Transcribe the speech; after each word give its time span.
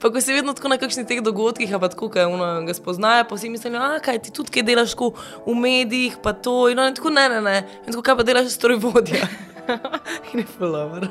Pa 0.00 0.10
ko 0.10 0.20
si 0.20 0.34
vedno 0.34 0.54
tako 0.56 0.68
na 0.68 0.78
kakšnih 0.80 1.06
teh 1.06 1.22
dogodkih, 1.22 1.70
pa 1.80 1.88
tako, 1.92 2.08
kaj 2.12 2.26
ono 2.26 2.48
ga 2.66 2.74
spoznajo, 2.74 3.26
pa 3.28 3.38
si 3.38 3.50
mislijo, 3.50 3.80
a 3.80 4.00
kaj 4.02 4.18
ti 4.26 4.34
tudi 4.34 4.50
kaj 4.50 4.66
delaš 4.66 4.96
tako 4.96 5.12
v 5.46 5.54
medijih, 5.54 6.18
pa 6.22 6.32
to. 6.32 6.68
In 6.70 6.78
on 6.78 6.90
je 6.90 6.98
tako, 6.98 7.10
ne, 7.10 7.28
ne, 7.28 7.40
ne. 7.40 7.56
In 7.86 7.92
tako, 7.92 8.02
kaj 8.02 8.18
pa 8.18 8.26
delaš 8.26 8.52
strojvodja. 8.56 9.28
In 10.32 10.42
je 10.42 10.46
fulover. 10.58 11.08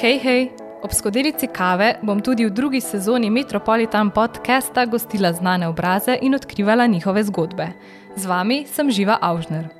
Hej, 0.00 0.18
hej! 0.18 0.42
Ob 0.84 0.92
skodelici 0.92 1.48
kave 1.48 1.94
bom 2.04 2.20
tudi 2.20 2.44
v 2.44 2.52
drugi 2.52 2.80
sezoni 2.80 3.30
Metropolitan 3.30 4.10
podcasta 4.10 4.84
gostila 4.84 5.32
znane 5.32 5.68
obraze 5.68 6.18
in 6.22 6.34
odkrivala 6.34 6.86
njihove 6.86 7.24
zgodbe. 7.24 7.68
Z 8.16 8.26
vami 8.26 8.66
sem 8.68 8.90
Živa 8.90 9.16
Avžner. 9.20 9.70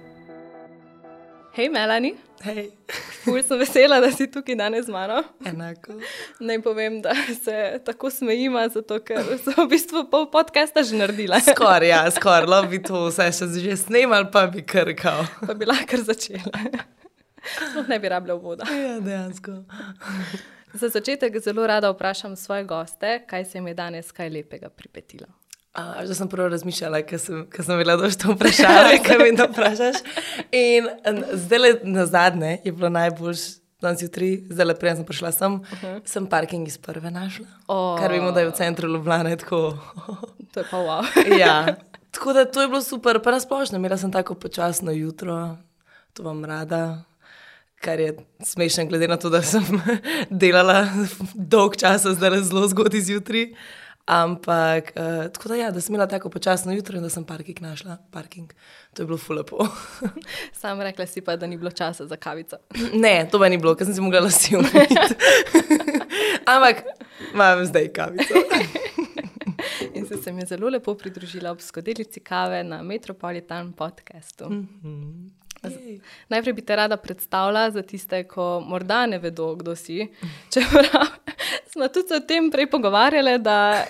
Hej, 1.55 1.69
Melani! 1.69 2.15
Hej, 2.43 2.71
Ful 3.25 3.43
sem 3.43 3.59
vesela, 3.59 4.01
da 4.05 4.11
si 4.13 4.27
tukaj 4.31 4.57
danes 4.57 4.87
z 4.87 4.93
mano. 4.93 5.23
enako. 5.47 5.97
Naj 6.41 6.63
povem, 6.63 7.01
da 7.03 7.15
se 7.45 7.81
tako 7.85 8.11
smejima, 8.11 8.69
zato 8.69 8.99
ker 9.01 9.25
sem 9.45 9.57
v 9.57 9.69
bistvu 9.71 10.05
pol 10.11 10.29
podcasta 10.31 10.85
že 10.85 10.97
naredila. 10.97 11.41
Skoraj, 11.41 11.89
ja, 11.89 12.03
skoraj, 12.11 12.49
lo 12.49 12.63
bi 12.69 12.83
to 12.85 13.07
vse 13.09 13.31
še 13.33 13.49
že 13.65 13.77
snemal, 13.81 14.29
pa 14.31 14.47
bi 14.47 14.63
krkal. 14.63 15.25
Pa 15.47 15.57
bi 15.57 15.69
lahko 15.69 16.03
začela. 16.05 16.53
Sploh 17.45 17.89
ne 17.89 17.99
bi 18.01 18.09
rabila 18.09 18.37
voda. 18.41 18.69
Ja, 18.69 19.01
dejansko. 19.01 19.65
Za 20.75 20.89
začetek 20.89 21.39
zelo 21.41 21.67
rada 21.67 21.91
vprašam 21.93 22.37
svoje 22.37 22.65
goste, 22.65 23.21
kaj 23.27 23.45
se 23.45 23.59
jim 23.59 23.67
je 23.67 23.75
danes 23.75 24.13
kaj 24.13 24.31
lepega 24.31 24.69
pripetilo. 24.69 25.27
A, 25.75 26.07
že 26.07 26.15
sem 26.15 26.31
prvo 26.31 26.47
razmišljala, 26.49 27.03
ker 27.09 27.19
sem, 27.19 27.43
ker 27.51 27.67
sem 27.67 27.79
bila 27.81 27.99
došto 27.99 28.37
vprašala, 28.37 28.95
kaj 29.03 29.19
mi 29.19 29.35
da 29.35 29.49
vprašaš. 29.51 30.01
In 30.55 30.89
zdaj 31.35 31.81
na 31.83 32.07
zadnje 32.07 32.59
je 32.65 32.73
bilo 32.73 32.89
najboljš. 32.89 33.61
Danes 33.83 34.01
jutri, 34.01 34.47
zdaj 34.49 34.65
le 34.65 34.75
prej 34.81 34.95
sem 34.97 35.05
prišla 35.05 35.31
sem, 35.35 35.55
uh 35.61 35.61
-huh. 35.83 36.01
sem 36.09 36.27
parking 36.27 36.69
iz 36.69 36.79
prve 36.79 37.11
našla. 37.11 37.47
O. 37.69 37.97
Kar 38.01 38.13
vemo, 38.13 38.31
da 38.33 38.41
je 38.41 38.49
v 38.49 38.53
centru 38.53 38.89
Ljubljana 38.89 39.37
tako. 39.37 39.77
To 40.55 40.61
je 40.61 40.67
pa 40.71 40.77
wow. 40.77 41.03
ja. 41.43 41.77
Tako 42.11 42.33
da 42.33 42.45
to 42.45 42.63
je 42.63 42.69
bilo 42.69 42.83
super, 42.83 43.23
pa 43.23 43.31
nasplošno, 43.31 43.79
imela 43.79 43.97
sem 43.97 44.13
tako 44.13 44.35
počasno 44.35 44.93
jutro, 44.93 45.57
to 46.13 46.23
vam 46.23 46.45
rada. 46.45 47.03
Kar 47.81 48.01
je 48.01 48.17
smešno, 48.41 48.87
glede 48.87 49.09
na 49.09 49.17
to, 49.17 49.31
da 49.31 49.43
sem 49.43 49.83
delala 50.31 50.87
dolg 51.35 51.77
čas, 51.77 52.07
zdaj 52.07 52.41
zelo 52.43 52.69
zgodaj 52.69 53.01
zjutraj. 53.01 53.53
Ampak, 54.07 54.93
uh, 54.97 55.33
tako 55.33 55.49
da, 55.49 55.55
ja, 55.55 55.71
da 55.71 55.81
sem 55.81 55.95
imela 55.95 56.07
tako 56.09 56.31
počasno 56.31 56.73
jutro 56.73 56.97
in 56.97 57.03
da 57.03 57.09
sem 57.09 57.25
parking 57.25 57.61
našla. 57.61 57.97
Parking. 58.11 58.53
To 58.95 59.03
je 59.03 59.07
bilo 59.07 59.19
fulepo. 59.19 59.69
Sam 60.61 60.81
rekla 60.81 61.07
si 61.07 61.21
pa, 61.21 61.37
da 61.37 61.47
ni 61.47 61.57
bilo 61.57 61.71
časa 61.71 62.07
za 62.07 62.17
kavico. 62.17 62.57
ne, 63.05 63.29
to 63.31 63.39
pa 63.39 63.49
ni 63.49 63.59
bilo, 63.59 63.75
ker 63.75 63.87
sem 63.87 63.95
si 63.95 64.01
mogla 64.01 64.21
lasi 64.21 64.57
umiti. 64.57 64.97
Ampak 66.53 66.85
imam 67.33 67.65
zdaj 67.65 67.89
kavico. 67.93 68.45
In 69.95 70.07
si 70.07 70.23
se 70.23 70.33
mi 70.33 70.47
zelo 70.47 70.69
lepo 70.69 70.95
pridružila 70.95 71.51
ob 71.51 71.61
skodelici 71.61 72.21
kave 72.21 72.65
na 72.65 72.83
Metropolitan 72.83 73.73
podkastu. 73.73 74.51
Jej. 75.69 76.01
Najprej 76.29 76.53
bi 76.53 76.63
te 76.63 76.77
rada 76.77 76.97
predstavila 76.97 77.71
za 77.71 77.83
tiste, 77.83 78.25
ki 78.29 78.49
morda 78.67 79.07
ne 79.07 79.19
vedo, 79.19 79.55
kdo 79.55 79.77
si. 79.77 80.09
Čeprav 80.53 81.09
smo 81.75 81.89
tudi 81.89 82.09
se 82.09 82.15
o 82.15 82.21
tem 82.21 82.51
prej 82.51 82.71
pogovarjali, 82.71 83.39
da 83.39 83.85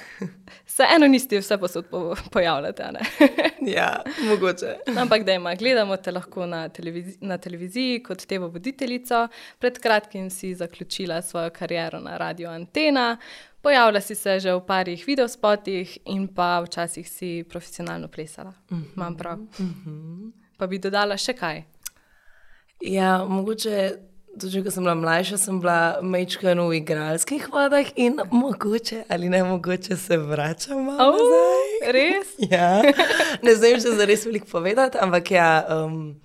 se 0.67 0.83
eno 0.97 1.07
niste 1.07 1.39
vse 1.39 1.59
posod 1.59 1.87
po, 1.91 2.17
pojavljate. 2.31 2.85
ja, 3.77 4.03
mogoče. 4.29 4.77
Ampak 5.01 5.25
da 5.25 5.33
ima, 5.33 5.55
gledamo 5.55 5.97
te 5.97 6.11
lahko 6.11 6.47
na, 6.47 6.69
televizi 6.69 7.19
na 7.21 7.39
televiziji 7.39 8.03
kot 8.03 8.27
tevo 8.27 8.49
voditeljico. 8.49 9.29
Pred 9.59 9.79
kratkim 9.79 10.31
si 10.31 10.55
zaključila 10.55 11.23
svojo 11.23 11.51
kariero 11.51 12.01
na 12.01 12.17
Radio 12.17 12.51
Antena, 12.51 13.17
pojavila 13.63 14.01
si 14.01 14.15
se 14.15 14.41
že 14.41 14.55
v 14.55 14.61
parih 14.67 15.05
videospotih 15.07 15.99
in 16.05 16.29
pa 16.29 16.61
včasih 16.61 17.11
si 17.11 17.45
profesionalno 17.49 18.09
plesala. 18.09 18.53
Imam 18.97 19.17
prav. 19.17 19.39
Pa 20.59 20.67
bi 20.67 20.79
dodala 20.79 21.17
še 21.19 21.35
kaj. 21.35 21.63
Ja, 22.85 23.25
mogoče, 23.25 23.79
tudi 24.41 24.61
ko 24.65 24.71
sem 24.71 24.85
bila 24.85 24.95
mlajša, 24.99 25.39
sem 25.39 25.61
bila 25.63 25.79
mečkano 26.03 26.67
v 26.69 26.81
igralskih 26.83 27.47
vodah 27.53 27.87
in 27.97 28.19
mogoče 28.31 29.05
ali 29.09 29.29
ne 29.31 29.41
mogoče 29.47 29.97
se 29.97 30.19
vračam 30.19 30.89
Oh, 30.89 31.15
nazaj. 31.15 31.93
res? 31.95 32.35
Ja. 32.53 32.83
Ne 33.43 33.55
znam 33.55 33.81
še 33.81 33.95
za 33.97 34.05
res 34.07 34.27
veliko 34.27 34.47
povedati, 34.51 34.99
ampak 35.01 35.31
ja, 35.31 35.49
um, 35.79 36.17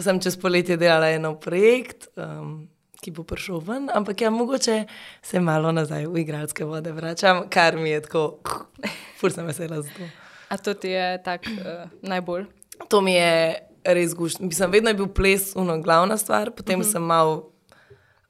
sem 0.00 0.18
čez 0.20 0.36
poletje 0.40 0.76
delala 0.80 1.12
eno 1.14 1.34
projekt, 1.38 2.08
um, 2.16 2.66
ki 3.04 3.12
bo 3.12 3.22
prišel 3.28 3.60
ven, 3.60 3.86
ampak 3.92 4.24
ja, 4.24 4.30
mogoče 4.32 4.78
se 5.22 5.40
malo 5.40 5.70
nazaj 5.72 6.08
v 6.08 6.24
igralske 6.24 6.64
vode 6.64 6.92
vračam, 6.96 7.44
kar 7.52 7.76
mi 7.76 7.92
je 7.92 8.00
tako, 8.08 8.40
fur 9.20 9.30
sem 9.32 9.46
vesela 9.46 9.82
za 9.84 9.90
to. 9.94 10.08
A 10.48 10.56
to 10.56 10.74
ti 10.74 10.90
je 10.96 11.06
tak 11.24 11.44
uh, 11.46 11.86
najbolj? 12.02 12.48
To 12.88 13.00
mi 13.00 13.12
je 13.12 13.54
res 13.84 14.14
gušno. 14.14 14.46
Mislim, 14.46 14.70
vedno 14.70 14.90
je 14.90 14.94
bil 14.94 15.06
ples 15.06 15.52
uno 15.56 15.80
glavna 15.80 16.16
stvar, 16.16 16.50
potem 16.50 16.80
uh 16.80 16.86
-huh. 16.86 16.92
sem 16.92 17.02
mal. 17.02 17.42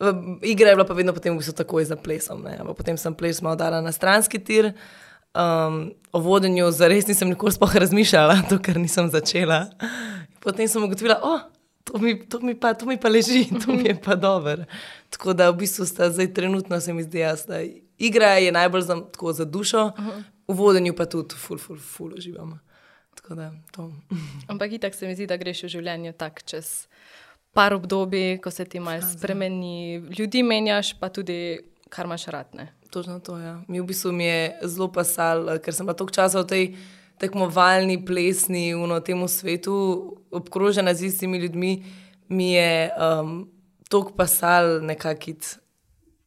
v- 0.00 0.38
Igra 0.42 0.68
je 0.68 0.74
bila 0.74 0.86
pa 0.86 0.94
vedno 0.94 1.12
potem 1.12 1.34
v 1.34 1.38
bistvu 1.38 1.54
takoj 1.54 1.84
za 1.84 1.96
plesom. 1.96 2.42
ne, 2.42 2.58
potem 2.76 2.96
sem 2.96 3.14
ples 3.14 3.42
malo 3.42 3.56
dala 3.56 3.80
na 3.80 3.92
stranski 3.92 4.38
tir. 4.38 4.72
Um, 5.34 5.92
o 6.12 6.18
vodenju 6.18 6.70
zares 6.70 7.06
nisem 7.06 7.28
nikoli 7.28 7.52
sploh 7.52 7.76
razmišljala, 7.76 8.36
to, 8.48 8.58
ker 8.58 8.76
nisem 8.76 9.10
začela. 9.10 9.66
Potem 10.40 10.68
sem 10.68 10.84
ugotovila, 10.84 11.14
da 11.14 11.20
oh, 11.24 11.40
to, 11.84 11.98
mi- 11.98 12.28
to, 12.28 12.40
mi 12.40 12.54
pa- 12.54 12.74
to 12.74 12.86
mi 12.86 12.96
pa 12.96 13.08
leži, 13.08 13.48
to 13.66 13.72
mi 13.72 13.84
je 13.84 14.00
pa 14.04 14.14
dobro. 14.14 14.64
Tako 15.10 15.32
da 15.32 15.50
v 15.50 15.56
bistvu 15.56 15.86
sta 15.86 16.10
zdaj 16.10 16.34
trenutno 16.34 16.80
se 16.80 16.92
mi 16.92 17.02
zdi, 17.02 17.18
da 17.48 17.60
igra 17.98 18.26
je 18.26 18.52
najbolj 18.52 18.80
za, 18.80 18.94
tako 19.12 19.32
za 19.32 19.44
dušo, 19.44 19.84
uh 19.84 20.04
-huh. 20.04 20.22
v 20.48 20.54
vodenju 20.54 20.96
pa 20.96 21.04
tudi 21.04 21.34
ful, 21.34 21.58
ful, 21.58 21.78
ful 21.78 22.12
uživam. 22.14 22.60
Tako 23.14 23.34
da 23.34 23.52
to. 23.72 23.92
Ampak 24.50 24.72
itak 24.72 24.94
se 24.94 25.06
mi 25.06 25.14
zdi, 25.14 25.26
da 25.26 25.36
greš 25.36 25.64
v 25.66 25.74
življenju 25.78 26.12
tako 26.18 26.44
čez 26.44 26.86
par 27.54 27.74
obdobij, 27.74 28.40
ko 28.42 28.50
se 28.50 28.64
ti 28.64 28.80
malo 28.80 29.02
spremeni, 29.06 30.02
ljudi 30.18 30.42
menjaš, 30.42 30.94
pa 30.98 31.08
tudi 31.08 31.60
kar 31.88 32.08
imaš 32.08 32.26
ratne. 32.34 32.72
Točno 32.90 33.20
to 33.20 33.38
je. 33.38 33.46
Ja. 33.46 33.54
Mi 33.68 33.80
v 33.80 33.86
bistvu 33.86 34.12
mi 34.12 34.26
je 34.26 34.58
zelo 34.62 34.90
pasal, 34.92 35.58
ker 35.62 35.74
sem 35.74 35.86
bila 35.86 35.94
toliko 35.94 36.14
časa 36.14 36.42
v 36.42 36.50
tej 36.50 36.64
tekmovalni, 37.18 38.00
plesni, 38.04 38.74
v 38.74 39.00
tem 39.06 39.22
svetu, 39.28 39.74
obkrožena 40.34 40.94
z 40.94 41.10
istimi 41.14 41.38
ljudmi, 41.38 41.84
mi 42.28 42.52
je 42.58 42.90
um, 42.98 43.46
toliko 43.88 44.14
pasal 44.18 44.82
nekakit 44.82 45.58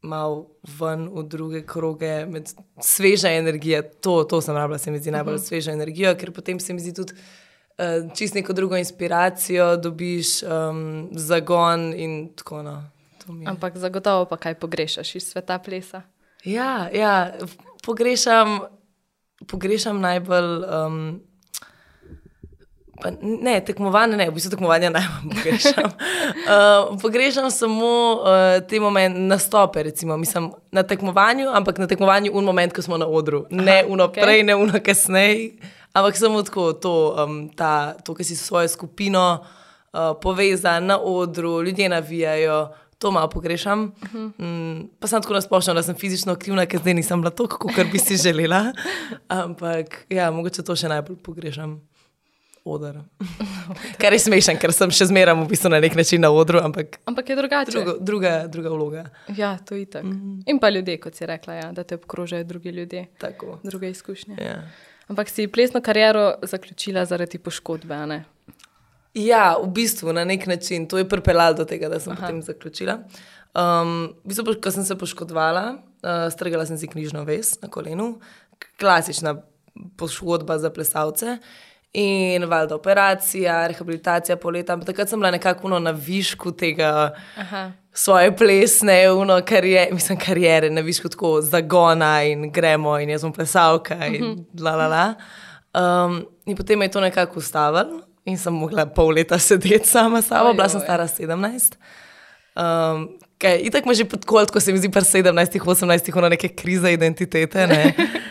mal 0.01 0.45
ven 0.79 1.07
v 1.09 1.23
druge 1.23 1.61
kroge, 1.65 2.25
med 2.25 2.49
sveža 2.81 3.31
energija. 3.33 3.81
To, 4.01 4.23
to 4.23 4.41
sem 4.41 4.55
rabila, 4.55 4.77
se 4.77 4.91
mi 4.91 4.99
zdi 4.99 5.11
najbolj 5.11 5.35
uh 5.35 5.41
-huh. 5.41 5.47
sveža 5.47 5.71
energija, 5.71 6.15
ker 6.17 6.31
potem 6.31 6.59
se 6.59 6.73
mi 6.73 6.79
zdi 6.79 6.93
tudi. 6.93 7.13
Uh, 7.77 8.11
čist 8.17 8.33
neko 8.33 8.53
drugo 8.53 8.77
inspiracijo, 8.77 9.77
dobiš 9.77 10.43
um, 10.43 11.09
zagon 11.11 11.93
in 11.93 12.33
tako 12.35 12.63
naprej. 12.63 13.45
Ampak 13.45 13.77
zagotovo 13.77 14.25
pa 14.25 14.37
kaj 14.37 14.53
pogrešaš 14.53 15.15
iz 15.15 15.23
sveta 15.23 15.59
plesa. 15.59 16.01
Ja, 16.43 16.89
ja 16.93 17.33
pogrešam, 17.85 18.59
pogrešam 19.47 20.01
najbolj. 20.01 20.63
Um, 20.85 21.26
pa 23.01 23.11
ne, 23.21 23.59
tekmovanje, 23.61 24.17
ne, 24.17 24.29
v 24.29 24.33
bistvu 24.33 24.51
tekmovanje 24.55 24.89
najbolj 24.89 25.35
pogrešam. 25.35 25.91
Uh, 26.27 26.99
pogrešam 27.01 27.51
samo 27.51 27.87
uh, 28.19 28.67
te 28.67 28.79
momente, 28.79 29.19
nastope, 29.19 29.83
recimo, 29.83 30.17
mislim, 30.17 30.51
na 30.71 30.83
tekmovanju, 30.83 31.49
ampak 31.53 31.77
na 31.77 31.87
tekmovanju 31.87 32.31
un 32.33 32.45
moment, 32.45 32.73
ko 32.73 32.81
smo 32.81 32.97
na 32.97 33.07
odru. 33.07 33.45
Ne 33.49 33.83
uno 33.87 34.07
okay. 34.07 34.23
prej, 34.23 34.43
ne 34.43 34.55
uno 34.55 34.79
kasneje, 34.85 35.51
ampak 35.93 36.17
samo 36.17 36.43
tako, 36.43 36.73
to, 36.73 37.15
um, 37.23 37.49
ta, 37.49 37.93
to 38.03 38.15
ki 38.15 38.23
si 38.23 38.35
s 38.35 38.47
svojo 38.47 38.67
skupino 38.67 39.39
uh, 39.39 40.15
povezan 40.21 40.85
na 40.85 40.99
odru, 40.99 41.63
ljudje 41.63 41.89
navijajo. 41.89 42.67
To 42.97 43.11
malo 43.11 43.29
pogrešam. 43.29 43.91
Mm, 44.13 44.87
pa 44.99 45.07
sem 45.07 45.21
tako 45.21 45.33
nasplošno, 45.33 45.73
da 45.73 45.83
sem 45.83 45.95
fizično 45.95 46.33
aktivna, 46.33 46.65
ker 46.65 46.81
zdaj 46.81 46.95
nisem 46.97 47.21
bila 47.21 47.29
tako, 47.29 47.69
kot 47.69 47.91
bi 47.91 47.99
si 47.99 48.17
želela. 48.17 48.71
Ampak 49.43 50.05
ja, 50.09 50.31
mogoče 50.31 50.65
to 50.65 50.75
še 50.75 50.89
najbolj 50.89 51.19
pogrešam. 51.21 51.77
Odr. 52.67 52.99
Kar 54.01 54.13
je 54.13 54.19
smešen, 54.19 54.59
ker 54.59 54.73
sem 54.75 54.91
še 54.91 55.07
zmeraj 55.09 55.35
v 55.39 55.47
bistvu 55.51 55.71
na 55.71 55.79
nek 55.83 55.95
način 55.95 56.21
na 56.21 56.31
odru, 56.31 56.59
ampak 56.63 56.99
Ampak 57.05 57.29
je 57.29 57.35
drugače. 57.35 57.71
drugo, 57.71 57.97
druga, 57.99 58.33
druga 58.47 58.69
vloga. 58.69 59.03
Ja, 59.37 59.57
to 59.57 59.75
je 59.75 59.85
tako. 59.85 60.07
Mm 60.07 60.21
-hmm. 60.21 60.43
In 60.45 60.59
pa 60.59 60.69
ljudje, 60.69 60.97
kot 60.99 61.15
si 61.15 61.25
rekla, 61.25 61.53
ja, 61.53 61.71
da 61.71 61.83
te 61.83 61.95
obkrožajo 61.95 62.43
drugi 62.43 62.69
ljudje, 62.69 63.05
Tako. 63.17 63.59
druge 63.63 63.89
izkušnje. 63.89 64.35
Ja. 64.41 64.63
Ampak 65.07 65.29
si 65.29 65.47
plesno 65.47 65.81
kariero 65.81 66.35
zaključila 66.43 67.05
zaradi 67.05 67.37
poškodbe, 67.37 67.95
a 67.95 68.05
ne? 68.05 68.25
Ja, 69.13 69.55
v 69.63 69.67
bistvu 69.73 70.13
na 70.13 70.25
nek 70.25 70.45
način 70.45 70.87
to 70.87 70.97
je 70.97 71.09
pripeljalo 71.09 71.53
do 71.53 71.65
tega, 71.65 71.89
da 71.89 71.99
sem 71.99 72.11
Aha. 72.11 72.21
potem 72.21 72.41
zaključila. 72.41 72.99
Um, 73.55 74.13
v 74.23 74.27
bistvu, 74.27 74.53
ko 74.61 74.71
sem 74.71 74.85
se 74.85 74.97
poškodovala, 74.97 75.63
uh, 75.73 76.27
strgala 76.33 76.65
sem 76.65 76.77
si 76.77 76.87
knjižno 76.87 77.23
vez 77.23 77.55
na 77.61 77.69
kolenu, 77.69 78.19
klasična 78.79 79.41
poškodba 79.97 80.59
za 80.59 80.69
plesalce. 80.69 81.37
In 81.97 82.43
valjda 82.45 82.75
operacija, 82.75 83.67
rehabilitacija 83.67 84.37
leta, 84.53 84.73
ampak 84.73 84.85
takrat 84.85 85.09
sem 85.09 85.19
bila 85.19 85.31
nekako 85.31 85.79
na 85.79 85.91
višku 85.91 86.51
tega 86.51 87.13
Aha. 87.35 87.71
svoje 87.91 88.35
plesne, 88.37 89.11
uno, 89.11 89.41
karje, 89.41 89.87
mislim, 89.91 90.19
karijere, 90.19 90.69
ne 90.69 90.81
viš 90.81 90.99
kot 90.99 91.11
tako 91.11 91.41
zagona 91.41 92.23
in 92.23 92.51
gremo 92.51 92.99
in 92.99 93.09
jaz 93.09 93.21
sem 93.21 93.33
plesalka 93.33 93.97
in 94.05 94.23
Mhm. 94.23 94.61
la 94.61 94.75
la 94.75 94.87
la. 94.87 95.05
Um, 95.73 96.19
in 96.45 96.55
potem 96.55 96.81
je 96.81 96.91
to 96.91 97.01
nekako 97.01 97.39
ustavilo 97.39 98.01
in 98.25 98.37
sem 98.37 98.53
mogla 98.53 98.85
pol 98.85 99.09
leta 99.09 99.39
sedeti 99.47 99.87
sama 99.87 100.21
s 100.21 100.27
sabo, 100.27 100.53
bila 100.53 100.69
sem 100.69 100.81
stara 100.81 101.07
17. 101.07 101.77
Um, 102.55 103.09
kaj, 103.37 103.57
itak 103.61 103.85
me 103.85 103.93
že 103.93 104.05
podkolt, 104.05 104.51
ko 104.51 104.59
se 104.59 104.71
mi 104.71 104.77
zdi 104.77 104.89
pri 104.89 105.01
17, 105.01 105.59
18, 105.59 106.17
ono 106.17 106.29
neke 106.29 106.47
krize 106.49 106.93
identitete. 106.93 107.67
Ne? 107.67 107.93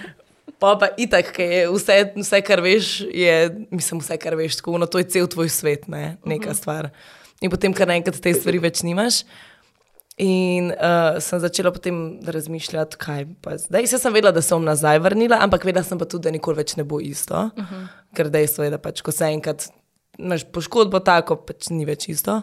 Pa 0.59 0.73
pa 0.81 0.89
itak, 0.97 1.35
je 1.39 1.67
vse, 1.69 1.99
vse, 2.17 2.41
kar 2.47 2.63
veš, 2.65 3.01
je, 3.13 3.35
mislim, 3.71 4.01
vse, 4.01 4.17
kar 4.21 4.37
veš, 4.39 4.57
tako, 4.61 4.79
no, 4.81 4.89
to 4.89 5.03
je 5.03 5.11
cel 5.13 5.29
tvoj 5.29 5.51
svet, 5.53 5.85
ne? 5.93 6.17
neka 6.25 6.55
stvar. 6.57 6.89
In 7.45 7.53
potem, 7.53 7.75
kar 7.77 7.91
naenkrat 7.91 8.17
te 8.25 8.33
stvari 8.33 8.63
več 8.63 8.81
nimaš. 8.87 9.25
In 10.17 10.71
uh, 10.73 11.19
sem 11.21 11.41
začela 11.43 11.69
potem 11.75 11.97
razmišljati, 12.25 12.97
kaj 12.97 13.27
pa 13.45 13.59
zdaj. 13.61 13.85
Jaz 13.85 14.01
sem 14.01 14.15
vedela, 14.17 14.33
da 14.33 14.41
se 14.41 14.57
bom 14.57 14.65
nazaj 14.65 15.03
vrnila, 15.05 15.43
ampak 15.45 15.67
vedela 15.69 15.85
sem 15.85 16.01
pa 16.01 16.09
tudi, 16.09 16.25
da 16.25 16.33
nikoli 16.33 16.63
več 16.63 16.73
ne 16.81 16.87
bo 16.89 17.03
isto. 17.05 17.51
Uh 17.53 17.65
-huh. 17.73 17.83
Ker 18.17 18.33
dejstvo 18.33 18.65
je, 18.65 18.71
da 18.73 18.79
pač, 18.81 19.05
ko 19.05 19.13
se 19.13 19.29
enkrat 19.29 19.69
imaš 20.19 20.47
poškodbo, 20.53 21.01
tako 21.05 21.37
pač 21.37 21.69
ni 21.69 21.85
več 21.85 22.09
isto. 22.09 22.41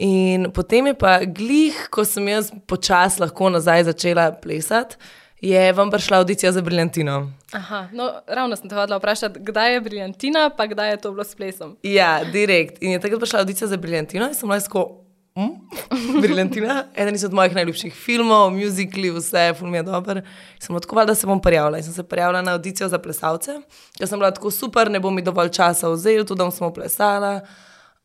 In 0.00 0.48
potem 0.56 0.86
je 0.86 0.94
pa 0.94 1.18
glih, 1.24 1.76
ko 1.92 2.04
sem 2.08 2.28
jaz 2.28 2.48
počasi 2.66 3.20
lahko 3.20 3.50
nazaj 3.52 3.84
začela 3.84 4.30
plesati, 4.32 4.96
je 5.40 5.72
vam 5.72 5.90
prišla 5.90 6.18
audicija 6.18 6.52
za 6.52 6.62
Briljantino. 6.62 7.32
Aha, 7.52 7.88
no, 7.92 8.12
ravno 8.26 8.56
sem 8.56 8.68
te 8.68 8.74
hodila 8.74 8.98
vprašati, 8.98 9.40
kdaj 9.40 9.74
je 9.74 9.80
briljantina, 9.80 10.50
pa 10.56 10.66
kdaj 10.66 10.90
je 10.90 10.96
to 10.96 11.12
bilo 11.12 11.24
s 11.24 11.34
plesom. 11.34 11.76
Ja, 11.82 12.24
direkt. 12.32 12.82
In 12.82 12.92
je 12.92 13.00
takrat 13.00 13.20
prišla 13.20 13.38
audicija 13.38 13.68
za 13.68 13.76
Briljantino 13.76 14.28
in 14.28 14.34
sem 14.34 14.48
bila 14.48 14.60
tako. 14.60 15.04
Mm? 15.36 15.54
Briljantina, 16.22 16.84
eden 16.96 17.14
izmed 17.14 17.32
mojih 17.32 17.54
najljubših 17.54 17.94
filmov, 17.94 18.50
muzikli, 18.50 19.10
vse, 19.14 19.54
film 19.58 19.74
je 19.74 19.82
dober. 19.82 20.22
Sem 20.58 20.76
odkovala, 20.76 21.06
da 21.06 21.14
se 21.14 21.26
bom 21.26 21.40
prijavila. 21.40 21.78
In 21.78 21.84
sem 21.84 21.94
se 21.94 22.02
prijavila 22.02 22.42
na 22.42 22.52
audicijo 22.52 22.88
za 22.88 22.98
plesalce, 22.98 23.60
ker 23.98 24.08
sem 24.08 24.18
bila 24.18 24.30
tako 24.30 24.50
super, 24.50 24.90
ne 24.90 25.00
bom 25.00 25.14
mi 25.14 25.22
dovolj 25.22 25.48
časa 25.48 25.88
vzel, 25.88 26.24
tudi 26.24 26.38
da 26.38 26.50
sem 26.50 26.72
plesala. 26.74 27.40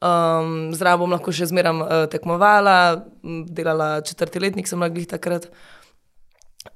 Um, 0.06 0.74
Zraven 0.76 1.00
bom 1.00 1.12
lahko 1.16 1.32
še 1.32 1.48
zmeraj 1.50 1.74
uh, 1.82 1.94
tekmovala, 2.12 3.06
m, 3.24 3.46
delala 3.48 4.02
četrti 4.06 4.40
letnik, 4.40 4.68
sem 4.68 4.80
bila 4.80 4.92
glih 4.94 5.08
takrat. 5.10 5.50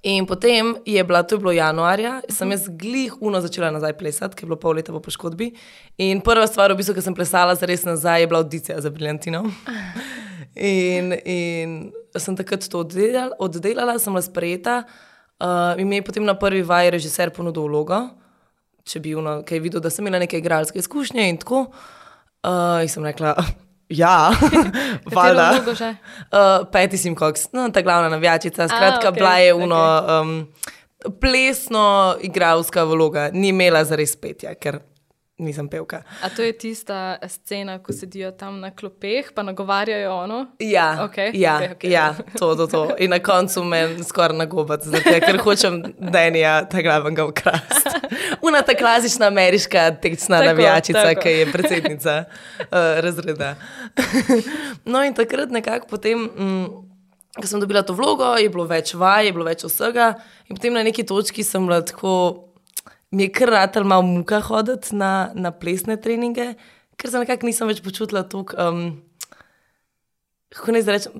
In 0.03 0.25
potem 0.25 0.75
je 0.85 1.03
bila, 1.03 1.23
to 1.23 1.35
je 1.35 1.39
bilo 1.39 1.51
januarja, 1.51 2.21
sem 2.31 2.51
jaz 2.51 2.69
glih 2.71 3.17
uno 3.19 3.41
začela 3.41 3.71
nazaj 3.71 3.97
plesati, 3.97 4.35
ker 4.35 4.45
je 4.45 4.49
bilo 4.51 4.59
pol 4.59 4.77
leta 4.77 4.93
po 4.95 5.01
poškodbi. 5.03 5.49
In 6.05 6.21
prva 6.23 6.47
stvar, 6.47 6.71
v 6.71 6.79
bistvu, 6.79 6.95
ki 6.95 7.03
sem 7.03 7.15
plesala 7.17 7.55
za 7.59 7.67
res 7.67 7.83
nazaj, 7.83 8.21
je 8.23 8.29
bila 8.31 8.39
audicija 8.39 8.79
za 8.79 8.91
Briljantino. 8.93 9.43
In, 10.59 11.13
in 11.29 11.75
sem 12.17 12.35
takrat 12.35 12.65
to 12.67 12.81
oddelala, 12.81 13.35
oddelala 13.39 13.93
sem 14.01 14.11
bila 14.11 14.23
sprejeta. 14.25 14.79
Uh, 15.39 15.77
in 15.79 15.87
mi 15.87 15.99
je 15.99 16.03
potem 16.03 16.25
na 16.25 16.33
prvi 16.35 16.63
vaji 16.65 16.89
režiser 16.97 17.29
ponudil 17.31 17.69
vlogo, 17.69 17.99
če 18.83 18.99
bi 18.99 19.13
uno, 19.15 19.37
kaj 19.47 19.61
videl, 19.63 19.79
da 19.79 19.91
sem 19.93 20.03
imela 20.03 20.19
neke 20.19 20.41
igralske 20.41 20.81
izkušnje 20.81 21.29
in 21.29 21.37
tako. 21.39 21.67
Uh, 22.43 22.81
in 22.83 22.91
sem 22.91 23.05
rekla, 23.05 23.37
ja, 23.89 24.31
valjda. 25.15 25.51
Uh, 25.59 26.67
Peti 26.71 26.97
sim 26.97 27.15
koks, 27.15 27.49
no, 27.53 27.69
ta 27.73 27.81
glavna 27.81 28.09
navijačica. 28.09 28.67
Skratka, 28.67 29.09
okej, 29.09 29.09
okay, 29.09 29.15
bila 29.15 29.37
je 29.37 29.53
uno 29.53 29.81
um, 30.21 30.47
plesno 31.21 32.15
igralska 32.21 32.83
vloga, 32.83 33.29
ni 33.33 33.49
imela 33.49 33.83
zares 33.85 34.15
petja, 34.15 34.53
ker 34.55 34.79
nisem 35.39 35.69
pevka. 35.71 36.01
A 36.23 36.29
to 36.29 36.43
je 36.43 36.51
tista 36.57 37.17
scena, 37.27 37.77
ko 37.79 37.93
sedijo 37.93 38.31
tam 38.31 38.59
na 38.59 38.71
klopeh, 38.75 39.31
pa 39.35 39.43
nagovarjajo 39.43 40.11
ono? 40.15 40.39
Ja, 40.59 41.03
Okej, 41.07 41.31
ja, 41.33 41.55
okej, 41.55 41.71
okej. 41.75 41.91
ja 41.91 42.15
to, 42.39 42.55
to, 42.55 42.67
to. 42.67 42.81
In 42.99 43.09
na 43.15 43.19
koncu 43.23 43.63
me 43.63 44.03
skoraj 44.03 44.37
nagobati, 44.37 44.89
zato, 44.89 45.15
ker 45.25 45.39
hočem 45.39 45.79
Denija 45.99 46.65
tega 46.69 46.89
glavnega 46.89 47.25
ukrasti. 47.25 47.89
Una 48.41 48.61
ta 48.61 48.73
klasična 48.75 49.27
ameriška 49.27 49.91
tekstna 50.01 50.41
navijačica, 50.43 51.15
ki 51.21 51.29
je 51.29 51.51
predsednica 51.51 52.23
uh, 52.25 52.65
razreda. 52.99 53.55
no 54.85 55.03
in 55.03 55.13
takrat 55.13 55.49
nekako 55.49 55.87
potem. 55.87 56.29
Mm, 56.37 56.65
Ko 57.39 57.45
sem 57.47 57.59
dobila 57.61 57.83
to 57.85 57.93
vlogo, 57.93 58.25
je 58.41 58.49
bilo 58.49 58.65
več 58.67 58.89
vaj, 58.97 59.27
je 59.29 59.33
bilo 59.35 59.45
več 59.45 59.61
vsega, 59.63 60.15
in 60.49 60.57
potem 60.57 60.73
na 60.73 60.81
neki 60.83 61.05
točki 61.07 61.43
sem 61.45 61.61
bila 61.67 61.77
tako, 61.85 62.48
mi 63.11 63.23
je 63.23 63.31
kar 63.31 63.49
ratelj 63.49 63.83
malo 63.83 64.01
muka 64.01 64.39
hoditi 64.41 64.95
na, 64.95 65.31
na 65.33 65.51
plesne 65.51 65.97
treninge, 66.01 66.53
ker 66.97 67.11
se 67.11 67.19
nekako 67.19 67.45
nisem 67.45 67.67
več 67.67 67.81
počutila 67.81 68.23
tako. 68.23 68.55
Um, 68.57 69.01
Kako 70.49 70.71
ne 70.73 70.79
rečem, 70.81 71.11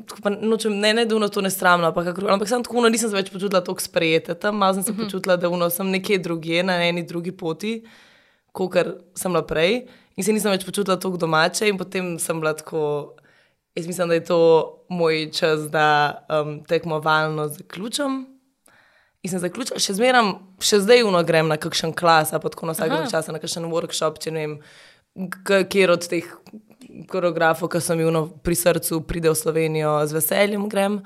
nočem, 0.41 0.73
ne, 0.81 0.89
ne, 0.93 1.03
da 1.05 1.13
uno 1.15 1.27
to 1.29 1.41
ne 1.41 1.51
sramno, 1.53 1.87
ampak, 1.87 2.07
kako- 2.07 2.31
ampak 2.33 2.47
sem 2.49 2.63
tako, 2.63 2.77
uno, 2.77 2.89
nisem 2.89 3.09
se 3.11 3.15
več 3.15 3.27
počutila 3.29 3.61
tako 3.61 3.77
sprejeta 3.77 4.33
tam, 4.33 4.57
malo 4.57 4.73
sem 4.73 4.83
se 4.83 4.93
počutila, 4.97 5.35
da 5.37 5.49
uno, 5.49 5.67
sem 5.69 5.85
nekje 5.85 6.17
drugje, 6.17 6.63
na 6.63 6.79
eni 6.81 7.03
drugi 7.05 7.29
poti, 7.31 7.83
kot 8.51 8.73
sem 9.13 9.29
bila 9.31 9.43
prej, 9.45 9.85
in 10.17 10.23
se 10.25 10.33
nisem 10.33 10.49
več 10.49 10.65
počutila 10.65 10.97
tako 10.97 11.21
domače, 11.21 11.69
in 11.69 11.77
potem 11.77 12.17
sem 12.19 12.41
bila 12.41 12.55
tako, 12.57 13.13
jaz 13.77 13.85
mislim, 13.85 14.09
da 14.09 14.17
je 14.17 14.23
to 14.25 14.39
moj 14.89 15.29
čas, 15.31 15.69
da 15.69 15.85
um, 16.25 16.63
tekmovalno 16.65 17.47
zaključim. 17.53 18.28
In 19.19 19.31
sem 19.33 19.41
zaključila, 19.43 19.81
še 19.83 19.97
zmeraj, 19.97 20.29
še 20.63 20.79
zdaj 20.85 21.03
uno 21.03 21.19
grem 21.27 21.49
na 21.51 21.57
kakšen 21.59 21.91
klas, 21.97 22.31
pa 22.31 22.51
tako 22.51 22.69
na 22.69 22.75
vsak 22.75 23.11
čas, 23.11 23.27
na 23.27 23.41
kakšen 23.41 23.67
workshop, 23.67 24.19
če 24.23 24.31
ne 24.31 24.43
vem, 24.45 24.53
kjer 25.43 25.91
od 25.91 26.05
teh 26.07 26.27
koreografov, 27.11 27.67
ki 27.71 27.81
so 27.83 27.97
mi 27.99 28.05
uno 28.07 28.27
pri 28.43 28.55
srcu, 28.55 29.01
pride 29.07 29.31
v 29.33 29.35
Slovenijo, 29.35 29.97
z 30.07 30.15
veseljem 30.15 30.69
grem. 30.71 31.01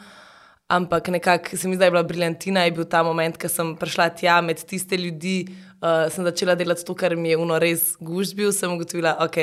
Ampak 0.70 1.10
nekako 1.10 1.58
se 1.58 1.68
mi 1.68 1.76
zdaj 1.76 1.90
bila 1.92 2.04
briljantina, 2.06 2.64
je 2.66 2.76
bil 2.78 2.86
ta 2.90 3.02
moment, 3.04 3.38
ko 3.38 3.50
sem 3.50 3.74
prišla 3.78 4.08
tja 4.18 4.36
med 4.46 4.62
tiste 4.62 4.98
ljudi, 4.98 5.48
uh, 5.82 6.06
sem 6.14 6.26
začela 6.26 6.56
delati 6.58 6.86
to, 6.86 6.96
kar 6.98 7.18
mi 7.18 7.34
je 7.34 7.40
uno 7.42 7.58
res 7.62 7.96
guž 8.00 8.36
bil, 8.38 8.54
sem 8.54 8.72
ugotovila, 8.74 9.18
ok, 9.26 9.40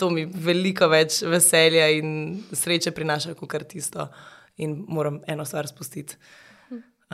to 0.00 0.08
mi 0.14 0.24
veliko 0.24 0.88
več 0.88 1.20
veselja 1.26 1.90
in 1.98 2.40
sreče 2.54 2.94
prinaša, 2.96 3.34
kot 3.38 3.50
kar 3.50 3.66
tisto. 3.68 4.06
In 4.62 4.78
moram 4.88 5.20
eno 5.30 5.44
stvar 5.48 5.68
spustiti. 5.68 6.16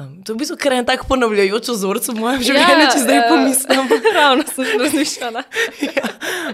Um, 0.00 0.22
to 0.22 0.32
je 0.32 0.36
v 0.36 0.38
bistvu 0.38 0.56
kar 0.60 0.74
en 0.76 0.84
tak 0.84 1.06
ponavljajoč 1.08 1.70
vzorec 1.72 2.08
v 2.10 2.14
mojem 2.20 2.42
življenju, 2.44 2.80
ja, 2.84 2.88
če 2.92 2.98
zdaj 3.00 3.16
eh, 3.16 3.28
pomislim. 3.30 3.92
Ravno 4.18 4.44
sem 4.44 4.72
razmišljala. 4.82 5.42
ja, 5.88 6.10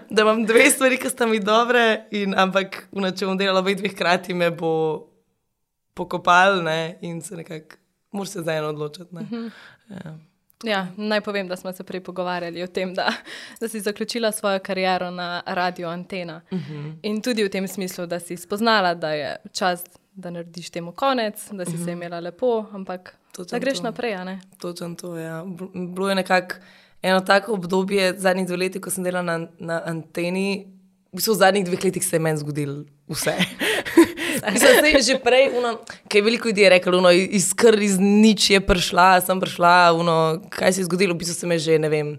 da 0.06 0.22
imam 0.22 0.44
dve 0.46 0.68
stvari, 0.70 0.98
ki 1.02 1.10
sta 1.10 1.26
mi 1.26 1.40
dobre, 1.42 2.04
in, 2.14 2.36
ampak 2.38 2.84
una, 2.94 3.10
če 3.10 3.26
bom 3.26 3.40
delala 3.40 3.58
obe 3.58 3.74
dve 3.74 3.90
hkrati, 3.90 4.36
me 4.38 4.52
bo 4.54 4.74
pokopal 5.98 6.60
ne, 6.62 7.00
in 7.02 7.18
se 7.20 7.40
nekako, 7.40 7.80
moraš 8.14 8.36
se 8.36 8.44
za 8.46 8.54
eno 8.60 8.68
odločiti. 8.70 9.11
ne. 9.11 9.49
Ja. 9.90 10.12
Ja, 10.62 10.84
naj 10.94 11.20
povem, 11.26 11.49
da 11.50 11.56
smo 11.58 11.72
se 11.75 11.82
prej 11.82 12.04
pogovarjali 12.06 12.62
o 12.62 12.68
tem, 12.70 12.92
da, 12.94 13.08
da 13.61 13.68
si 13.68 13.80
zaključila 13.82 14.30
svojo 14.32 14.61
kariero 14.62 15.11
na 15.11 15.42
radio 15.46 15.88
Antena. 15.88 16.40
Uh 16.50 16.58
-huh. 16.58 16.92
In 17.02 17.18
tudi 17.22 17.42
v 17.44 17.50
tem 17.50 17.66
smislu, 17.68 18.06
da 18.06 18.20
si 18.20 18.37
spoznala, 18.37 18.94
da 18.94 19.11
je 19.11 19.37
čas, 19.52 19.82
da 20.14 20.30
narediš 20.30 20.70
temu 20.70 20.92
konec, 20.92 21.49
da 21.50 21.64
si 21.64 21.70
uh 21.70 21.76
-huh. 21.76 21.84
se 21.84 21.92
imela 21.92 22.20
lepo, 22.20 22.66
ampak 22.72 23.18
da 23.38 23.58
greš 23.58 23.78
to. 23.78 23.82
naprej. 23.82 24.16
ne? 24.24 24.40
Točno 24.58 24.94
to. 24.94 25.16
Ja. 25.16 25.44
Bilo 25.74 26.08
je 26.08 26.14
nekako 26.14 26.54
eno 27.02 27.20
tako 27.20 27.52
obdobje, 27.52 28.14
zadnjih 28.18 28.46
dve 28.46 28.56
leti, 28.56 28.80
ko 28.80 28.90
sem 28.90 29.04
delala 29.04 29.38
na, 29.38 29.46
na 29.58 29.82
anteni. 29.86 30.66
V 31.12 31.20
bistvu 31.20 31.34
v 31.34 31.38
zadnjih 31.38 31.64
dveh 31.66 31.84
letih 31.84 32.04
se 32.04 32.16
je 32.16 32.20
meni 32.20 32.38
zgodilo 32.38 32.84
vse. 33.08 33.34
Mislim, 34.52 34.80
da 34.80 34.86
je 34.86 35.02
že 35.02 35.18
prej, 35.20 35.50
uno, 35.58 35.78
kaj 36.08 36.18
je 36.18 36.22
veliko 36.22 36.48
ljudi 36.48 36.60
je 36.60 36.70
reklo, 36.70 36.98
uno, 36.98 37.10
iz 37.10 37.52
kar 37.54 37.82
iz 37.82 37.98
nič 38.00 38.50
je 38.50 38.60
prišla, 38.60 39.20
sem 39.20 39.40
prišla, 39.40 39.92
uno, 39.92 40.42
kaj 40.50 40.72
se 40.72 40.80
je 40.80 40.84
zgodilo, 40.84 41.14
v 41.14 41.18
bistvu 41.18 41.34
se 41.34 41.46
me 41.46 41.58
že, 41.58 41.78
ne 41.78 41.88
vem, 41.88 42.16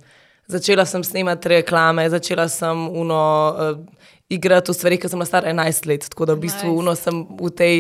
začela 0.48 0.86
sem 0.86 1.04
snemati 1.04 1.50
reklame, 1.50 2.10
začela 2.10 2.48
sem 2.50 2.88
uno, 2.90 3.20
uh, 3.58 4.06
igrati 4.30 4.72
v 4.72 4.76
stvari, 4.76 4.98
ker 4.98 5.10
sem 5.10 5.20
bila 5.20 5.28
stara 5.28 5.52
11 5.52 5.88
let, 5.88 6.10
tako 6.10 6.26
da 6.26 6.34
v 6.34 6.46
bistvu 6.46 6.70
Nice. 6.70 6.80
uno, 6.80 6.96
sem 6.96 7.26
v 7.40 7.50
tej 7.52 7.76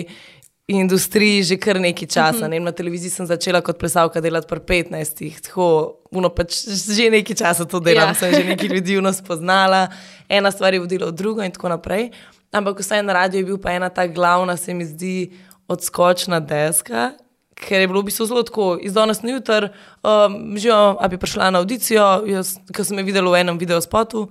industriji 0.67 1.43
že 1.43 1.57
kar 1.59 1.79
nekaj 1.79 2.07
časa. 2.07 2.47
Ne, 2.47 2.55
vem, 2.55 2.63
na 2.63 2.71
televiziji 2.71 3.09
sem 3.11 3.25
začela 3.27 3.61
kot 3.61 3.77
plesalka 3.79 4.21
delati 4.21 4.47
pri 4.47 4.59
15, 4.59 5.41
tako 5.49 5.99
uno, 6.11 6.29
pač 6.29 6.63
že 6.67 7.09
nekaj 7.11 7.35
časa 7.35 7.65
to 7.65 7.79
delam, 7.79 8.09
Ja. 8.09 8.15
sem 8.15 8.31
že 8.31 8.43
nekaj 8.43 8.67
ljudi 8.69 8.97
uno 8.97 9.11
spoznala, 9.13 9.87
ena 10.29 10.51
stvar 10.51 10.73
je 10.73 10.79
vodila 10.79 11.07
v 11.07 11.11
drugo 11.11 11.43
in 11.43 11.51
tako 11.51 11.69
naprej. 11.69 12.11
Ampak 12.51 12.79
vsaj 12.79 13.03
na 13.03 13.13
radiju 13.13 13.41
je 13.41 13.45
bil 13.45 13.57
pa 13.57 13.71
ena 13.73 13.89
ta 13.89 14.07
glavna, 14.07 14.57
se 14.57 14.73
mi 14.73 14.85
zdi, 14.85 15.33
odskočna 15.67 16.39
deska. 16.39 17.11
Ker 17.53 17.81
je 17.81 17.87
bilo 17.87 18.01
v 18.01 18.09
bistvu 18.09 18.25
zelo 18.25 18.41
tako, 18.43 18.77
iz 18.81 18.93
danes 18.93 19.21
na 19.21 19.29
jutr, 19.31 19.69
um, 20.03 20.57
že 20.57 20.69
a 20.73 21.07
bi 21.07 21.17
prišla 21.17 21.49
na 21.53 21.59
audicijo, 21.61 22.25
ki 22.73 22.81
sem 22.83 22.97
jo 22.97 23.05
videla 23.05 23.29
v 23.29 23.39
enem 23.39 23.57
videospotu. 23.57 24.25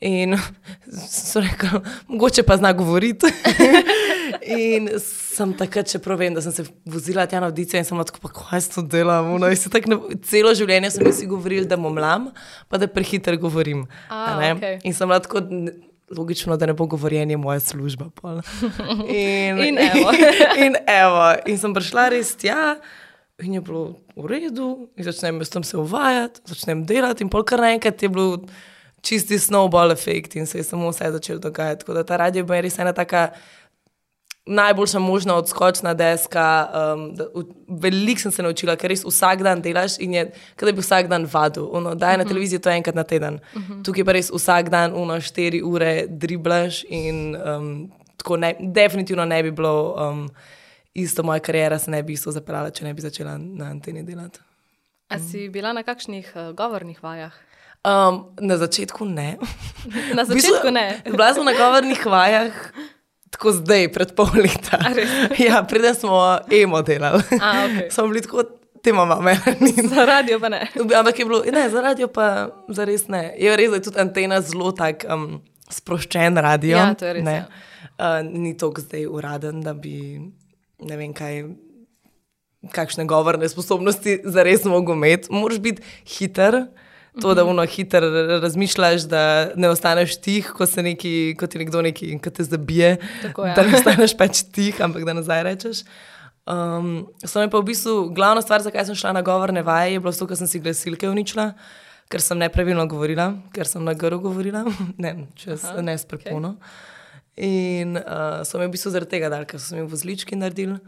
In 0.00 0.34
so 1.08 1.40
rekli, 1.40 1.80
mogoče 2.08 2.42
pa 2.42 2.56
zna 2.56 2.72
govoriti. 2.72 3.26
in 4.46 4.88
sem 5.02 5.52
takrat, 5.58 5.88
čeprav 5.90 6.18
vem, 6.18 6.34
da 6.34 6.40
sem 6.44 6.52
se 6.52 6.64
vozila 6.84 7.26
tja 7.26 7.40
na 7.40 7.46
audicijo 7.50 7.78
in 7.80 7.84
sem 7.84 7.98
tako, 8.04 8.20
pa 8.22 8.30
kaj 8.32 8.60
s 8.60 8.68
to 8.74 8.82
delam. 8.82 9.32
No, 9.40 9.48
in 9.50 9.56
se 9.56 9.70
tako 9.70 9.90
ne, 9.90 9.98
celo 10.22 10.54
življenje 10.54 10.90
so 10.90 11.02
mi 11.02 11.10
vsi 11.10 11.26
govorili, 11.26 11.66
da 11.66 11.76
bom 11.76 11.98
lam, 11.98 12.30
pa 12.68 12.78
da 12.78 12.86
prehiter 12.86 13.36
govorim. 13.36 13.86
A, 14.08 14.52
okej. 14.56 14.78
In 14.84 14.94
sem 14.94 15.10
n- 15.10 15.72
logično, 16.10 16.56
da 16.56 16.66
ne 16.66 16.72
bo 16.72 16.86
govorjenje 16.86 17.36
moja 17.36 17.60
služba. 17.60 18.10
pol. 18.14 18.40
In, 19.10 19.58
In 19.58 19.78
evo. 19.78 20.12
in, 20.64 20.76
evo. 20.86 21.34
in 21.46 21.58
sem 21.58 21.74
prišla 21.74 22.08
res 22.14 22.36
tja, 22.36 22.76
in 23.42 23.54
je 23.54 23.60
bilo 23.60 23.98
v 24.16 24.26
redu, 24.26 24.88
in 24.96 25.04
začnem 25.04 25.42
jaz 25.42 25.50
tam 25.50 25.64
se 25.66 25.76
uvajati, 25.76 26.40
začnem 26.46 26.84
delati, 26.86 27.24
in 27.26 27.28
pol 27.28 27.44
kar 27.44 27.60
naenkrat 27.60 28.02
je 28.02 28.08
bil 28.08 28.38
čisti 29.02 29.38
snowball 29.38 29.92
efekt 29.92 30.34
in 30.36 30.46
se 30.46 30.58
je 30.58 30.64
samo 30.64 30.88
vse 30.90 31.10
začelo 31.12 31.38
dogajati. 31.38 31.80
Tako 31.84 31.94
da 31.94 32.02
ta 32.04 32.16
radio 32.16 32.46
je 32.48 32.62
res 32.62 32.78
ena 32.78 32.92
taka 32.92 33.28
najboljša 34.46 34.98
možna 34.98 35.34
odskočna 35.34 35.94
deska. 35.94 36.68
Um, 36.94 37.16
Veliko 37.70 38.20
sem 38.20 38.30
se 38.30 38.42
naučila, 38.42 38.76
ker 38.76 38.88
res 38.88 39.04
vsak 39.04 39.42
dan 39.42 39.60
delaš 39.60 39.98
in 39.98 40.14
je, 40.14 40.24
da 40.56 40.72
bi 40.72 40.80
vsak 40.80 41.08
dan 41.08 41.26
vadil. 41.26 41.68
Ono, 41.72 41.94
daj 41.94 42.12
Mhm. 42.12 42.18
na 42.18 42.24
televiziji 42.24 42.58
to 42.58 42.70
enkrat 42.70 42.94
na 42.94 43.02
teden. 43.04 43.40
Tukaj 43.84 44.04
pa 44.04 44.12
res 44.12 44.30
vsak 44.30 44.68
dan, 44.68 44.94
uno, 44.94 45.20
štiri 45.20 45.62
ure 45.62 46.06
driblaš 46.08 46.84
in 46.84 47.36
um, 47.36 47.90
tako 48.16 48.36
ne, 48.36 48.54
definitivno 48.60 49.24
ne 49.24 49.42
bi 49.42 49.50
bilo. 49.50 49.74
Um, 50.00 50.28
Isto 50.94 51.22
moja 51.22 51.40
karijera 51.40 51.78
se 51.78 51.90
ne 51.90 52.02
bi 52.02 52.12
isto 52.12 52.32
zapeljala, 52.32 52.70
če 52.70 52.84
ne 52.84 52.94
bi 52.94 53.02
začela 53.02 53.34
na 53.36 53.64
anteni 53.66 54.02
delati. 54.02 54.40
A 55.08 55.18
si 55.20 55.48
bila 55.48 55.72
na 55.72 55.82
kakšnih 55.82 56.32
uh, 56.34 56.42
govornih 56.52 57.02
vajah? 57.02 57.32
Um, 57.84 58.24
na 58.40 58.56
začetku 58.56 59.04
ne. 59.04 59.36
Na 60.16 60.22
V 60.22 60.32
bistvu, 60.32 60.56
začetku 60.56 60.70
ne. 60.70 61.02
Bila 61.04 61.34
sem 61.34 61.44
na 61.44 61.52
govornih 61.52 62.00
vajah, 62.00 62.52
tako 63.30 63.52
zdaj, 63.52 63.88
pred 63.92 64.14
pol 64.16 64.30
leta. 64.34 64.78
Res? 64.94 65.10
Ja, 65.46 65.62
preden 65.62 65.94
smo 65.94 66.38
emo 66.50 66.82
delali. 66.82 67.22
A, 67.40 67.66
okej. 67.66 67.90
Smo 67.94 68.06
bili 68.08 68.22
tako, 68.22 68.44
te 68.82 68.90
imamo 68.90 69.20
meni. 69.20 69.72
Za 69.88 70.04
radio 70.04 70.40
pa 70.40 70.48
ne. 70.48 70.68
Ampak 70.96 71.18
je 71.18 71.24
bilo, 71.24 71.42
ne, 71.52 71.68
za 71.70 71.80
radio 71.80 72.08
pa 72.08 72.48
zares 72.68 73.08
ne. 73.08 73.34
Je 73.38 73.56
res, 73.56 73.70
da 73.70 73.76
je 73.76 73.82
tudi 73.82 74.00
antena 74.00 74.40
zelo 74.40 74.72
tak 74.72 75.04
um, 75.10 75.40
sproščen 75.70 76.38
radio. 76.38 76.76
Ja, 76.78 76.94
to 76.94 77.06
je 77.06 77.12
res, 77.18 77.24
Ne. 77.24 77.36
ja. 77.36 77.46
Uh, 77.96 78.20
ni 78.22 78.56
tako 78.56 78.80
zdaj 78.80 79.06
uraden, 79.08 79.60
da 79.64 79.72
bi 79.74 80.20
ne 80.80 80.96
vem 80.96 81.14
kaj. 81.16 81.44
Kakšne 82.66 83.04
govorne 83.06 83.46
sposobnosti 83.48 84.16
za 84.24 84.42
res 84.42 84.64
mogo 84.66 84.94
imeti. 84.96 85.28
Moraš 85.30 85.60
biti 85.62 85.82
hiter, 86.16 86.64
to, 87.20 87.34
da 87.34 87.44
uno 87.44 87.64
hiter 87.66 88.04
razmišljaš, 88.42 89.02
da 89.02 89.22
ne 89.56 89.68
ostaneš 89.68 90.18
tih, 90.20 90.50
ko, 90.56 90.66
neki, 90.82 91.36
ko 91.38 91.46
ti 91.46 91.58
nekdo 91.58 91.82
neki, 91.82 92.18
ko 92.24 92.30
te 92.30 92.44
zabije. 92.44 92.96
Tako, 93.22 93.46
ja. 93.46 93.54
Da 93.54 93.62
ne 93.62 93.76
ostaneš 93.76 94.16
pač 94.16 94.42
tih, 94.52 94.80
ampak 94.84 95.04
da 95.04 95.16
nazaj 95.16 95.42
rečeš. 95.42 95.84
Um, 96.46 97.08
so 97.24 97.40
mi 97.42 97.50
pa 97.50 97.58
v 97.58 97.66
bistvu 97.72 98.10
glavna 98.14 98.42
stvar, 98.42 98.62
zakaj 98.62 98.86
sem 98.86 98.98
šla 98.98 99.16
na 99.16 99.22
govorne 99.26 99.64
vaje, 99.66 99.96
je 99.96 100.02
bilo 100.02 100.12
to, 100.14 100.28
ker 100.30 100.38
sem 100.38 100.46
si 100.46 100.60
glasilke 100.62 101.08
uničila, 101.10 101.48
ker 102.12 102.22
sem 102.22 102.38
nepravilno 102.38 102.84
govorila, 102.86 103.32
ker 103.54 103.66
sem 103.66 103.82
na 103.82 103.96
grlu 103.98 104.20
govorila, 104.22 104.62
ne, 105.02 105.16
čez, 105.34 105.64
Aha, 105.64 105.82
ne 105.82 105.96
s 105.98 106.06
prepono. 106.06 106.54
In 107.36 107.98
uh, 107.98 108.44
so 108.46 108.60
mi 108.60 108.68
v 108.68 108.76
bistvu 108.76 108.92
zaradi 108.94 109.16
tega 109.16 109.32
dali, 109.32 109.48
ker 109.48 109.60
so 109.60 109.76
mi 109.76 109.88
vozlički 109.88 110.38
naredili. 110.38 110.78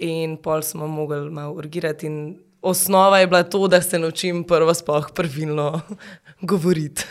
In 0.00 0.38
pol 0.40 0.64
smo 0.64 0.88
mogli 0.88 1.28
malo 1.30 1.52
urgirati. 1.60 2.08
In 2.08 2.16
osnova 2.62 3.18
je 3.18 3.26
bila 3.26 3.42
to, 3.42 3.68
da 3.68 3.82
se 3.82 3.98
naučim 3.98 4.44
prvo 4.44 4.74
sploh 4.74 5.10
pravilno 5.14 5.80
govoriti. 6.40 7.04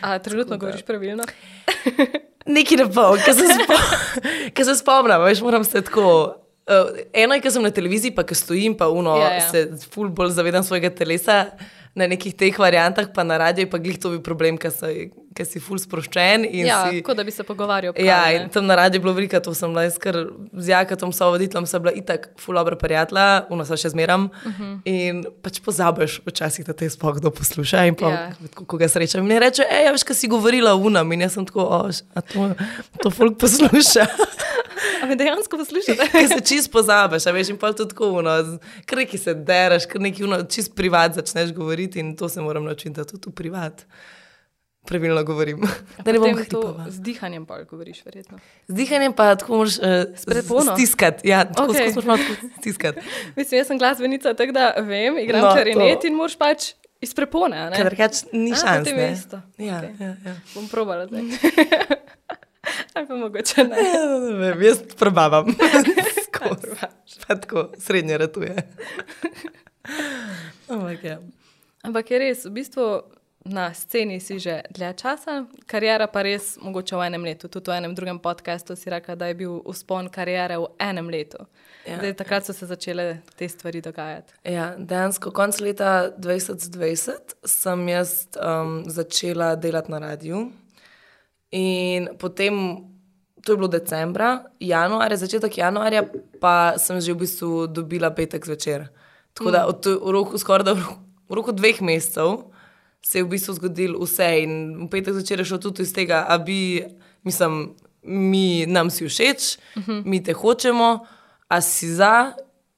A 0.00 0.18
trenutno 0.18 0.58
govoriš 0.58 0.82
pravilno? 0.82 1.24
Nekaj 2.46 2.76
ne 2.76 2.84
bo, 2.84 3.12
ker 3.24 3.34
se, 3.34 3.46
spo, 3.54 3.74
ker 4.54 4.66
se 4.66 4.74
spomnim, 4.74 5.20
veš, 5.22 5.40
moram 5.40 5.64
se 5.64 5.82
tako. 5.82 6.34
Uh, 6.62 6.98
eno 7.12 7.34
je, 7.34 7.40
ker 7.42 7.52
sem 7.52 7.62
na 7.62 7.70
televiziji, 7.74 8.14
pa 8.14 8.22
ki 8.26 8.34
stojim, 8.34 8.74
pa 8.78 8.88
uno, 8.88 9.16
Ja, 9.18 9.22
ja, 9.22 9.30
ja. 9.30 9.42
ja. 9.42 9.50
se 9.50 9.88
ful 9.90 10.08
bolj 10.08 10.30
zavedam 10.30 10.64
svojega 10.64 10.90
telesa. 10.90 11.44
Na 11.94 12.06
nekih 12.06 12.32
teh 12.32 12.56
variantah, 12.56 13.04
pa 13.06 13.20
na 13.22 13.36
radiju, 13.36 13.68
pa 13.68 13.76
glih 13.76 13.98
to 13.98 14.08
bi 14.08 14.18
problem, 14.18 14.56
ker 14.56 14.70
si, 14.70 15.10
ker 15.30 15.44
si 15.44 15.60
ful 15.60 15.76
sproščen. 15.76 16.46
in 16.46 16.64
Ja, 16.64 16.86
si, 16.86 17.02
kot 17.02 17.16
da 17.16 17.22
bi 17.22 17.30
se 17.30 17.44
pogovarjal. 17.44 17.92
Ja, 17.98 18.16
prav, 18.18 18.32
in 18.32 18.40
ne. 18.40 18.48
tam 18.48 18.64
na 18.64 18.74
radiju 18.74 18.96
je 18.96 19.02
bilo 19.02 19.12
veliko, 19.12 19.36
to 19.38 19.52
sem 19.52 19.68
bila 19.68 19.82
jaz, 19.82 19.98
ker 19.98 20.16
z 20.54 20.68
Jakatom, 20.68 21.12
so 21.12 21.28
voditeljem, 21.28 21.66
sem 21.66 21.82
bila 21.82 21.92
itak, 21.92 22.30
ful 22.38 22.54
dobro 22.54 22.76
prijatelja, 22.76 23.26
uno 23.50 23.64
se 23.64 23.76
še 23.76 23.90
zmeram. 23.90 24.30
Uh 24.32 24.48
Mhm. 24.48 24.62
-huh. 24.62 24.80
In 24.86 25.14
pač 25.42 25.60
pozabiš 25.60 26.20
včasih, 26.24 26.64
da 26.64 26.72
te 26.72 26.88
sploh 26.88 27.14
kdo 27.14 27.30
posluša. 27.30 27.84
In 27.84 27.94
pa, 27.94 28.06
Ja. 28.06 28.12
ja. 28.12 28.32
ko, 28.54 28.64
ko 28.64 28.76
ga 28.78 28.88
srečam, 28.88 29.20
in 29.20 29.28
mi 29.28 29.38
reče, 29.38 29.62
hej, 29.62 29.92
veš, 29.92 30.02
kaj 30.02 30.16
si 30.16 30.28
govorila 30.28 30.74
unam. 30.74 31.12
In 31.12 31.20
jaz 31.20 31.32
sem 31.32 31.44
tako, 31.44 31.60
oš, 31.60 32.00
a 32.14 32.20
to, 32.22 32.54
to 32.98 33.10
folk 33.10 33.36
posluša. 33.36 34.06
A 35.02 35.06
me 35.06 35.16
dejansko 35.16 35.58
poslušate? 35.58 36.08
Ker 36.12 36.28
se 36.28 36.40
čist 36.46 36.72
pozabiš, 36.72 37.26
a 37.26 37.34
veš, 37.34 37.52
in 37.54 37.58
pa 37.58 37.72
tudi 37.74 37.90
tako, 37.90 38.22
kar 38.86 38.98
neki 39.02 39.18
se 39.18 39.34
dereš, 39.34 39.86
kar 39.90 40.00
neki 40.00 40.24
uno, 40.24 40.42
čist 40.46 40.74
privat 40.78 41.14
začneš 41.18 41.52
govoriti 41.52 42.00
in 42.00 42.16
to 42.16 42.28
se 42.28 42.40
moram 42.40 42.64
naučiti, 42.64 42.90
da 42.90 43.04
tudi 43.04 43.30
v 43.30 43.34
privat 43.34 43.82
pravilno 44.84 45.24
govorim. 45.24 45.62
Da 46.04 46.12
ne 46.12 46.18
bom 46.18 46.34
to 46.34 46.42
hripava. 46.42 46.86
z 46.90 47.00
dihanjem 47.00 47.44
bolj 47.46 47.64
govoriš, 47.64 48.04
verjetno. 48.04 48.38
Z 48.68 48.74
dihanjem 48.74 49.12
pa 49.12 49.34
tako 49.36 49.56
moraš 49.56 49.78
uh, 49.78 49.84
prepono? 50.26 50.76
stiskati. 50.76 51.28
Ja, 51.28 51.44
tako 51.44 51.72
okay. 51.72 51.94
moraš 51.94 52.04
malo 52.04 52.18
stiskati. 52.60 53.00
Mislim, 53.36 53.58
jaz 53.58 53.66
sem 53.66 53.78
glasbenica, 53.78 54.34
tako 54.34 54.52
da 54.52 54.74
vem, 54.78 55.18
igram 55.18 55.40
No, 55.40 55.46
no, 55.48 55.52
klarinet 55.54 56.00
to. 56.00 56.06
in 56.06 56.14
moraš 56.14 56.36
pač 56.38 56.72
iz 57.00 57.14
prepone. 57.14 57.56
a 57.58 57.70
ne? 57.70 57.76
Ker 57.76 57.86
drugače 57.90 58.26
ni 58.32 58.52
A, 58.52 58.56
šans. 58.56 58.86
potem 58.86 58.98
je 58.98 59.06
ne. 59.06 59.12
isto. 59.12 59.40
Ja, 59.58 59.78
Okej. 59.78 59.94
ja, 60.00 60.14
ja. 60.26 60.34
Bom 60.54 60.68
probala 60.68 61.06
zdaj. 61.06 61.22
Ali 62.94 63.06
pa 63.06 63.14
mogoče 63.14 63.64
ne. 63.64 63.76
Ja, 63.76 64.18
ne 64.18 64.36
vem, 64.38 64.62
jaz 64.62 64.82
probavam. 64.98 65.54
Skozi. 66.26 66.76
Pa 67.26 67.34
tako, 67.34 67.70
srednje 67.78 68.18
ratuje. 68.18 68.56
Ja. 71.02 71.18
Ampak 71.84 72.10
je 72.10 72.18
res, 72.18 72.44
v 72.46 72.50
bistvu 72.54 72.84
na 73.44 73.74
sceni 73.74 74.20
si 74.20 74.38
že 74.38 74.62
dlje 74.70 74.92
časa, 74.96 75.44
karijera 75.66 76.06
pa 76.06 76.22
res 76.22 76.56
mogoče 76.62 76.96
v 76.96 77.06
enem 77.10 77.24
letu. 77.26 77.48
Tudi 77.48 77.70
v 77.70 77.76
enem 77.76 77.94
drugem 77.94 78.18
podkastu 78.22 78.76
si 78.76 78.90
rekla, 78.90 79.18
da 79.18 79.26
je 79.26 79.34
bil 79.34 79.58
uspon 79.66 80.08
karijere 80.08 80.56
v 80.58 80.70
enem 80.78 81.10
letu. 81.10 81.44
Ja. 81.86 81.98
Zdaj, 81.98 82.14
takrat 82.14 82.46
so 82.46 82.54
se 82.54 82.66
začele 82.66 83.18
te 83.36 83.48
stvari 83.48 83.82
dogajati. 83.82 84.32
Ja, 84.46 84.72
dejansko 84.78 85.34
konec 85.34 85.60
leta 85.60 86.12
2020 86.16 87.36
sem 87.44 87.88
jaz 87.88 88.30
um, 88.38 88.84
začela 88.86 89.56
delati 89.56 89.90
na 89.90 89.98
radiju. 89.98 90.46
In 91.52 92.08
potem, 92.18 92.80
to 93.44 93.52
je 93.52 93.56
bilo 93.56 93.68
decembra, 93.68 94.44
januarja, 94.60 95.16
začetek 95.20 95.58
januarja, 95.58 96.06
pa 96.40 96.80
sem 96.80 97.00
že 97.00 97.12
v 97.12 97.28
bistvu 97.28 97.66
dobila 97.68 98.08
petek 98.10 98.44
zvečer. 98.46 98.88
Tako 99.36 99.50
da 99.52 99.66
od, 99.68 99.84
v 99.84 100.10
roku, 100.12 100.40
skoraj 100.40 100.64
da 100.64 100.72
v 100.72 100.80
roku, 100.80 100.96
v 101.28 101.32
roku 101.36 101.52
dveh 101.52 101.80
mesecev 101.84 102.48
se 103.04 103.18
je 103.18 103.24
v 103.24 103.36
bistvu 103.36 103.52
zgodilo 103.60 104.00
vse. 104.00 104.48
In 104.48 104.52
v 104.84 104.88
petek 104.88 105.12
zvečer 105.12 105.44
je 105.44 105.48
šlo 105.48 105.58
tudi 105.60 105.84
iz 105.84 105.92
tega, 105.92 106.24
da 106.24 106.38
bi, 106.40 106.80
mislim, 107.24 107.76
mi 108.02 108.64
nam 108.66 108.90
si 108.90 109.04
všeč, 109.04 109.58
uh 109.76 109.82
-huh. 109.84 110.02
mi 110.04 110.22
te 110.22 110.32
hočemo, 110.32 111.06
a 111.48 111.60
si 111.60 111.92
za. 111.92 112.32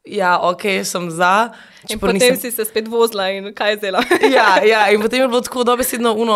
Ja, 0.04 0.38
ok, 0.43 0.85
sem 0.85 1.11
za. 1.11 1.54
In 1.88 1.99
potem 1.99 2.16
nisem- 2.16 2.37
si 2.37 2.50
se 2.50 2.64
spet 2.64 2.88
vozila 2.88 3.31
in 3.31 3.54
kaj 3.54 3.76
zdela. 3.76 4.02
ja, 4.21 4.61
ja, 4.64 4.90
in 4.90 5.00
potem 5.04 5.21
je 5.21 5.28
bilo 5.28 5.40
tako 5.40 5.64
dobesedno 5.64 6.14
uno. 6.14 6.35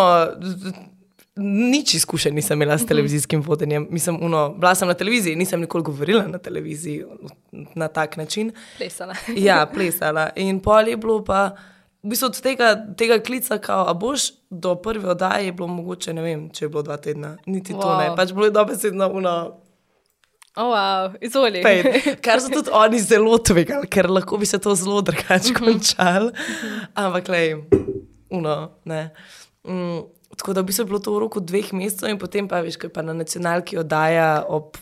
Nič 1.38 1.94
izkušenj 1.94 2.34
nisem 2.34 2.58
imela 2.58 2.78
s 2.78 2.86
televizijskim 2.86 3.42
vodenjem. 3.42 3.86
Mislim, 3.90 4.18
uno, 4.22 4.48
bila 4.58 4.74
sem 4.74 4.88
na 4.88 4.94
televiziji, 4.94 5.36
nisem 5.36 5.60
nikoli 5.60 5.84
govorila 5.84 6.26
na 6.26 6.38
televiziji 6.38 7.04
na 7.74 7.88
tak 7.88 8.16
način. 8.16 8.52
Plesala. 8.78 9.14
Ja, 9.36 9.66
plesala. 9.74 10.30
In 10.36 10.60
pol 10.60 10.88
je 10.88 10.96
bilo 10.96 11.24
pa, 11.24 11.50
v 12.02 12.10
bistvu 12.10 12.26
od 12.26 12.40
tega, 12.42 12.74
tega 12.98 13.20
klica, 13.22 13.58
kao, 13.58 13.86
a 13.88 13.94
boš 13.94 14.32
do 14.50 14.74
prve 14.74 15.10
oddaje, 15.10 15.46
je 15.46 15.52
bilo 15.52 15.68
mogoče, 15.68 16.12
ne 16.14 16.22
vem, 16.22 16.44
če 16.50 16.64
je 16.64 16.68
bilo 16.68 16.82
dva 16.82 16.96
tedna, 16.96 17.36
niti 17.46 17.74
wow. 17.74 17.82
to 17.82 17.96
ne. 17.98 18.10
Pač 18.16 18.34
bilo 18.34 18.50
je 18.50 18.54
dobesedno 18.54 19.10
uno. 19.14 19.34
O, 20.58 20.64
oh, 20.64 20.74
wow, 20.74 21.14
izvoli. 21.22 21.62
Pejt, 21.62 22.06
kar 22.24 22.42
so 22.42 22.50
tudi 22.50 22.74
oni 22.74 22.98
zelo 22.98 23.38
tvegali, 23.38 23.86
ker 23.86 24.10
lahko 24.10 24.38
bi 24.38 24.46
se 24.46 24.58
to 24.58 24.74
zelo 24.74 25.02
drugače 25.06 25.54
končalo. 25.54 26.32
Ampak, 26.98 27.28
le, 27.30 27.42
uno, 28.34 28.56
ne. 28.84 29.10
Mm, 29.68 30.00
tako 30.38 30.54
da 30.54 30.62
bi 30.62 30.72
se 30.72 30.84
bilo 30.84 30.98
to 31.02 31.12
v 31.14 31.18
roku 31.26 31.40
dveh 31.40 31.72
mesecev, 31.74 32.08
in 32.08 32.18
potem 32.18 32.48
pa, 32.48 32.62
veš, 32.62 32.78
kaj 32.78 32.92
pa 32.94 33.02
na 33.02 33.16
nacionalki 33.16 33.78
oddaja 33.78 34.44
ob. 34.48 34.78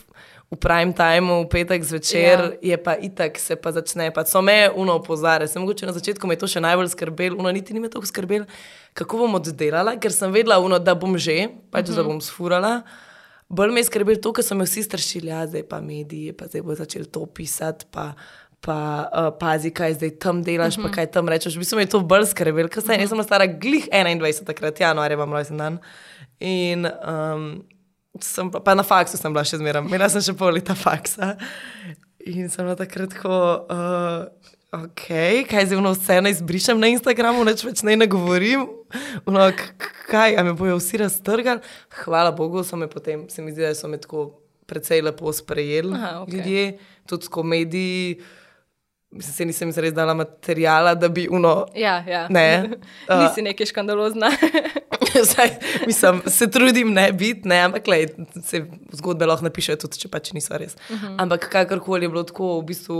V 0.47 0.55
prime 0.55 0.93
timeu, 0.95 1.41
v 1.43 1.49
petek 1.51 1.83
zvečer, 1.83 2.39
ja. 2.63 2.69
je 2.69 2.75
pa 2.79 2.93
itak, 2.95 3.35
se 3.35 3.57
pa 3.59 3.73
začne. 3.75 4.05
Pa 4.15 4.23
so 4.23 4.39
me 4.39 4.69
uno 4.71 4.93
opozarjali. 4.95 5.51
Sem 5.51 5.59
mogoče 5.59 5.89
na 5.89 5.91
začetku 5.91 6.23
me 6.23 6.37
je 6.37 6.39
to 6.39 6.47
še 6.47 6.61
najbolj 6.63 6.87
skrbelo, 6.93 7.35
uno 7.35 7.51
niti 7.51 7.75
ni 7.75 7.83
me 7.83 7.89
toliko 7.91 8.07
skrbelo, 8.07 8.47
kako 8.95 9.19
bom 9.25 9.35
oddelala, 9.41 9.97
ker 9.99 10.15
sem 10.15 10.31
vedela, 10.31 10.61
uno, 10.63 10.79
da 10.79 10.95
bom 10.95 11.17
že, 11.19 11.49
pač 11.67 11.89
uh 11.89 11.91
-huh. 11.91 11.99
da 11.99 12.07
bom 12.07 12.21
sfurala. 12.23 12.87
Bolj 13.49 13.71
me 13.75 13.83
je 13.83 13.89
skrbelo 13.91 14.23
to, 14.23 14.31
ker 14.31 14.43
so 14.43 14.55
me 14.55 14.63
vsi 14.63 14.83
strašili, 14.83 15.27
ja, 15.27 15.43
zdaj 15.47 15.67
pa 15.67 15.81
mediji, 15.81 16.31
pa 16.31 16.47
zdaj 16.47 16.61
bo 16.61 16.75
začel 16.75 17.05
to 17.11 17.25
pisati, 17.25 17.85
pa, 17.91 18.13
pa 18.61 19.07
uh, 19.07 19.29
pazi, 19.39 19.71
kaj 19.71 19.93
zdaj 19.93 20.11
tam 20.19 20.43
delaš, 20.43 20.77
uh 20.77 20.83
-huh. 20.83 20.89
pa 20.89 20.95
kaj 20.95 21.11
tam 21.11 21.29
rečeš. 21.29 21.55
V 21.55 21.59
bistvu 21.59 21.79
je 21.79 21.85
to 21.85 22.25
skrbelo, 22.25 22.67
ker 22.67 22.83
sem, 22.83 22.95
uh 22.95 23.01
-huh. 23.01 23.07
sem 23.07 23.17
bila 23.17 23.23
stara 23.23 23.45
glih 23.45 23.87
21, 23.91 24.45
takrat 24.45 24.79
januarja 24.79 25.13
imam 25.13 25.33
rojsten 25.33 25.57
dan. 25.57 25.79
In 26.39 26.85
um, 26.85 27.63
sem, 28.21 28.51
pa, 28.51 28.59
pa 28.59 28.75
na 28.75 28.83
faksu 28.83 29.17
sem 29.17 29.33
bila 29.33 29.43
še 29.43 29.57
zmeraj, 29.57 29.85
imela 29.85 30.09
sem 30.09 30.21
še 30.21 30.33
pol 30.33 30.53
leta 30.53 30.75
faksa. 30.75 31.35
In 32.25 32.49
sem 32.49 32.65
bila 32.65 32.75
takrat 32.75 33.09
tako, 33.09 33.65
uh, 33.69 34.25
ok, 34.83 35.05
kaj 35.49 35.65
zdaj 35.65 35.77
vno 35.77 35.93
vse 35.95 36.21
naj 36.21 36.31
izbrišem 36.31 36.79
na 36.79 36.87
Instagramu, 36.87 37.45
neč 37.47 37.63
več 37.63 37.83
naj 37.87 37.95
ne 37.95 38.07
govorim. 38.07 38.67
K- 39.27 39.93
kaj, 40.09 40.35
a 40.39 40.43
me 40.43 40.53
bojo 40.53 40.77
vsi 40.79 40.97
raztrgali? 40.97 41.63
Hvala 42.03 42.31
Bogu, 42.31 42.63
so 42.63 42.75
me 42.75 42.87
potem, 42.87 43.29
se 43.29 43.41
mi 43.41 43.51
zdi, 43.51 43.61
da 43.61 43.75
so 43.75 43.87
me 43.87 43.97
tako 43.97 44.41
precej 44.67 45.01
lepo 45.01 45.31
sprejeli 45.33 45.95
Aha, 45.95 46.21
okej. 46.21 46.33
ljudje, 46.33 46.77
tudi 47.07 47.25
tako 47.25 47.43
mediji. 47.43 48.19
Mislim, 49.11 49.33
se 49.33 49.45
nisem 49.45 49.71
zares 49.71 49.93
dala 49.93 50.13
materijala, 50.13 50.95
da 50.95 51.07
bi 51.09 51.27
uno. 51.31 51.65
Ja, 51.75 52.03
ja. 52.07 52.27
Ne. 52.29 52.69
Uh, 53.09 53.19
Nisi 53.21 53.41
nekaj 53.41 53.65
škandalozna. 53.65 54.31
Zdaj, 55.31 55.49
mislim, 55.87 56.21
se 56.27 56.51
trudim 56.51 56.93
ne 56.93 57.11
biti, 57.11 57.47
ne, 57.47 57.59
ampak 57.59 57.87
lej, 57.87 58.07
se 58.43 58.65
zgodbe 58.91 59.25
lahko 59.25 59.47
napišejo, 59.47 59.77
tudi 59.85 60.01
če 60.03 60.11
pač 60.11 60.33
niso 60.35 60.57
res. 60.57 60.75
Uh 60.89 60.97
-huh. 61.01 61.15
Ampak 61.17 61.49
kakorkoli 61.51 62.05
je 62.05 62.09
bilo 62.09 62.23
tako, 62.23 62.59
v 62.59 62.63
bistvu 62.63 62.97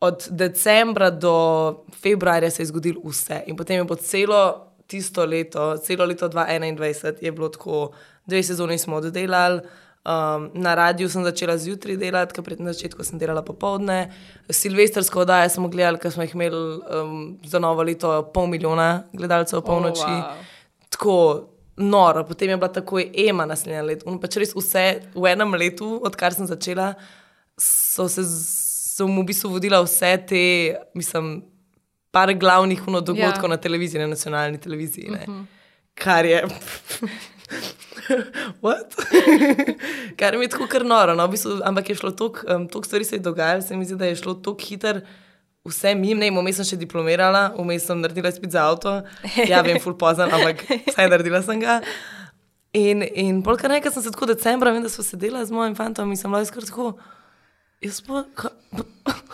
od 0.00 0.28
decembra 0.30 1.10
do 1.10 1.84
februarja 2.02 2.50
se 2.50 2.62
je 2.62 2.66
zgodilo 2.66 3.00
vse. 3.04 3.42
In 3.46 3.56
potem 3.56 3.76
je 3.76 3.84
bilo 3.84 3.96
celo 3.96 4.72
tisto 4.86 5.24
leto, 5.24 5.76
celo 5.78 6.04
leto 6.04 6.28
2021 6.28 7.14
je 7.20 7.32
bilo 7.32 7.48
tako, 7.48 7.92
dve 8.26 8.42
sezoni 8.42 8.78
smo 8.78 8.96
oddelali. 8.96 9.60
Um, 10.00 10.50
na 10.54 10.74
radiju 10.74 11.08
sem 11.12 11.24
začela 11.24 11.58
zjutraj 11.60 11.98
delati, 12.00 12.32
ker 12.32 12.44
pred 12.44 12.60
na 12.60 12.72
začetku 12.72 13.04
sem 13.04 13.18
delala 13.20 13.42
popovdne. 13.44 14.08
Silvestrsko 14.48 15.20
oddajo 15.26 15.50
smo 15.52 15.68
gledali, 15.68 16.00
ker 16.00 16.12
smo 16.12 16.24
jih 16.24 16.32
imeli 16.34 16.56
um, 16.56 17.18
za 17.44 17.60
novo 17.60 17.84
leto 17.84 18.14
pol 18.32 18.48
milijona 18.48 19.02
gledalcev 19.12 19.60
v 19.60 19.66
polnoči. 19.66 20.00
wow. 20.00 20.16
Oh, 20.16 20.24
wow. 20.24 20.88
Tako 20.88 21.16
noro, 21.76 22.24
potem 22.24 22.48
je 22.48 22.56
bila 22.56 22.72
takoj 22.72 23.10
Ema 23.28 23.44
naslednje 23.44 23.82
leto. 23.82 24.16
Pač 24.20 24.40
res 24.40 24.56
vse 24.56 24.86
v 25.14 25.32
enem 25.34 25.52
letu, 25.60 26.00
odkar 26.04 26.32
sem 26.32 26.48
začela, 26.48 26.94
so 27.60 28.08
se 28.08 28.24
mu 29.04 29.20
v 29.22 29.30
bistvu 29.32 29.52
vodila 29.52 29.82
vse 29.84 30.16
te, 30.28 30.44
mislim, 30.94 31.42
par 32.10 32.32
glavnih 32.34 32.80
dogodkov 32.80 33.48
Ja. 33.48 33.48
na 33.48 33.56
televiziji, 33.56 34.00
na 34.00 34.06
nacionalni 34.06 34.58
televiziji. 34.58 35.10
Uh 35.10 35.16
-huh. 35.16 35.44
Kar 35.94 36.24
je. 36.24 36.44
What? 38.64 38.94
Kar 40.18 40.36
mi 40.38 40.44
je 40.44 40.48
tako 40.48 40.66
kar 40.66 40.84
noro. 40.84 41.14
No? 41.14 41.26
V 41.26 41.36
bistvu, 41.36 41.58
ampak 41.64 41.90
je 41.90 41.98
šlo 41.98 42.10
toliko 42.10 42.46
um, 42.46 42.68
toliko 42.68 42.86
stvari, 42.86 43.04
se 43.04 43.16
je 43.16 43.24
dogajalo, 43.24 43.62
se 43.62 43.76
mi 43.76 43.84
zdi, 43.84 43.96
da 43.96 44.06
je 44.06 44.16
šlo 44.16 44.34
tako 44.34 44.64
hitro. 44.64 45.00
Vse 45.64 45.94
mim, 45.94 46.18
ne, 46.18 46.30
vmes 46.32 46.56
sem 46.56 46.64
še 46.64 46.76
diplomirala, 46.80 47.50
vmes 47.58 47.84
sem 47.84 47.98
naredila 48.00 48.30
izpit 48.32 48.54
za 48.54 48.64
avto. 48.64 49.02
Ja, 49.44 49.60
vem, 49.60 49.76
full 49.82 49.98
pozan, 50.00 50.32
ampak 50.32 50.64
vsaj 50.88 51.10
naredila 51.12 51.42
sem 51.44 51.60
ga. 51.60 51.80
In, 52.72 53.02
in 53.02 53.42
polka 53.44 53.68
nekaj 53.68 53.92
sem 53.92 54.06
se 54.06 54.12
tako 54.14 54.30
decembra, 54.30 54.72
vem, 54.72 54.80
da 54.82 54.88
smo 54.88 55.04
sedela 55.04 55.44
z 55.44 55.52
mojim 55.52 55.76
fantom 55.76 56.08
in 56.08 56.16
sem 56.16 56.32
bila 56.32 56.46
skoro 56.48 56.66
tako. 56.66 56.92
Jaz 57.80 58.00
pa, 58.04 58.24
ka, 58.36 58.50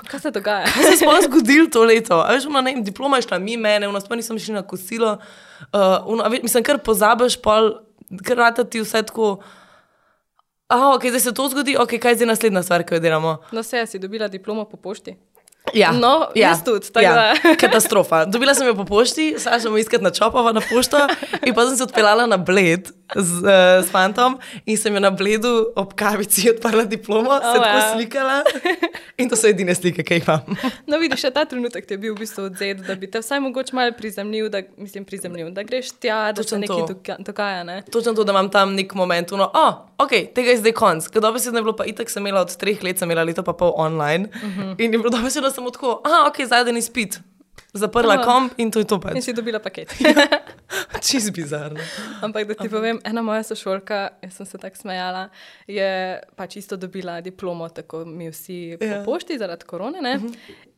Kaj 0.06 0.20
se 0.20 0.30
dogaja? 0.30 0.66
kaj 0.70 0.82
se 0.82 0.90
je 0.90 0.96
sploh 0.96 1.18
zgodilo 1.24 1.66
to 1.72 1.82
leto? 1.84 2.20
A 2.20 2.32
veš, 2.32 2.46
ono, 2.46 2.60
ne, 2.60 2.76
diploma 2.82 3.18
je 3.18 3.26
šla 3.26 3.38
mi 3.38 3.56
mene, 3.56 3.88
vno, 3.88 4.00
sploh 4.00 4.16
nisem 4.16 4.38
šla 4.38 4.60
na 4.60 4.62
kosilo. 4.62 5.16
Uh, 5.72 6.06
ono, 6.06 6.24
a 6.24 6.28
veš, 6.28 6.42
mislim, 6.42 6.64
kar 6.64 6.78
pozabiš, 6.78 7.40
pol, 7.42 7.72
kar 8.24 8.36
rata 8.36 8.64
ti 8.64 8.80
vse 8.80 9.02
tako. 9.02 9.38
A, 10.68 10.94
ok, 10.94 11.06
zdaj 11.08 11.20
se 11.20 11.34
to 11.34 11.48
zgodi, 11.48 11.76
ok, 11.78 11.98
kaj 12.02 12.12
je 12.12 12.16
zdaj 12.22 12.26
naslednja 12.32 12.62
stvar, 12.62 12.82
ki 12.82 12.96
jo 12.96 13.00
delamo? 13.00 13.36
No, 13.52 13.62
se 13.62 13.86
si 13.86 13.98
dobila 14.02 14.28
diplomo 14.28 14.64
po 14.64 14.76
pošti. 14.76 15.16
Ja, 15.74 15.90
No, 15.90 16.28
jaz 16.34 16.62
tudi, 16.64 16.90
tako 16.92 17.04
ja, 17.04 17.34
katastrofa. 17.62 18.24
Dobila 18.24 18.54
sem 18.54 18.66
jo 18.66 18.74
po 18.74 18.84
pošti, 18.84 19.34
zdaj 19.38 19.60
sem 19.60 19.72
jo 19.72 19.78
iskati 19.78 20.04
na 20.04 20.10
čopava 20.10 20.52
na 20.52 20.62
pošto 20.62 21.00
in 21.42 21.54
pa 21.54 21.66
sem 21.66 21.76
se 21.76 21.82
odpeljala 21.82 22.26
na 22.26 22.36
bled 22.36 22.90
z, 23.14 23.42
uh, 23.42 23.84
s 23.86 23.90
fantom 23.90 24.38
in 24.66 24.76
sem 24.76 24.94
jo 24.94 25.00
na 25.00 25.10
bledu 25.10 25.72
ob 25.76 25.94
kavici 25.94 26.50
odprla 26.50 26.84
diplomo, 26.84 27.30
oh, 27.30 27.40
se 27.40 27.58
Oh, 27.58 27.64
tako 27.64 27.78
wow. 27.78 27.92
slikala 27.94 28.42
in 29.18 29.28
to 29.28 29.36
so 29.36 29.46
edine 29.48 29.74
slike, 29.74 30.02
ki 30.02 30.14
jih 30.14 30.24
imam. 30.28 30.56
No, 30.86 30.98
vidiš, 30.98 31.22
ta 31.34 31.44
trenutek 31.44 31.86
ti 31.86 31.94
je 31.94 31.98
bil 31.98 32.14
v 32.14 32.18
bistvu 32.18 32.44
odzet, 32.50 32.82
da 32.86 32.94
bi 32.94 33.10
te 33.10 33.18
vsaj 33.22 33.40
mogoče 33.40 33.76
malo 33.76 33.92
prizemljil, 33.98 34.48
da, 34.48 34.62
mislim, 34.76 35.04
prizemljil, 35.04 35.50
da 35.50 35.62
greš 35.62 35.90
tja, 36.00 36.32
da 36.32 36.42
Točno 36.42 36.56
se 36.56 36.58
nekaj 36.58 37.16
dogaja. 37.18 37.64
Ne? 37.64 37.82
Točno 37.92 38.12
to, 38.14 38.24
da 38.24 38.32
imam 38.32 38.50
tam 38.50 38.74
nek 38.74 38.94
moment, 38.94 39.30
no, 39.30 39.50
oh, 39.54 39.74
ok, 39.98 40.10
tega 40.34 40.50
je 40.50 40.56
zdaj 40.56 40.72
konc. 40.72 41.08
Ker 41.08 41.22
dobro 41.22 41.38
se 41.38 41.48
je 41.48 41.62
bilo, 41.62 41.76
pa 41.76 41.84
itak 41.84 42.10
sem 42.10 42.26
imela 42.26 42.40
od 42.40 42.56
treh 42.56 42.82
let, 42.82 42.98
sem 42.98 43.10
imela 43.10 43.24
leto 43.24 43.42
pa 43.42 43.52
pol 43.52 43.72
online 43.76 44.28
uh 44.34 44.42
Mhm. 44.44 44.60
-huh. 44.62 44.74
in 44.84 44.92
je 44.92 44.98
bilo 44.98 45.10
dobro 45.10 45.30
se, 45.30 45.40
da 45.40 45.50
sem 45.50 45.64
tako, 45.72 46.00
ah, 46.04 46.28
ok, 46.28 46.46
zadnji 46.46 46.82
spit. 46.82 47.20
Zaprla 47.76 48.16
Oh. 48.16 48.24
komp 48.24 48.52
in 48.56 48.70
to 48.70 48.78
je 48.78 48.84
to 48.84 48.94
In 48.96 49.00
pač. 49.02 49.20
si 49.20 49.32
dobila 49.32 49.58
paket. 49.58 49.92
Čist 51.02 51.30
bizarno. 51.30 51.80
Ampak 52.22 52.46
da 52.46 52.54
ti 52.54 52.68
povem, 52.68 52.98
ena 53.04 53.22
moja 53.22 53.42
sošolka, 53.42 53.98
jaz 54.18 54.32
sem 54.32 54.46
se 54.46 54.58
tako 54.58 54.76
smejala, 54.76 55.28
je 55.66 55.90
pač 56.34 56.56
isto 56.56 56.76
dobila 56.76 57.20
diplomo, 57.20 57.68
tako 57.70 58.04
mi 58.06 58.26
vsi 58.26 58.76
Ja. 58.76 58.98
po 58.98 59.12
pošti 59.12 59.38
zaradi 59.38 59.64
korone. 59.64 60.00
Ne? 60.00 60.20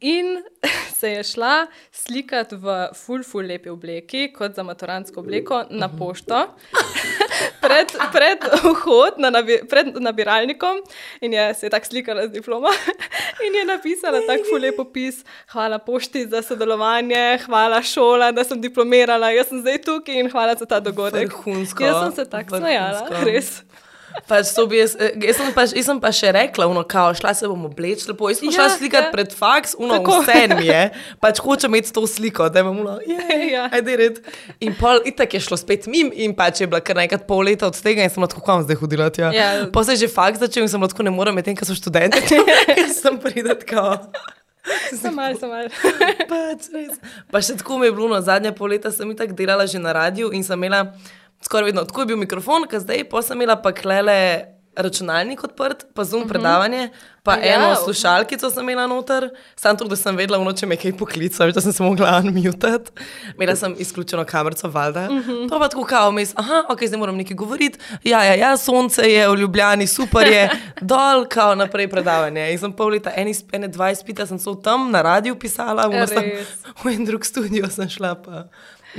In 0.02 0.42
se 0.92 1.11
je 1.11 1.22
šla 1.24 1.66
slikati 1.92 2.56
v 2.56 2.66
full, 2.94 3.22
full 3.22 3.46
lepi 3.46 3.68
obleki, 3.68 4.32
kot 4.32 4.54
za 4.54 4.62
maturantsko 4.62 5.20
obleko, 5.20 5.64
na 5.70 5.88
pošto. 5.90 6.44
Pred, 7.61 7.92
pred 8.12 8.44
vhod 8.62 9.18
na 9.18 9.31
nabi, 9.31 9.61
pred 9.68 9.90
nabiralnikom 10.01 10.81
in 11.20 11.33
je 11.33 11.55
se 11.55 11.66
je 11.66 11.70
tako 11.70 11.87
slikala 11.87 12.27
z 12.27 12.33
diplomo 12.33 12.68
in 13.46 13.55
je 13.55 13.64
napisala 13.64 14.20
tako 14.27 14.44
ful 14.51 14.62
lep 14.62 14.79
opis. 14.79 15.24
Hvala 15.53 15.79
pošti 15.79 16.27
za 16.27 16.42
sodelovanje, 16.42 17.38
hvala 17.46 17.83
šola, 17.83 18.33
da 18.33 18.44
sem 18.44 18.61
diplomirala, 18.61 19.31
jaz 19.31 19.48
sem 19.53 19.61
zdaj 19.61 19.83
tukaj 19.87 20.20
in 20.20 20.31
hvala 20.31 20.55
za 20.55 20.66
ta 20.66 20.81
dogodek. 20.81 21.33
Vrhunsko, 21.33 21.85
Jaz 21.85 22.03
sem 22.05 22.16
se 22.20 22.31
tako 22.31 22.59
smejala, 22.59 23.09
res. 23.24 23.62
Pač 24.25 24.51
to 24.53 24.66
bi 24.66 24.77
jaz, 24.77 24.92
eh, 24.94 25.14
jaz, 25.21 25.37
sem 25.37 25.53
pa, 25.53 25.62
jaz 25.64 25.87
sem 25.87 25.99
pa 25.99 26.11
še 26.11 26.33
rekla, 26.33 26.66
uno, 26.66 26.83
kao, 26.85 27.14
šla 27.14 27.33
se 27.33 27.49
bom 27.49 27.64
obleč 27.64 28.05
lepo. 28.05 28.29
Jaz 28.29 28.38
sem 28.38 28.49
Ja, 28.49 28.55
šla 28.55 28.66
slikati 28.75 29.07
ja. 29.07 29.12
pred 29.12 29.33
faks, 29.33 29.73
uno, 29.79 29.97
Tako. 29.97 30.18
vse 30.21 30.49
mi 30.53 30.66
je. 30.66 30.83
Pač 31.18 31.40
hočem 31.40 31.71
imeti 31.71 31.92
to 31.92 32.05
sliko, 32.05 32.49
da 32.49 32.61
imam 32.61 32.79
uno, 32.79 32.99
Ja. 33.49 33.68
ajde 33.73 33.97
red. 33.97 34.21
In 34.61 34.75
pol 34.75 35.01
itak 35.05 35.33
je 35.33 35.40
šlo 35.40 35.57
spet 35.57 35.87
mim 35.87 36.11
in 36.12 36.35
pač 36.35 36.61
je 36.61 36.66
bila 36.66 36.81
kar 36.81 36.97
nekaj 36.97 37.25
pol 37.25 37.42
leta 37.42 37.66
od 37.66 37.77
tega 37.77 38.03
in 38.03 38.11
sem 38.11 38.18
bila 38.18 38.29
tako, 38.29 38.42
kam 38.42 38.62
zdaj 38.62 38.77
hodila 38.77 39.09
tja. 39.09 39.33
Ja. 39.33 39.49
Pa 39.73 39.85
se 39.85 39.92
je 39.92 40.05
že 40.05 40.09
faks 40.09 40.38
začel 40.38 40.62
in 40.62 40.68
sem 40.68 40.77
bila 40.77 40.88
tako, 40.88 41.03
ne 41.03 41.11
morem, 41.11 41.35
medtem, 41.35 41.57
ker 41.57 41.64
so 41.64 41.73
študenti. 41.73 42.21
Jaz 42.68 43.01
sem 43.01 43.16
prideti, 43.16 43.64
kao. 43.66 43.97
Samal, 44.92 45.33
samal. 45.40 45.71
Pač, 46.29 46.68
res. 46.75 46.99
pa 47.33 47.40
še 47.40 47.57
tako 47.57 47.79
mi 47.79 47.88
je 47.88 47.94
bilo, 47.94 48.09
no, 48.09 48.18
zadnja 48.21 48.53
pol 48.53 48.68
leta 48.68 48.90
sem 48.92 49.09
itak 49.14 49.33
delala 49.33 49.64
že 49.64 49.81
na 49.81 49.94
radiju 49.97 50.29
in 50.37 50.44
sem 50.44 50.59
imela 50.59 50.83
skoraj 51.44 51.64
vedno, 51.64 51.85
tako 51.85 52.01
je 52.01 52.07
bil 52.07 52.16
mikrofon, 52.16 52.68
ker 52.68 52.81
zdaj 52.81 53.09
pa 53.11 53.22
sem 53.22 53.37
imela 53.38 53.57
pa 53.62 53.72
klele 53.72 54.18
računalnik 54.79 55.44
odprt, 55.44 55.87
pa 55.94 56.05
zoom 56.05 56.22
uh 56.22 56.27
-huh. 56.27 56.29
predavanje, 56.29 56.88
pa 57.22 57.35
Ja. 57.35 57.55
eno 57.55 57.74
slušalkico 57.85 58.51
sem 58.51 58.68
imela 58.68 58.87
noter, 58.87 59.31
sam 59.57 59.77
to, 59.77 59.85
da 59.85 59.96
sem 59.96 60.16
vedela, 60.16 60.38
v 60.38 60.44
noči 60.44 60.66
me 60.66 60.77
kaj 60.77 60.96
poklica, 60.96 61.46
da 61.46 61.61
sem 61.61 61.72
se 61.72 61.83
mogla 61.83 62.22
unmutati. 62.24 62.90
Imela 63.35 63.57
sem 63.57 63.74
izključeno 63.79 64.24
kamerico, 64.24 64.68
valjda. 64.68 65.09
Uh 65.11 65.16
-huh. 65.16 65.48
Pa 65.48 65.59
pa 65.59 65.68
tako 65.68 65.85
kao, 65.85 66.12
mes, 66.12 66.33
aha, 66.37 66.64
ok, 66.68 66.85
zdaj 66.87 66.98
moram 66.98 67.16
nekaj 67.16 67.37
govoriti. 67.37 67.79
Ja, 68.05 68.24
ja, 68.24 68.35
ja, 68.35 68.57
sonce 68.57 69.03
je 69.03 69.29
v 69.29 69.35
Ljubljani, 69.35 69.87
super 69.87 70.27
je, 70.27 70.51
dol, 70.81 71.27
kao 71.29 71.55
naprej 71.55 71.88
predavanje. 71.88 72.53
In 72.53 72.59
sem 72.59 72.72
pol 72.72 72.88
leta, 72.88 73.12
eni, 73.16 73.35
ene 73.53 73.68
dva 73.68 73.90
izpita 73.90 74.27
sem 74.27 74.38
se 74.38 74.51
tam 74.64 74.90
na 74.90 75.03
radiju 75.03 75.35
pisala, 75.35 75.87
v, 75.88 76.07
sem, 76.07 76.33
v 76.85 76.88
en 76.88 77.05
drug 77.05 77.24
studio 77.24 77.70
sem 77.70 77.88
šla 77.88 78.14
pa. 78.14 78.44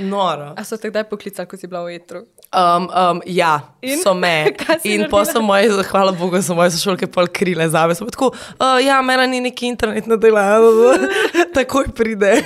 Noro. 0.00 0.54
A 0.56 0.64
so 0.64 0.78
te 0.80 0.90
kdaj 0.90 1.04
poklicali, 1.10 1.48
ko 1.48 1.58
si 1.60 1.68
bila 1.70 1.84
v 1.86 1.98
etru? 1.98 2.24
Um, 2.50 2.88
um, 2.88 3.20
ja, 3.26 3.60
In? 3.82 4.00
so 4.02 4.14
me. 4.14 4.50
In 4.88 5.06
pa 5.12 5.22
so 5.28 5.42
moje, 5.44 5.70
hvala 5.90 6.16
Bogu, 6.16 6.40
so 6.42 6.56
moje 6.58 6.72
sošolke 6.74 7.06
pol 7.06 7.28
krile 7.28 7.68
za 7.70 7.86
me. 7.86 7.94
Tako, 7.94 8.32
uh, 8.34 8.80
ja, 8.82 8.98
meni 9.02 9.28
ni 9.36 9.44
neki 9.50 9.70
internet 9.70 10.10
na 10.10 10.16
delu, 10.16 10.96
takoj 11.56 11.92
pride. 11.94 12.40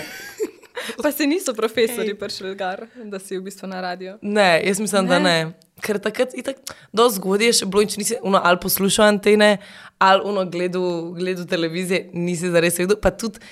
Pa 1.02 1.12
se 1.12 1.26
niso 1.26 1.54
profesori 1.54 2.14
prišli 2.14 2.54
gar, 2.54 2.86
da 3.04 3.18
si 3.18 3.38
v 3.38 3.42
bistvu 3.42 3.68
na 3.68 3.80
radiju. 3.80 4.18
Ne, 4.22 4.62
jaz 4.64 4.80
mislim, 4.80 5.04
ne. 5.04 5.08
da 5.08 5.18
ne. 5.18 5.52
Ker 5.82 5.98
takrat, 5.98 6.34
itak, 6.38 6.56
do 6.92 7.06
zgodaj 7.10 7.50
je 7.50 7.56
še 7.60 7.66
bilo, 7.66 7.84
če 7.84 8.00
nisi 8.00 8.16
uno, 8.22 8.40
ali 8.42 8.60
poslušal 8.62 9.08
antene, 9.10 9.56
ali 9.98 10.22
uno 10.24 10.44
gledal, 10.50 11.12
gledal 11.18 11.46
televizije, 11.50 12.08
nisi 12.12 12.50
zares 12.50 12.78
vedel. 12.78 12.98
Pa 13.00 13.10
tudi, 13.10 13.42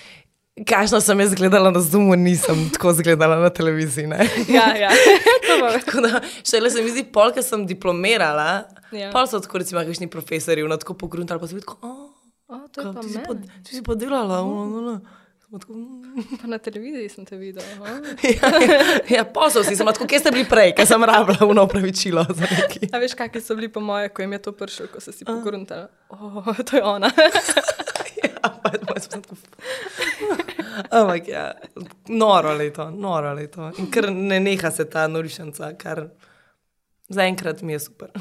kakšno 0.60 1.00
sem 1.00 1.20
jaz 1.20 1.34
gledala 1.34 1.70
na 1.72 1.80
Zoomu, 1.80 2.16
nisem 2.16 2.68
tako 2.74 2.92
zgledala 2.92 3.40
na 3.40 3.50
televiziji. 3.50 4.06
Ne? 4.06 4.28
Ja, 4.48 4.68
ja. 4.76 4.90
Pa- 5.60 6.00
da, 6.00 6.20
šele 6.44 6.70
se 6.70 6.82
mi 6.82 6.90
zdi, 6.92 7.04
pol, 7.04 7.32
ker 7.32 7.44
sem 7.44 7.66
diplomirala, 7.66 8.64
Ja. 8.92 9.08
pol 9.12 9.24
so 9.26 9.40
tako, 9.40 9.62
recimo, 9.62 9.80
kakšni 9.80 10.10
profesori, 10.12 10.60
no, 10.68 10.76
tako 10.76 10.94
pogruntali, 11.00 11.40
pa 11.40 11.48
so 11.48 11.56
bili 11.56 11.64
tako, 11.64 11.78
oh, 11.82 12.08
O, 12.52 12.68
to 12.68 12.80
je 12.80 12.92
pa 12.92 13.00
ti, 13.00 13.08
si 13.08 13.18
pa, 13.24 13.32
ti 13.64 13.70
si 13.72 13.82
pa 13.82 13.94
delala, 13.96 14.42
no, 14.44 14.66
no, 14.68 14.80
no. 14.84 15.00
Tako, 15.52 15.72
mm. 15.72 16.36
Pa 16.40 16.46
na 16.48 16.58
televiziji 16.58 17.08
sem 17.08 17.24
te 17.24 17.36
videla. 17.36 17.64
aha. 17.80 17.96
ja, 18.36 18.48
ja, 18.60 18.80
ja 19.16 19.24
posel 19.24 19.64
si, 19.64 19.76
sem 19.76 19.88
tako, 19.88 20.04
kje 20.08 20.20
ste 20.20 20.32
bili 20.32 20.44
prej, 20.48 20.74
ker 20.76 20.84
sem 20.88 21.00
rabila 21.00 21.48
uno 21.48 21.64
neki. 22.36 22.88
A 22.92 23.00
veš, 23.00 23.16
kakšni 23.16 23.40
so 23.40 23.56
bili 23.56 23.68
po 23.72 23.80
moje, 23.80 24.08
ko 24.12 24.20
jim 24.24 24.32
je 24.36 24.42
to 24.44 24.52
prišlo, 24.52 24.88
ko 24.92 25.00
so 25.00 25.12
si 25.12 25.24
pogruntali? 25.24 25.88
O, 26.12 26.44
to 26.60 26.76
je 26.76 26.82
ona. 26.84 27.08
Ja, 28.22 28.48
pa 28.62 28.70
je 28.74 28.78
moje 28.88 29.00
sem 29.00 29.22
tako. 29.22 29.36
Ampak 30.90 31.28
ja, 31.28 31.52
noro 32.08 32.52
leto, 32.56 32.90
noro 32.90 33.34
leto. 33.34 33.70
In 33.78 33.90
ker 33.90 34.10
ne 34.10 34.40
neha 34.40 34.70
se 34.70 34.84
ta 34.90 35.06
norišnica, 35.08 35.72
kar 35.80 36.06
zaenkrat 37.12 37.62
mi 37.62 37.76
je 37.76 37.80
super. 37.88 38.12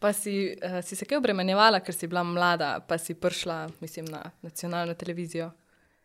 Pa 0.00 0.12
si, 0.12 0.56
uh, 0.58 0.80
si 0.82 0.96
se 0.96 1.06
kaj 1.06 1.20
obremenjevala, 1.20 1.78
ker 1.80 1.94
si 1.94 2.08
bila 2.10 2.24
mlada, 2.26 2.80
pa 2.88 2.98
si 2.98 3.14
prišla, 3.14 3.68
mislim, 3.80 4.08
na 4.10 4.24
nacionalno 4.42 4.94
televizijo. 4.98 5.52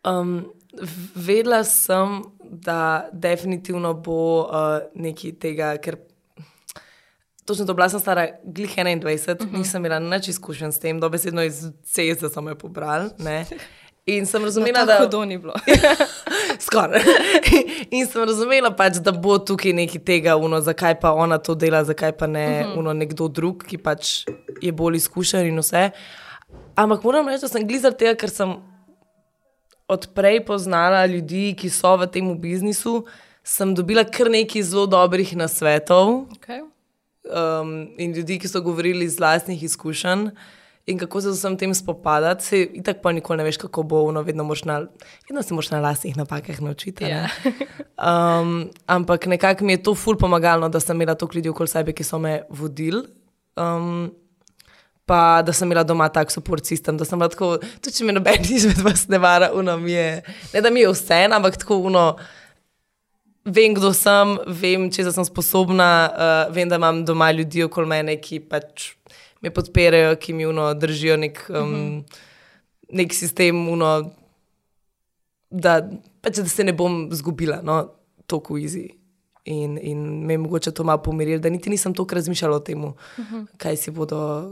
Um, 0.06 0.52
vedela 1.14 1.64
sem, 1.64 2.22
da 2.40 3.08
definitivno 3.12 3.94
bo 3.94 4.46
uh, 4.46 4.86
nekaj 4.94 5.34
tega, 5.42 5.74
ker 5.82 5.98
točno 7.44 7.66
to 7.66 7.74
bila 7.74 7.88
sem 7.88 8.00
stara, 8.00 8.28
glih 8.44 8.76
21, 8.76 9.34
uh 9.34 9.36
-huh. 9.36 9.58
nisem 9.58 9.84
imela 9.84 9.98
nič 9.98 10.28
izkušenj 10.28 10.72
s 10.72 10.78
tem, 10.80 11.00
dobesedno 11.00 11.42
iz 11.42 11.66
CES-a 11.84 12.28
sem 12.28 12.48
jo 12.48 12.54
pobral. 12.54 13.10
In 14.16 14.26
sem 14.26 14.44
razumela, 14.44 14.80
no, 14.80 14.86
da. 14.86 15.10
To 15.10 15.24
ni 15.24 15.38
bilo. 15.38 15.54
Skoraj. 16.66 17.02
In 17.96 18.06
sem 18.06 18.24
razumela, 18.24 18.70
pač, 18.76 18.98
da 19.04 19.12
bo 19.12 19.38
tukaj 19.38 19.74
nekaj 19.76 20.02
tega, 20.06 20.36
uno, 20.36 20.60
zakaj 20.64 20.96
pa 21.00 21.12
ona 21.12 21.38
to 21.38 21.54
dela, 21.54 21.82
zakaj 21.84 22.12
pa 22.18 22.26
ne 22.26 22.46
uh 22.46 22.66
-huh. 22.66 22.78
uno, 22.78 22.92
nekdo 22.92 23.28
drug, 23.28 23.64
ki 23.66 23.78
pač 23.78 24.24
je 24.62 24.72
bolj 24.72 24.96
izkušen 24.96 25.46
in 25.46 25.58
vse. 25.58 25.90
Ampak 26.74 27.04
moram 27.04 27.28
reči, 27.28 27.40
da 27.40 27.48
sem 27.48 27.66
glizar 27.68 27.92
tega, 27.92 28.14
ker 28.14 28.30
sem 28.30 28.56
odprej 29.88 30.44
poznala 30.46 31.06
ljudi, 31.06 31.54
ki 31.58 31.70
so 31.70 31.96
v 31.96 32.06
tem 32.06 32.40
biznisu, 32.40 33.04
sem 33.44 33.74
dobila 33.74 34.04
kar 34.04 34.30
nekaj 34.30 34.62
zelo 34.62 34.86
dobrih 34.86 35.36
nasvetov. 35.36 36.26
Okay. 36.38 36.62
Um, 37.24 37.90
in 37.98 38.12
ljudi, 38.12 38.38
ki 38.38 38.48
so 38.48 38.60
govorili 38.60 39.04
iz 39.04 39.18
vlastnih 39.18 39.62
izkušenj 39.62 40.30
in 40.86 40.98
kako 40.98 41.20
se 41.20 41.32
z 41.32 41.38
vsem 41.38 41.56
tem 41.56 41.74
spopadati. 41.74 42.44
Se 42.44 42.68
tako 42.84 43.00
pa 43.02 43.12
nikoli 43.12 43.38
ne 43.38 43.44
veš, 43.44 43.56
kako 43.56 43.82
bo, 43.82 44.02
no, 44.12 44.22
vedno, 44.22 44.44
na, 44.64 44.78
vedno 45.28 45.42
se 45.42 45.54
moraš 45.54 45.70
na 45.70 45.80
vlastnih 45.80 46.16
napakah 46.16 46.60
naučiti. 46.60 47.04
Ja. 47.04 47.28
Um, 48.00 48.70
ampak 48.86 49.26
nekako 49.26 49.64
mi 49.64 49.72
je 49.72 49.82
to 49.82 49.94
ful 49.94 50.16
pomagalo, 50.16 50.68
da 50.68 50.80
sem 50.80 50.96
imela 50.96 51.14
toliko 51.14 51.36
ljudi 51.36 51.48
okoli 51.48 51.68
sebe, 51.68 51.92
ki 51.92 52.04
so 52.04 52.18
me 52.18 52.42
vodili. 52.48 53.04
Um, 53.56 54.10
Pa 55.10 55.42
da 55.42 55.52
sem 55.52 55.66
imela 55.66 55.82
doma 55.82 56.06
tak 56.08 56.30
support 56.30 56.64
sistem, 56.64 56.94
da 56.96 57.04
sem 57.04 57.18
lahko, 57.18 57.56
tudi 57.82 57.96
če 57.96 58.04
me 58.06 58.12
noben 58.14 58.44
izmed 58.56 58.78
vas 58.78 59.08
ne 59.10 59.18
vara, 59.18 59.48
uno 59.58 59.74
mi 59.76 59.90
je, 59.90 60.22
ne 60.52 60.60
da 60.62 60.70
mi 60.70 60.84
je 60.84 60.92
vse, 60.92 61.24
ampak 61.34 61.56
tako 61.58 61.80
uno, 61.90 62.04
vem, 63.42 63.74
kdo 63.74 63.90
sem, 63.90 64.36
vem, 64.46 64.86
če 64.94 65.08
sem 65.10 65.26
sposobna, 65.26 65.90
uh, 66.06 66.54
vem, 66.54 66.70
da 66.70 66.78
imam 66.78 67.02
doma 67.04 67.32
ljudi 67.34 67.66
okoli 67.66 67.90
mene, 67.90 68.14
ki 68.22 68.38
pač 68.52 68.92
me 69.40 69.50
podpirajo, 69.50 70.16
ki 70.20 70.32
mi 70.32 70.46
uno, 70.46 70.74
držijo 70.74 71.16
nek, 71.16 71.44
um, 71.48 71.56
uh 71.56 71.64
-huh. 71.64 72.04
nek 72.92 73.14
sistem, 73.14 73.68
uno, 73.68 74.10
da, 75.50 75.90
pač, 76.20 76.36
da 76.36 76.48
se 76.48 76.64
ne 76.64 76.72
bom 76.72 77.08
zgubila, 77.12 77.60
no, 77.62 77.82
tako 78.26 78.58
izi. 78.58 78.88
In, 79.44 79.78
in 79.82 80.26
me 80.26 80.34
je 80.34 80.38
mogoče 80.38 80.70
to 80.70 80.84
malo 80.84 81.02
pomirilo, 81.02 81.38
da 81.38 81.48
niti 81.48 81.70
nisem 81.70 81.94
toliko 81.94 82.14
razmišljala 82.14 82.56
o 82.56 82.60
tem, 82.60 82.84
uh 82.84 82.92
-huh. 83.16 83.46
kaj, 83.56 83.76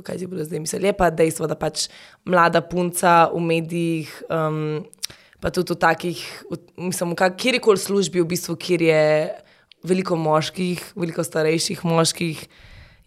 kaj 0.02 0.18
si 0.18 0.26
bodo 0.26 0.44
zdaj 0.44 0.60
mislili. 0.60 0.86
Je 0.86 0.92
pa 0.92 1.10
dejstvo, 1.10 1.46
da 1.46 1.54
pač 1.54 1.88
mlada 2.24 2.60
punca 2.60 3.30
v 3.34 3.40
medijih, 3.40 4.22
um, 4.30 4.84
pa 5.40 5.50
tudi 5.50 5.72
v 5.72 5.76
takih, 5.76 6.44
mislim, 6.76 7.14
kjerkoli 7.36 7.78
službi, 7.78 8.20
v 8.20 8.26
bistvu, 8.26 8.56
kjer 8.56 8.82
je 8.82 9.30
veliko 9.82 10.16
moških, 10.16 10.92
veliko 10.96 11.24
starejših 11.24 11.84
moških, 11.84 12.48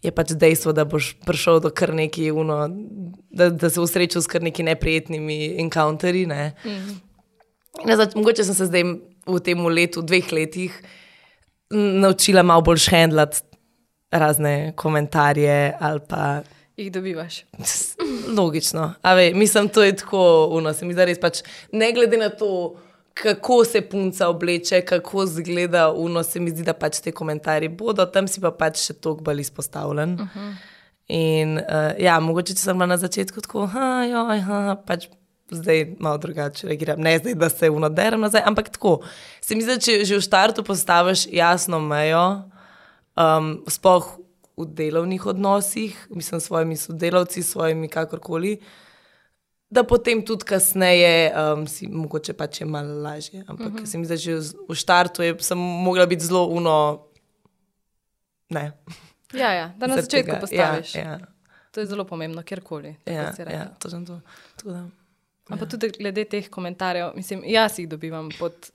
je 0.02 0.10
pač 0.10 0.34
dejstvo, 0.34 0.72
da 0.74 0.84
boš 0.84 1.12
prišel 1.26 1.60
do 1.62 1.70
kar 1.70 1.94
nekaj, 1.94 2.30
uno, 2.34 2.66
da, 3.30 3.50
da 3.50 3.70
se 3.70 3.80
usrečal 3.80 4.22
s 4.22 4.30
kar 4.30 4.42
nekimi 4.42 4.70
neprijetnimi 4.70 5.60
encounterji. 5.62 6.26
Ne. 6.26 6.52
Mm 6.64 6.70
-hmm. 6.70 8.16
Mogoče 8.16 8.44
sem 8.44 8.54
se 8.54 8.66
zdaj 8.66 8.82
v 9.26 9.40
tem 9.40 9.66
letu, 9.66 10.02
dveh 10.02 10.32
letih, 10.32 10.82
naučila 11.70 12.42
malo 12.42 12.62
bolj 12.62 12.78
šhendlati 12.78 13.40
razne 14.10 14.72
komentarje 14.76 15.76
ali 15.80 16.00
pa. 16.08 16.42
Jih 16.76 16.92
dobivaš. 16.92 17.44
Logično. 18.38 18.94
Ve, 19.04 19.32
mislim, 19.34 19.68
to 19.68 19.82
je 19.82 19.96
tako, 19.96 20.48
uno, 20.52 20.72
se 20.72 20.84
mi 20.84 20.94
zdi 20.94 21.04
res 21.04 21.20
pač, 21.20 21.42
ne 21.72 21.92
glede 21.92 22.16
na 22.16 22.28
to 22.28 22.76
kako 23.14 23.64
se 23.64 23.80
punca 23.80 24.28
obleče, 24.28 24.80
kako 24.80 25.22
izgleda, 25.22 25.92
uno 25.92 26.22
se 26.22 26.40
mi 26.40 26.50
zdi, 26.50 26.62
da 26.62 26.72
pač 26.72 27.00
te 27.00 27.12
komentarje 27.12 27.68
bodo, 27.68 28.06
tam 28.06 28.28
si 28.28 28.40
pa 28.40 28.50
pač 28.50 28.86
še 28.86 28.94
toliko 28.94 29.24
bolj 29.24 29.40
izpostavljen. 29.40 30.14
Uh 30.20 30.36
-huh. 30.36 30.54
In 31.08 31.58
uh, 31.58 31.92
ja, 31.98 32.20
mogoče 32.20 32.54
sem 32.54 32.78
bila 32.78 32.86
na 32.86 32.96
začetku 32.96 33.40
tako, 33.40 33.66
ha, 33.66 34.04
joj, 34.04 34.40
ha, 34.40 34.76
pač 34.86 35.08
zdaj 35.50 35.96
malo 35.98 36.18
drugače 36.18 36.66
reagiram. 36.66 37.00
Ne 37.00 37.18
zdaj, 37.18 37.34
da 37.34 37.48
se 37.48 37.70
unoderem 37.70 38.20
nazaj, 38.20 38.42
ampak 38.44 38.68
tako. 38.68 39.00
Se 39.40 39.54
mi 39.54 39.62
zdi, 39.62 39.80
če 39.80 40.04
že 40.04 40.16
v 40.16 40.24
startu 40.24 40.64
postaviš 40.64 41.26
jasno 41.32 41.80
mejo, 41.80 42.42
um, 43.16 43.64
spoh 43.68 44.18
v 44.56 44.66
delovnih 44.66 45.26
odnosih, 45.26 46.06
mislim, 46.10 46.40
s 46.40 46.44
svojimi 46.44 46.76
sodelavci, 46.76 47.42
s 47.42 47.52
svojimi 47.52 47.88
kakorkoli 47.88 48.60
da 49.72 49.84
potem 49.84 50.20
tudi 50.24 50.44
kasneje 50.44 51.32
um, 51.32 51.64
si 51.66 51.88
mogoče 51.88 52.34
pač 52.36 52.60
je 52.60 52.66
malo 52.68 53.00
lažje. 53.02 53.44
Ampak 53.46 53.66
uh 53.66 53.72
mhm. 53.72 53.82
-huh. 53.82 53.86
se 53.86 53.98
mi 53.98 54.04
zdi, 54.04 54.12
da 54.12 54.16
že 54.16 54.34
v 54.68 54.74
štartu 54.74 55.22
je, 55.22 55.36
sem 55.40 55.58
mogla 55.58 56.06
biti 56.06 56.24
zelo 56.24 56.46
uno. 56.46 57.06
Ne. 58.48 58.72
Ja, 59.32 59.52
ja, 59.52 59.72
da 59.78 59.86
na 59.86 59.96
začetku 59.96 60.30
tega. 60.30 60.40
postaviš. 60.40 60.94
Ja, 60.94 61.02
ja. 61.02 61.18
To 61.70 61.80
je 61.80 61.86
zelo 61.86 62.04
pomembno, 62.04 62.42
kjerkoli. 62.42 62.96
Ja, 63.06 63.32
ja, 63.50 63.74
to 63.78 63.90
sem 63.90 64.06
to. 64.06 64.20
Ja. 64.64 64.88
Ampak 65.48 65.68
tudi 65.70 65.88
glede 65.88 66.24
teh 66.24 66.50
komentarjev, 66.50 67.12
mislim, 67.16 67.42
jaz 67.46 67.78
jih 67.78 67.88
dobivam 67.88 68.28
pod, 68.38 68.70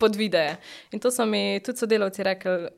pod 0.00 0.16
videe. 0.16 0.56
In 0.92 1.00
to 1.00 1.10
so 1.10 1.26
mi 1.26 1.60
tudi 1.64 1.78
sodelavci 1.78 2.22
rekli, 2.22 2.68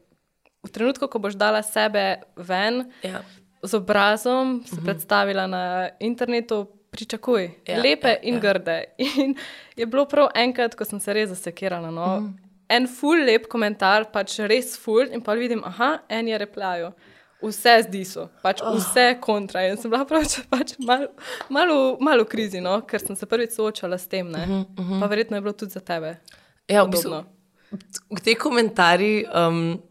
v 0.62 0.70
trenutku, 0.70 1.08
ko 1.08 1.18
boš 1.18 1.34
dala 1.34 1.62
sebe 1.62 2.22
ven 2.36 2.90
ja. 3.02 3.22
z 3.62 3.74
obrazom, 3.74 4.62
se 4.64 4.74
uh 4.74 4.78
mhm. 4.78 4.80
-huh. 4.80 4.84
predstavila 4.84 5.46
na 5.46 5.88
internetu, 6.00 6.75
pričakuj, 6.96 7.50
ja, 7.68 7.80
lepe 7.82 8.16
ja, 8.16 8.20
in 8.22 8.38
ja. 8.38 8.40
grde. 8.40 8.78
In 9.22 9.34
je 9.76 9.86
bilo 9.86 10.06
prav 10.08 10.30
enkrat, 10.34 10.74
ko 10.74 10.84
sem 10.84 11.00
se 11.00 11.14
res 11.16 11.30
zasekirala. 11.30 11.90
No? 11.94 12.06
Mm. 12.20 12.34
En 12.68 12.88
ful 12.90 13.22
lep 13.26 13.46
komentar, 13.52 14.08
pač 14.12 14.38
res 14.50 14.74
ful, 14.80 15.06
in 15.14 15.22
pa 15.22 15.36
vidim, 15.38 15.62
aha, 15.64 16.00
en 16.10 16.32
je 16.32 16.40
replajal. 16.42 16.96
Vse 17.44 17.74
zdi 17.84 18.00
so, 18.08 18.24
pač 18.42 18.62
oh. 18.64 18.74
vse 18.78 19.10
kontra. 19.22 19.66
In 19.68 19.76
sem 19.78 19.92
bila 19.92 20.06
pač, 20.10 20.40
pač 20.50 20.74
malo 20.80 21.12
mal, 21.52 21.74
mal 22.00 22.24
v 22.24 22.30
krizi, 22.32 22.62
no? 22.64 22.80
ker 22.88 23.02
sem 23.02 23.18
se 23.18 23.28
prvič 23.28 23.54
soočala 23.58 23.98
s 24.00 24.08
tem. 24.08 24.32
Uh 24.32 24.40
-huh, 24.40 24.64
uh 24.64 24.90
-huh. 24.90 25.00
Pa 25.00 25.06
verjetno 25.06 25.36
je 25.36 25.40
bilo 25.40 25.52
tudi 25.52 25.72
za 25.72 25.80
tebe. 25.80 26.16
Ja, 26.68 26.82
v 26.82 26.90
bistvu. 26.90 27.24
Te 28.24 28.34
komentarji. 28.34 29.26
Um, 29.34 29.82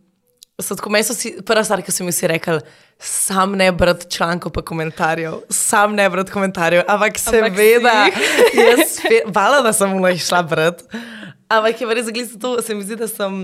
So 0.61 0.75
tako, 0.75 0.89
so 1.03 1.13
si, 1.13 1.33
prva 1.43 1.65
stvar, 1.67 1.81
ki 1.83 1.91
sem 1.91 2.07
jim 2.07 2.29
rekel, 2.31 2.61
sam 2.99 3.57
ne 3.59 3.67
brati 3.75 4.07
člankov, 4.11 4.53
pa 4.55 4.61
komentarjev, 4.63 5.41
sam 5.51 5.95
ne 5.95 6.05
brati 6.09 6.31
komentarjev, 6.31 6.85
ampak 6.87 7.19
seveda, 7.19 8.05
jaz 8.67 9.01
vala, 9.35 9.59
da 9.65 9.73
sem 9.75 9.91
mu 9.91 10.07
išla 10.07 10.43
brati. 10.47 10.87
Ampak 11.51 11.81
je 11.81 11.89
res 11.91 12.07
zagledati 12.07 12.39
to, 12.39 12.53
se 12.61 12.75
mi 12.75 12.87
zdi, 12.87 12.99
da 13.03 13.07
sem. 13.11 13.41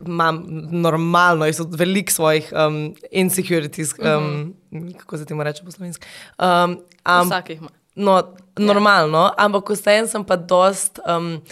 Imam 0.00 0.38
normalno, 0.72 1.44
jaz 1.44 1.58
sem 1.60 1.72
velik 1.76 2.08
svojih 2.12 2.46
um, 2.56 2.94
insecurities, 3.12 3.92
um, 3.98 4.06
uh 4.06 4.78
-huh. 4.78 4.98
kako 4.98 5.18
se 5.18 5.24
ti 5.24 5.34
mu 5.34 5.42
reče 5.42 5.64
po 5.64 5.70
slovenski. 5.70 6.06
Um, 6.38 6.78
Vsak 7.04 7.50
jih 7.50 7.58
ima. 7.58 7.68
No, 7.94 8.34
normalno, 8.56 9.18
yeah. 9.18 9.34
ampak 9.36 9.70
vseeno 9.70 10.08
sem 10.08 10.24
pa 10.24 10.36
dost. 10.36 10.98
Um, 11.06 11.42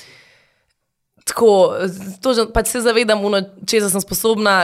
tako, 1.31 1.51
to, 2.25 2.35
pač 2.55 2.73
se 2.75 2.83
zavedam, 2.85 3.23
če 3.69 3.83
sem 3.87 4.05
sposobna, 4.05 4.59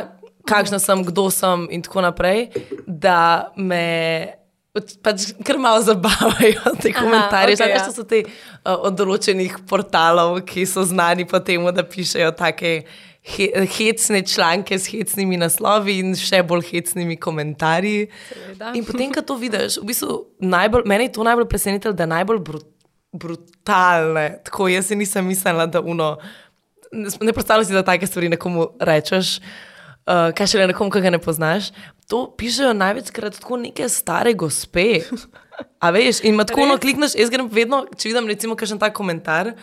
kakšna 0.48 0.80
sem, 0.82 1.04
kdo 1.06 1.28
sem 1.32 1.68
in 1.72 1.84
tako 1.84 2.04
naprej, 2.04 2.48
da 2.86 3.50
me. 3.56 4.40
Pač 4.74 5.28
kar 5.46 5.54
malo 5.62 5.78
zabavajo 5.86 6.72
te 6.82 6.90
komentarje. 6.90 7.54
Okay, 7.54 7.70
ja. 7.70 7.82
so 7.94 8.02
te 8.02 8.24
uh, 8.26 8.88
od 8.88 8.96
določenih 8.98 9.60
portalov, 9.70 10.40
ki 10.48 10.64
so 10.66 10.82
znani 10.82 11.28
po 11.30 11.38
tem, 11.38 11.62
da 11.70 11.84
pišejo 11.86 12.32
take 12.34 12.80
he, 13.22 13.46
hecne 13.76 14.22
članke 14.26 14.78
s 14.78 14.90
hecnimi 14.90 15.38
naslovi 15.40 15.98
in 16.02 16.16
še 16.18 16.42
bolj 16.42 16.66
hecnimi 16.72 17.16
komentarji. 17.16 18.08
Seveda. 18.28 18.72
In 18.74 18.86
potem, 18.88 19.14
ko 19.14 19.22
to 19.22 19.38
vidiš, 19.40 19.78
v 19.78 19.88
bistvu 19.92 20.18
najbolj, 20.42 20.88
meni 20.90 21.08
je 21.08 21.14
to 21.16 21.26
najbolj 21.30 21.48
presenetilo, 21.54 21.94
da 21.96 22.10
najbolj 22.10 22.42
brut, 22.44 22.66
brutalne. 23.14 24.26
Tako 24.44 24.68
jaz 24.74 24.90
si 24.90 24.98
nisem 24.98 25.26
mislila, 25.26 25.66
da 25.70 25.80
uno 25.80 26.16
ne 26.94 27.32
predstavljaj 27.32 27.68
si, 27.68 27.76
da 27.76 27.84
take 27.86 28.06
stvari 28.06 28.28
nekomu 28.32 28.68
rečeš, 28.80 29.38
uh, 30.06 30.30
kaj 30.36 30.50
še 30.52 30.60
le 30.60 30.68
nekomu, 30.72 30.92
ki 30.94 31.02
ga 31.04 31.14
ne 31.14 31.20
poznaš. 31.22 31.72
To 32.12 32.26
pišejo 32.38 32.74
največkrat 32.76 33.40
tako 33.40 33.60
neke 33.62 33.88
stare 33.88 34.34
gospe. 34.38 35.04
A 35.80 35.90
veš, 35.94 36.22
in 36.26 36.38
tako 36.42 36.66
no 36.68 36.78
klikneš, 36.80 37.14
jaz 37.18 37.30
grem 37.32 37.48
vedno, 37.52 37.84
če 37.94 38.10
vidim 38.10 38.30
recimo 38.30 38.56
kakšen 38.58 38.80
tak 38.82 38.96
komentar. 38.96 39.54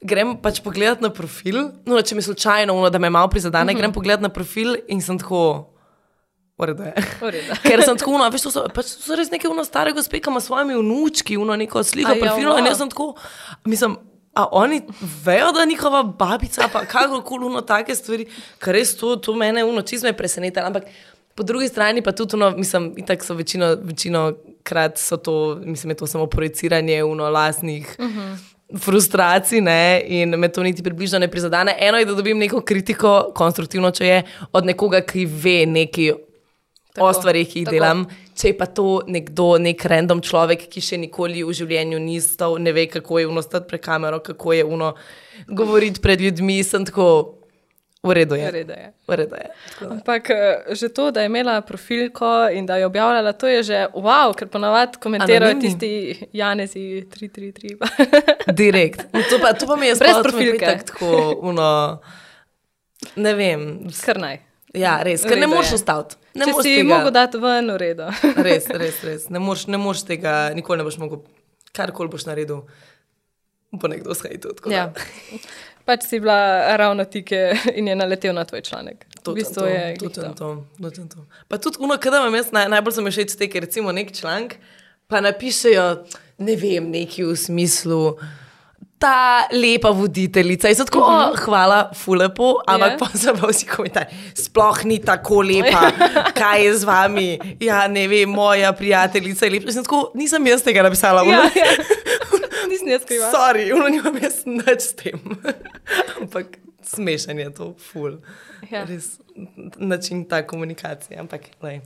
Grem 0.00 0.32
pač 0.40 0.62
pogledat 0.64 1.02
na 1.04 1.10
profil, 1.12 1.58
no, 1.84 2.00
če 2.00 2.16
mi 2.16 2.24
slučajno, 2.24 2.72
no, 2.72 2.88
da 2.88 2.98
me 2.98 3.10
malo 3.12 3.28
prizadene, 3.28 3.60
uh 3.60 3.66
mhm. 3.68 3.76
-huh. 3.76 3.80
grem 3.82 3.92
pogledat 3.92 4.24
na 4.24 4.32
profil 4.32 4.76
in 4.88 5.00
sem 5.00 5.18
tako. 5.18 5.66
Ker 7.64 7.80
sem 7.82 7.96
tako, 7.96 8.18
no, 8.18 8.28
veš, 8.28 8.42
to 8.42 8.50
so, 8.52 8.66
pač 8.74 8.84
so 8.92 9.16
res 9.16 9.30
neke 9.30 9.48
stare 9.64 9.92
gospe, 9.92 10.20
ki 10.20 10.30
ima 10.30 10.40
svojimi 10.40 10.76
vnučki, 10.76 11.36
no, 11.36 11.56
neko 11.56 11.82
sliko 11.82 12.14
profilov. 12.20 12.58
In 12.58 12.66
jaz 12.66 12.78
sem 12.78 12.88
tako, 12.88 13.14
mislim, 13.64 13.96
A 14.34 14.46
oni 14.52 14.82
vejo, 15.24 15.52
da 15.52 15.60
je 15.60 15.66
njihova 15.66 16.02
babica, 16.02 16.68
pa 16.72 16.84
kako 16.84 17.22
koli 17.22 17.46
uno 17.46 17.60
take 17.60 17.94
stvari, 17.94 18.26
kar 18.58 18.74
res 18.74 18.96
to, 18.96 19.16
to 19.16 19.34
mene 19.34 19.64
uno 19.64 19.82
čizme 19.82 20.12
preseneča. 20.12 20.66
Ampak 20.66 20.84
Po 21.34 21.42
drugi 21.42 21.68
strani 21.68 22.02
pa 22.02 22.12
tudi, 22.12 22.36
no, 22.36 22.50
mislim, 22.50 22.92
itak 23.00 23.24
so 23.24 23.34
večino, 23.34 23.76
večino 23.82 24.32
krat 24.62 24.98
so 24.98 25.16
to, 25.16 25.60
mislim, 25.64 25.90
je 25.90 25.96
to 25.96 26.06
samo 26.06 26.26
projiciranje 26.26 27.02
v 27.04 27.14
lasnih. 27.16 27.96
Uh 27.98 28.06
-huh. 28.06 28.36
Frustracij 28.78 29.60
ne, 29.60 30.02
in 30.04 30.28
me 30.30 30.48
to 30.48 30.62
niti 30.62 30.82
približno 30.82 31.18
ne 31.18 31.28
prizadene. 31.28 31.76
Eno 31.78 31.98
je, 31.98 32.04
da 32.04 32.14
dobim 32.14 32.38
neko 32.38 32.60
kritiko, 32.60 33.32
konstruktivno, 33.34 33.90
če 33.90 34.06
je 34.06 34.22
od 34.52 34.64
nekoga, 34.64 35.00
ki 35.00 35.26
ve 35.26 35.66
nekaj 35.66 36.12
tako, 36.94 37.06
o 37.06 37.12
stvarih, 37.14 37.48
ki 37.48 37.62
jih 37.62 37.68
tako. 37.68 37.76
delam. 37.76 38.04
Če 38.40 38.54
pa 38.56 38.66
to 38.66 39.00
nekdo, 39.06 39.54
nek 39.60 39.84
random 39.84 40.22
človek, 40.24 40.64
ki 40.72 40.82
še 40.84 41.00
nikoli 41.02 41.44
v 41.44 41.56
življenju 41.56 41.98
ni 42.00 42.20
stal, 42.24 42.56
ne 42.62 42.72
ve, 42.72 42.86
kako 42.90 43.20
je 43.20 43.28
uno 43.28 43.42
stati 43.44 43.68
pred 43.68 43.82
kamero, 43.84 44.22
kako 44.24 44.56
je 44.56 44.64
uno 44.64 44.94
govoriti 45.48 46.00
pred 46.00 46.20
ljudmi, 46.20 46.62
sem 46.64 46.86
tako. 46.88 47.36
V 48.00 48.14
redu 48.16 48.34
je. 48.34 48.48
V 48.48 48.52
redu 48.54 48.72
je. 48.72 48.86
V 49.08 49.12
redu 49.12 49.36
je. 49.36 49.48
Ampak 49.84 50.30
eh, 50.32 50.72
že 50.72 50.88
to, 50.88 51.10
da 51.12 51.20
je 51.20 51.28
imela 51.28 51.60
profilko 51.60 52.48
in 52.48 52.64
da 52.64 52.80
je 52.80 52.86
objavljala, 52.88 53.32
to 53.36 53.44
je 53.44 53.62
že 53.62 53.78
wow, 53.92 54.32
ker 54.32 54.48
ponavadi 54.48 54.96
komentirajo 54.96 55.52
Anonimni. 55.52 55.68
tisti 55.68 56.28
Janezi 56.32 57.04
333. 57.12 57.76
Direkt. 58.60 59.04
To 59.12 59.36
pa, 59.36 59.52
to 59.52 59.68
pa 59.68 59.76
mi 59.76 59.92
je 59.92 60.00
brez 60.00 60.16
profilke. 60.22 60.78
Tako, 60.86 61.44
uno, 61.44 62.00
ne 63.20 63.34
vem. 63.34 63.92
Skrnaj. 63.92 64.49
Ja, 64.76 65.00
res, 65.02 65.24
ker 65.26 65.38
ne 65.40 65.48
moreš 65.50 65.74
ostati. 65.80 66.18
Ne 66.38 66.46
Če 66.46 66.54
si 66.60 66.74
tega... 66.76 66.86
mogel 66.92 67.14
dati 67.14 67.40
ven, 67.42 67.72
v 67.74 67.80
redu. 67.80 68.06
res, 68.46 68.68
res, 68.70 69.00
res. 69.06 69.26
Ne 69.34 69.42
moreš, 69.42 69.66
ne 69.72 69.80
moreš 69.82 70.04
tega, 70.06 70.34
nikoli 70.54 70.78
ne 70.78 70.86
boš 70.86 71.00
mogel, 71.02 71.24
karkoli 71.74 72.12
boš 72.12 72.28
naredil, 72.28 72.62
bo 73.74 73.90
nekdo 73.90 74.14
shajal. 74.14 74.54
Ja. 74.70 74.90
pač 75.90 76.06
si 76.06 76.20
bila 76.22 76.76
ravno 76.78 77.04
tike 77.04 77.56
in 77.74 77.88
je 77.90 77.96
naletel 77.98 78.34
na 78.34 78.44
tvoj 78.46 78.62
članek. 78.62 79.06
To 79.22 79.34
je 79.36 79.44
to. 79.44 79.66
to, 80.78 81.06
to. 81.08 81.24
Pa 81.48 81.58
tudi, 81.58 81.76
uno, 81.80 81.98
kada 81.98 82.22
imam 82.22 82.34
jaz 82.38 82.52
naj, 82.54 82.68
najbolj 82.70 82.94
sem 82.94 83.10
všeč 83.10 83.34
te, 83.40 83.48
ker 83.50 83.66
recimo 83.66 83.92
nek 83.92 84.12
članek, 84.14 84.60
pa 85.10 85.20
napišejo, 85.24 85.88
ne 86.46 86.56
vem, 86.56 86.86
neki 86.94 87.26
v 87.26 87.34
smislu 87.36 88.02
ta 89.00 89.48
lepa 89.52 89.90
voditeljica. 89.90 90.68
In 90.68 90.76
tako, 90.76 90.98
uh 90.98 91.04
-huh. 91.04 91.32
oh, 91.32 91.38
hvala, 91.44 91.90
fulepo, 91.94 92.60
ampak 92.66 92.88
yeah. 92.88 92.92
Ja. 92.92 92.98
pa 92.98 93.18
za 93.18 93.32
vsi 93.32 93.66
komentarji. 93.66 94.16
Sploh 94.34 94.84
ni 94.84 94.98
tako 94.98 95.42
lepa, 95.42 95.92
kaj 96.40 96.64
je 96.64 96.76
z 96.76 96.84
vami. 96.84 97.38
Ja, 97.60 97.88
ne 97.88 98.08
vem, 98.08 98.28
moja 98.28 98.72
prijateljica 98.72 99.46
je 99.46 99.50
lepa. 99.50 99.72
Tako, 99.72 100.10
nisem 100.14 100.46
jaz 100.46 100.62
tega 100.62 100.82
napisala. 100.82 101.22
Ja, 101.22 101.42
ja. 101.54 101.70
Nisem 102.68 102.88
jaz 102.88 103.04
kriva. 103.04 103.30
Sorry, 103.32 103.72
uno 103.74 103.88
nimam 103.88 104.14
jaz 104.22 104.44
nič 104.44 104.80
s 104.80 104.92
tem. 104.94 105.20
ampak 106.20 106.46
smešen 106.82 107.38
je 107.38 107.54
to, 107.54 107.74
ful. 107.92 108.20
Ja. 108.70 108.84
Res 108.84 109.18
način 109.76 110.24
ta 110.28 110.46
komunikacije. 110.46 111.18
Ampak, 111.18 111.40
lej. 111.62 111.80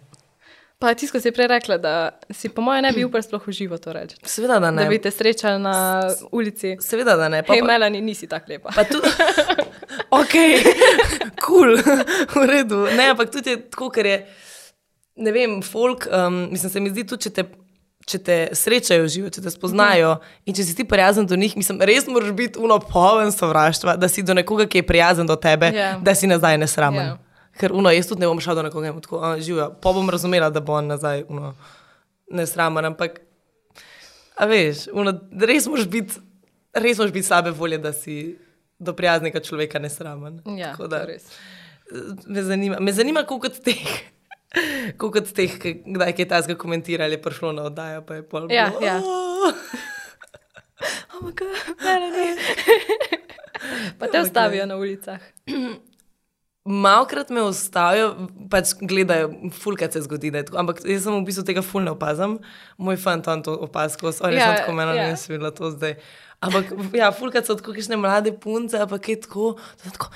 Pa 0.84 0.92
ti, 0.92 1.08
ko 1.08 1.16
si 1.20 1.32
prej 1.32 1.48
rekla, 1.48 1.78
da 1.80 1.92
si 2.28 2.50
po 2.52 2.60
mojem 2.60 2.84
ne 2.84 2.90
bi 2.92 3.04
upal 3.06 3.22
sploh 3.24 3.48
uživo 3.48 3.78
to 3.80 3.92
reči. 3.96 4.18
Seveda, 4.28 4.58
da 4.60 4.68
ne. 4.70 4.84
Da 4.84 4.90
bi 4.92 4.98
te 5.00 5.10
srečali 5.10 5.62
na 5.62 6.02
ulici. 6.28 6.74
Seveda, 6.80 7.16
da 7.16 7.30
ne. 7.32 7.40
Pa, 7.42 7.56
Hej, 7.56 7.64
Melani, 7.64 8.02
nisi 8.04 8.28
tako 8.28 8.52
lepa. 8.52 8.74
Pa 8.76 8.84
tudi. 8.84 9.08
ok, 10.20 10.36
kul, 11.40 11.72
cool. 11.80 11.80
v 12.36 12.44
redu. 12.50 12.84
Ne, 12.92 13.08
ampak 13.14 13.32
tudi 13.32 13.56
je 13.56 13.62
tako, 13.64 13.88
ker 13.94 14.10
je, 14.12 14.18
ne 15.24 15.32
vem, 15.32 15.56
folk, 15.64 16.04
um, 16.12 16.52
mislim, 16.52 16.76
se 16.76 16.84
mi 16.84 16.92
zdi 16.92 17.08
tudi, 17.08 17.28
če 17.28 17.36
te. 17.40 17.48
Če 18.04 18.18
te 18.20 18.34
srečajo 18.52 19.06
živo, 19.08 19.30
če 19.32 19.40
te 19.40 19.48
spoznajo 19.48 20.10
mhm. 20.10 20.20
-huh. 20.20 20.40
in 20.44 20.54
če 20.54 20.64
si 20.68 20.74
ti 20.76 20.84
prijazen 20.84 21.24
do 21.24 21.36
njih, 21.40 21.56
mislim, 21.56 21.78
res 21.88 22.04
moraš 22.06 22.34
biti 22.36 22.58
unopoven 22.60 23.32
sovraštva, 23.32 23.96
da 23.96 24.08
si 24.12 24.22
do 24.22 24.34
nekoga, 24.36 24.66
ki 24.68 24.82
je 24.82 24.86
prijazen 24.86 25.26
do 25.26 25.36
tebe, 25.36 25.70
yeah. 25.72 25.96
Ja. 25.96 26.00
da 26.04 26.14
si 26.14 26.28
nazaj 26.28 26.58
nesramen. 26.58 27.06
Yeah. 27.06 27.23
Ker 27.60 27.72
uno, 27.72 27.90
jaz 27.94 28.08
tudi 28.10 28.24
ne 28.24 28.30
bom 28.30 28.40
šel 28.42 28.58
do 28.58 28.64
nekoga 28.66 28.90
in 28.90 29.00
tako 29.00 29.20
živijo. 29.38 29.68
Pa 29.82 29.92
bom 29.92 30.10
razumela, 30.10 30.50
da 30.50 30.60
bo 30.60 30.74
on 30.74 30.86
nazaj 30.90 31.24
uno, 31.28 31.54
nesramen. 32.30 32.84
Ampak, 32.84 33.20
a 34.36 34.48
veš, 34.50 34.88
uno, 34.92 35.14
res 35.40 35.68
moraš 35.70 35.86
biti, 35.90 36.22
res 36.74 36.98
moraš 36.98 37.12
biti 37.14 37.26
slabe 37.26 37.54
volje, 37.54 37.78
da 37.78 37.92
si 37.92 38.16
do 38.78 38.92
prijaznega 38.96 39.40
človeka 39.40 39.78
nesramen. 39.78 40.40
Ja, 40.58 40.74
da, 40.90 41.04
res. 41.06 41.30
Me 42.26 42.42
zanima, 42.42 42.80
me 42.80 42.92
zanima 42.92 43.22
koliko 43.22 43.46
od 43.46 43.62
teh. 43.62 43.86
Kako 44.98 45.18
od 45.18 45.32
teh, 45.34 45.58
kdaj 45.86 46.14
je 46.18 46.28
ta 46.28 46.42
zgo 46.42 46.56
komentiral, 46.58 47.10
je 47.10 47.22
prišlo 47.22 47.52
na 47.52 47.62
oddajo, 47.70 48.02
pa 48.06 48.14
je 48.14 48.22
pol. 48.22 48.50
Ja, 48.50 48.70
bilo, 48.70 48.86
ja. 48.86 48.98
Oh, 48.98 49.54
ne, 51.84 52.10
ne. 52.10 52.36
Pa 53.98 54.06
te 54.06 54.20
ostavijo 54.20 54.66
na 54.66 54.76
ulicah. 54.76 55.20
Malkrat 56.64 57.28
me 57.28 57.42
ustavijo, 57.44 58.14
pač 58.48 58.70
gledajo, 58.80 59.28
fulkrat 59.52 59.92
se 59.92 60.00
zgodi. 60.06 60.30
Tako, 60.32 60.56
ampak 60.62 60.78
jaz 60.88 61.02
sem 61.04 61.12
v 61.12 61.24
bistvu 61.26 61.44
tega 61.44 61.60
fulno 61.60 61.92
opazim, 61.92 62.38
moj 62.80 62.96
fant 63.02 63.26
to 63.44 63.52
opazil, 63.66 64.08
oni 64.24 64.38
ja, 64.38 64.46
so 64.48 64.62
tako 64.62 64.76
meni, 64.78 64.94
ja. 64.96 65.10
nisem 65.12 65.34
videla 65.34 65.52
to 65.52 65.68
zdaj. 65.74 65.98
Ampak 66.40 66.72
ja, 66.96 67.10
fulkrat 67.12 67.44
so 67.44 67.58
tako 67.58 67.74
kišne 67.76 67.98
mlade 68.00 68.32
punce, 68.40 68.80
ampak 68.80 69.12
je 69.12 69.20
tako. 69.26 69.58
tako 69.84 70.08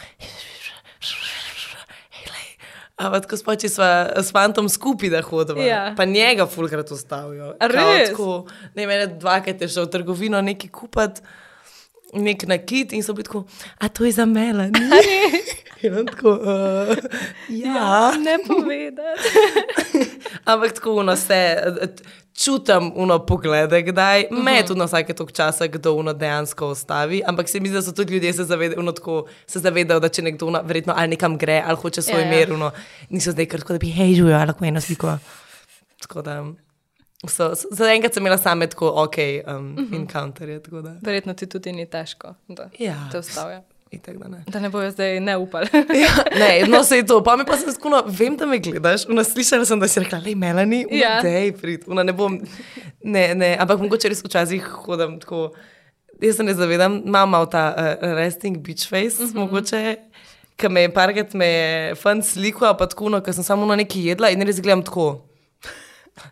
Ampak, 2.98 3.28
ko 3.30 3.36
spoči 3.38 3.68
s 3.70 4.32
fantom 4.34 4.66
skupaj, 4.66 5.12
da 5.12 5.20
hodimo, 5.22 5.62
ja. 5.62 5.92
pa 5.94 6.08
njega 6.08 6.48
fulkrat 6.50 6.88
ustavijo. 6.90 7.52
Res? 7.60 8.08
Tako, 8.08 8.48
ne, 8.74 8.88
mene 8.90 9.06
dvakrat 9.20 9.60
je 9.62 9.68
šel 9.70 9.86
v 9.86 9.92
trgovino 9.92 10.40
nekaj 10.42 10.72
kupiti 10.74 11.22
nek 12.14 12.46
nakit 12.46 12.92
in 12.92 13.02
so 13.02 13.12
bili 13.12 13.24
tako, 13.24 13.44
a 13.78 13.88
to 13.88 14.04
je 14.04 14.12
za 14.12 14.26
mele. 14.26 14.70
In 15.82 16.06
tako, 16.06 16.30
uh, 16.30 16.96
ja, 17.48 17.74
ja, 17.74 18.12
ne 18.18 18.38
povedati. 18.46 19.28
Ampak 20.50 20.72
tako 20.72 20.94
uno 20.94 21.16
se, 21.16 21.56
čutim 22.44 22.92
uno 22.94 23.18
poglede, 23.26 23.82
kdaj 23.82 24.24
uh 24.30 24.38
-huh. 24.38 24.42
me 24.42 24.58
mhm. 24.58 24.66
tudi 24.66 24.78
na 24.78 24.84
vsake 24.84 25.14
tok 25.14 25.32
časa 25.32 25.66
kdo 25.66 25.92
uno 25.92 26.12
dejansko 26.12 26.66
ostavi. 26.66 27.22
Ampak 27.26 27.48
se 27.48 27.60
mi 27.60 27.68
zdi, 27.68 27.74
da 27.74 27.82
so 27.82 27.92
tudi 27.92 28.12
ljudje 28.12 28.32
se 28.32 28.44
zavedajo, 28.44 28.80
uno 28.80 28.92
tako 28.92 29.26
se 29.46 29.58
zavedajo, 29.58 30.00
da 30.00 30.08
če 30.08 30.22
nekdo 30.22 30.46
uno, 30.46 30.62
verjetno 30.64 30.94
ali 30.96 31.08
nekam 31.08 31.38
gre 31.38 31.62
ali 31.66 31.76
hoče 31.76 32.02
svoj 32.02 32.20
ja, 32.20 32.26
ja. 32.26 32.36
mir, 32.36 32.52
uno 32.52 32.70
niso 33.08 33.30
zdaj 33.30 33.46
kar 33.46 33.60
tako, 33.60 33.72
da 33.72 33.78
bi 33.78 33.90
hej, 33.90 34.14
žujo, 34.14 34.36
ali 34.36 34.46
lahko 34.46 34.64
eno 34.64 34.80
sliko. 34.80 35.18
Tako 36.00 36.22
da. 36.22 36.44
So, 37.26 37.54
so, 37.56 37.68
za 37.70 37.90
enkrat 37.90 38.14
sem 38.14 38.22
imela 38.22 38.38
samo 38.38 38.66
tako, 38.66 38.92
ok, 38.94 39.16
um, 39.46 39.54
uh 39.54 39.60
mhm. 39.60 39.84
-huh. 39.84 39.96
encounter. 39.96 40.60
Verjetno 41.02 41.34
ti 41.34 41.46
tudi 41.46 41.72
ni 41.72 41.86
težko, 41.86 42.34
da 42.48 42.70
ja, 42.78 43.08
te 43.12 43.18
ustavijo. 43.18 43.62
Da 43.92 44.28
ne. 44.28 44.44
da 44.46 44.60
ne 44.60 44.68
bojo 44.68 44.90
zdaj 44.90 45.20
ne 45.20 45.36
upali. 45.36 45.66
ja, 46.04 46.38
ne, 46.38 46.66
no 46.68 46.84
se 46.88 46.96
je 46.96 47.06
to. 47.06 47.22
Pa 47.24 47.36
mi 47.36 47.44
pa 47.44 47.56
sem 47.56 47.72
skuno, 47.72 48.02
vem, 48.06 48.36
da 48.36 48.46
me 48.46 48.58
gledaš. 48.58 49.06
Slišala 49.32 49.64
sem, 49.64 49.80
da 49.80 49.88
si 49.88 50.00
rekla, 50.00 50.20
le 50.26 50.34
Melani, 50.34 50.86
ja. 50.90 51.22
dej, 51.22 51.52
prid. 51.52 51.84
Una, 51.86 52.02
ne 52.02 52.12
bom, 52.12 52.40
ne, 53.02 53.34
ne, 53.34 53.56
ampak 53.60 53.80
mogoče 53.80 54.08
res 54.08 54.24
včasih 54.24 54.62
hodim 54.62 55.20
tako. 55.20 55.52
Jaz 56.20 56.36
se 56.36 56.42
ne 56.42 56.54
zavedam, 56.54 57.02
imam 57.06 57.30
malo 57.30 57.46
ta 57.46 57.74
uh, 57.78 58.12
resting 58.18 58.58
beach 58.58 58.88
face, 58.88 59.22
mhm. 59.22 59.30
-huh. 59.30 59.34
mogoče, 59.34 59.96
ki 60.56 60.68
me 60.68 60.80
je 60.80 60.94
parkrat 60.94 61.34
me 61.34 61.46
je 61.46 61.94
fun 61.94 62.22
sliko, 62.22 62.74
pa 62.78 62.86
tako, 62.86 63.08
no, 63.08 63.20
ker 63.20 63.34
sem 63.34 63.44
samo 63.44 63.66
na 63.66 63.76
neki 63.76 64.04
jedla 64.04 64.30
in 64.30 64.42
res 64.42 64.60
gledam 64.60 64.82
tako. 64.82 65.27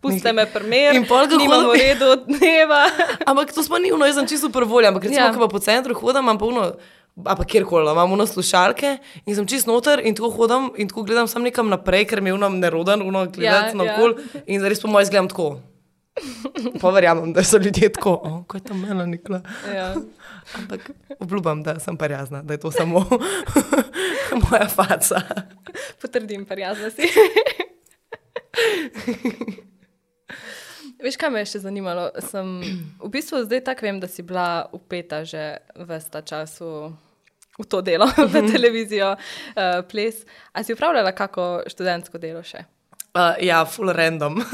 Pusti 0.02 0.32
me 0.32 0.46
primer, 0.46 0.96
in 0.96 1.06
pol 1.06 1.26
ga 1.30 1.38
imamo 1.40 1.72
v 1.72 1.80
redu 1.80 2.10
od 2.14 2.26
dneva. 2.28 2.86
ampak 3.30 3.52
to 3.54 3.62
smo 3.62 3.78
ni 3.78 3.92
uno, 3.92 4.06
jaz 4.06 4.18
sem 4.20 4.28
čisto 4.28 4.50
prvolja, 4.50 4.88
ampak 4.88 5.08
recimo, 5.08 5.26
ja. 5.26 5.32
ko 5.34 5.46
pa 5.46 5.48
po 5.48 5.58
centru 5.58 5.94
hodim, 5.94 6.24
imam 6.24 6.38
pa 6.38 6.46
uno, 6.46 6.72
a 7.24 7.36
pa 7.36 7.44
kjerkoli, 7.44 7.90
imam 7.92 8.12
uno 8.12 8.26
slušalke 8.26 8.96
in 9.26 9.34
sem 9.34 9.46
čisto 9.46 9.72
noter 9.72 10.02
in 10.04 10.14
tako 10.14 10.30
hodim 10.30 10.70
in 10.76 10.88
tako 10.88 11.02
gledam 11.02 11.28
sam 11.28 11.42
nekam 11.42 11.68
naprej, 11.72 12.04
ker 12.10 12.20
mi 12.20 12.30
je 12.30 12.34
uno 12.34 12.48
neroden, 12.48 13.02
uno 13.02 13.26
gledati 13.26 13.72
ja, 13.72 13.78
na 13.78 13.88
okol 13.92 14.18
ja. 14.18 14.44
in 14.46 14.60
zares 14.60 14.82
po 14.82 14.88
mojem 14.88 15.06
zgledam 15.06 15.28
tako. 15.32 15.56
Pa 16.80 16.90
verjamem, 16.90 17.32
da 17.32 17.44
so 17.44 17.58
ljudje 17.58 17.92
tako, 17.92 18.20
oh, 18.24 18.44
kot 18.48 18.62
je 18.62 18.68
tam 18.68 18.80
mena 18.80 19.06
nikla. 19.06 19.40
Ja. 19.74 19.94
Ampak 20.58 20.90
obljubam, 21.18 21.62
da 21.62 21.78
sem 21.78 21.96
prijazna, 21.96 22.42
da 22.42 22.54
je 22.54 22.60
to 22.60 22.70
samo 22.70 23.04
moja 24.50 24.68
faca. 24.68 25.20
Potrdim, 26.00 26.44
prijazna 26.44 26.90
si. 26.90 27.02
Veš, 31.02 31.16
kaj 31.20 31.30
me 31.30 31.42
je 31.42 31.50
še 31.52 31.64
zanimalo? 31.66 32.08
Sem, 32.24 32.60
v 33.02 33.10
bistvu 33.12 33.42
zdaj 33.44 33.64
tako 33.66 33.86
vem, 33.88 33.98
da 34.00 34.08
si 34.08 34.24
bila 34.24 34.68
upeta 34.72 35.24
že 35.28 35.58
vesta 35.76 36.22
času 36.24 36.92
v 37.56 37.64
to 37.68 37.80
delo, 37.80 38.08
v 38.16 38.28
mhm. 38.32 38.48
televizijo, 38.52 39.16
uh, 39.16 39.80
ples. 39.88 40.24
A 40.52 40.64
si 40.64 40.76
upravljala 40.76 41.12
kako 41.16 41.66
študentsko 41.68 42.20
delo 42.20 42.42
še? 42.44 42.64
Uh, 43.16 43.32
ja, 43.40 43.64
full 43.64 43.92
random. 43.92 44.40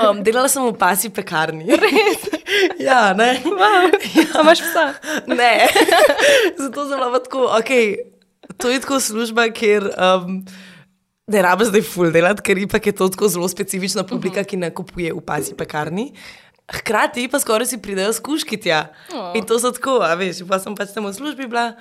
Um, 0.00 0.22
delala 0.24 0.48
sem 0.48 0.64
v 0.64 0.72
pasi 0.80 1.10
pekarni. 1.12 1.68
Res? 1.76 2.24
ja, 2.88 3.12
ne. 3.12 3.36
Wow. 3.44 3.92
Ja. 4.16 4.40
Imaš 4.40 4.64
psa? 4.64 4.84
ne. 5.28 5.68
Zato 6.60 6.88
sem 6.88 6.96
bila 6.96 7.20
tako, 7.20 7.44
ok, 7.52 7.72
to 8.56 8.72
je 8.72 8.80
tako 8.80 9.00
služba, 9.00 9.48
kjer. 9.52 9.92
Um, 9.92 10.40
Ne 11.30 11.42
rabi 11.42 11.64
zdaj 11.68 11.82
full 11.86 12.10
delati, 12.14 12.42
ker 12.42 12.58
ipak 12.58 12.90
je 12.90 12.94
to 12.98 13.08
tako 13.14 13.28
zelo 13.30 13.48
specifična 13.48 14.02
publika, 14.02 14.40
uh 14.40 14.46
-huh. 14.46 14.50
ki 14.50 14.56
ne 14.56 14.70
kupuje 14.74 15.12
v 15.14 15.20
pasi 15.20 15.54
pekarni. 15.54 16.12
Hkrati 16.70 17.28
pa 17.28 17.40
skoraj 17.40 17.66
si 17.66 17.78
pridejo 17.82 18.12
skuški 18.12 18.56
tja. 18.60 18.92
Oh. 19.14 19.34
In 19.34 19.46
to 19.46 19.58
so 19.58 19.70
tako, 19.74 20.00
a 20.06 20.14
veš, 20.14 20.46
pa 20.48 20.58
sem 20.58 20.74
pač 20.74 20.94
tam 20.94 21.06
v 21.06 21.14
službi 21.14 21.46
bila. 21.46 21.74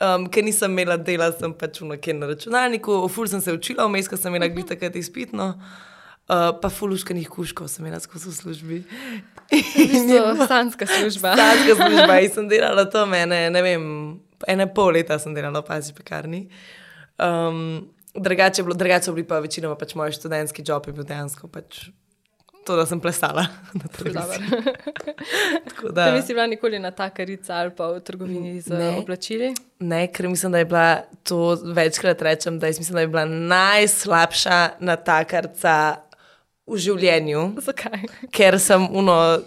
Um, 0.00 0.30
ker 0.32 0.44
nisem 0.44 0.70
imela 0.72 0.96
dela, 0.96 1.32
sem 1.32 1.52
pač 1.52 1.82
v 1.82 1.90
nekje 1.90 2.14
na 2.14 2.26
računalniku, 2.30 3.08
ful 3.12 3.28
sem 3.28 3.40
se 3.40 3.52
učila, 3.52 3.84
vmes, 3.84 4.08
ko 4.08 4.16
sem 4.16 4.32
imela 4.32 4.48
glih 4.48 4.64
takrat 4.64 4.96
izpitno. 4.96 5.60
Uh, 6.30 6.54
pa 6.62 6.70
fuluškanih 6.70 7.28
kuškov 7.28 7.68
sem 7.68 7.84
imela 7.84 7.98
skozi 8.00 8.30
v 8.30 8.34
službi. 8.34 8.78
To 9.50 10.46
stanska 10.46 10.86
služba. 10.94 11.34
Stanska 11.34 11.74
služba 11.74 12.20
in 12.22 12.30
sem 12.30 12.48
delala 12.52 12.86
to 12.86 13.02
mene, 13.06 13.50
ne 13.50 13.62
vem, 13.66 13.84
ene 14.46 14.66
pol 14.70 14.94
leta 14.94 15.18
sem 15.18 15.34
delala 15.34 15.60
v 15.60 15.66
pazi 15.66 15.92
pekarni. 15.92 16.46
Um, 17.18 17.90
drugače, 18.14 18.62
bilo, 18.62 18.74
drugače 18.74 19.04
so 19.04 19.12
bili 19.12 19.26
pa 19.26 19.38
večinoma 19.38 19.76
pač 19.76 19.94
moj 19.94 20.12
študentski 20.12 20.64
job, 20.66 20.86
je 20.86 20.92
bil 20.92 21.04
dejansko 21.04 21.48
pač 21.48 21.88
to, 22.66 22.76
da 22.76 22.86
sem 22.86 23.00
plesala 23.00 23.46
na. 23.74 23.88
Tako 25.68 25.88
Da 25.92 26.10
nisi 26.12 26.34
bila 26.34 26.46
nikoli 26.46 26.78
na 26.78 26.90
takarici 26.90 27.52
ali 27.52 27.70
pa 27.76 27.86
v 27.86 28.00
trgovini 28.00 28.60
z 28.60 28.68
Ne. 28.68 28.98
oblačili? 28.98 29.54
Ne, 29.80 30.06
ker 30.12 30.28
mislim, 30.28 30.52
da 30.52 30.58
je 30.58 30.64
bila 30.64 31.02
to 31.22 31.56
večkrat 31.64 32.22
rečem, 32.22 32.58
da 32.58 32.66
jaz 32.66 32.78
mislim, 32.78 32.94
da 32.94 33.00
je 33.00 33.08
bila 33.08 33.24
najslabša 33.24 34.68
natakarca 34.80 35.96
v 36.66 36.76
življenju, 36.76 37.54
Zakaj? 37.58 38.04
ker 38.30 38.60
sem 38.60 38.86
uno. 38.92 39.40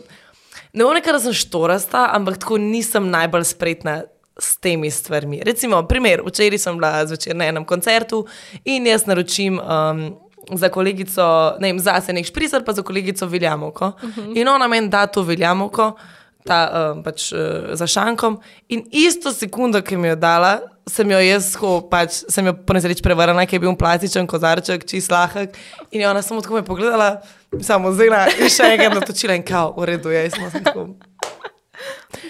Ne 0.73 0.85
vem, 0.85 0.97
ker 1.05 1.19
sem 1.21 1.33
štorasta, 1.37 2.07
ampak 2.17 2.41
tako 2.41 2.57
nisem 2.57 3.07
najbolj 3.13 3.45
spretna 3.45 4.01
s 4.39 4.57
temi 4.57 4.91
stvarmi. 4.91 5.41
Recimo, 5.45 5.83
primer, 5.87 6.21
včeraj 6.25 6.57
sem 6.57 6.77
bila 6.77 7.05
zvečer 7.05 7.35
na 7.35 7.45
enem 7.45 7.65
koncertu 7.65 8.25
in 8.65 8.87
jaz 8.87 9.05
naročim. 9.05 9.59
Um, 9.59 10.05
Za 10.43 10.67
kolegico, 10.67 11.23
ne 11.63 11.69
vem, 11.71 11.77
zase 11.79 12.11
nek 12.13 12.25
špricer, 12.27 12.65
pa 12.67 12.73
za 12.75 12.83
kolegico 12.83 13.25
Viljamovko. 13.25 13.87
Uh 13.87 14.09
-huh. 14.09 14.33
In 14.35 14.47
ona 14.47 14.67
meni 14.67 14.89
da 14.89 15.07
to 15.07 15.21
Viljamovko, 15.21 15.93
ta 16.45 16.91
um, 16.91 17.03
pač 17.03 17.31
uh, 17.31 17.39
za 17.73 17.87
šankom. 17.87 18.39
In 18.69 18.83
isto 18.91 19.31
sekundo, 19.33 19.81
ki 19.81 19.97
mi 19.97 20.07
jo 20.07 20.15
dala, 20.15 20.59
sem 20.89 21.11
jo 21.11 21.19
jaz, 21.19 21.55
ko 21.55 21.77
pač 21.87 22.23
sem 22.29 22.45
jo 22.45 22.53
po 22.53 22.73
nesreči 22.73 23.01
prevrnila, 23.01 23.45
ker 23.45 23.55
je 23.55 23.63
bil 23.63 23.75
plastičen 23.79 24.27
kozarček, 24.27 24.83
čist 24.85 25.11
lahek. 25.11 25.55
In 25.91 26.01
je 26.01 26.09
ona 26.09 26.21
samo 26.21 26.41
tako 26.41 26.59
me 26.59 26.65
pogledala, 26.65 27.21
samo 27.61 27.93
zela 27.95 28.25
in 28.39 28.49
še 28.49 28.73
enkrat 28.75 28.99
natočila 28.99 29.35
in 29.35 29.43
kao, 29.43 29.73
v 29.77 29.85
redu 29.93 30.09
je, 30.09 30.23
jaz 30.27 30.33
sem 30.33 30.63
tako. 30.63 30.87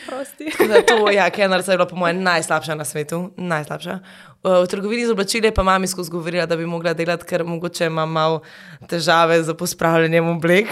Prosti. 0.07 0.51
To, 0.87 1.11
ja, 1.11 1.29
Kenarca 1.29 1.71
je 1.71 1.77
bila 1.77 1.87
po 1.87 1.95
mojem 1.95 2.23
najslabša 2.23 2.75
na 2.75 2.85
svetu, 2.85 3.31
najslabša. 3.37 3.99
Uh, 4.43 4.63
V 4.63 4.67
trgovini 4.67 5.05
z 5.05 5.11
oblačili 5.11 5.51
pa 5.51 5.63
mami 5.63 5.87
skozi 5.87 6.11
govorila, 6.11 6.45
da 6.45 6.57
bi 6.57 6.65
mogla 6.65 6.93
delati, 6.93 7.25
ker 7.25 7.43
mogoče 7.43 7.85
imam 7.85 8.11
malo 8.11 8.41
težave 8.89 9.43
z 9.43 9.53
pospravljanjem 9.53 10.27
oblek. 10.27 10.67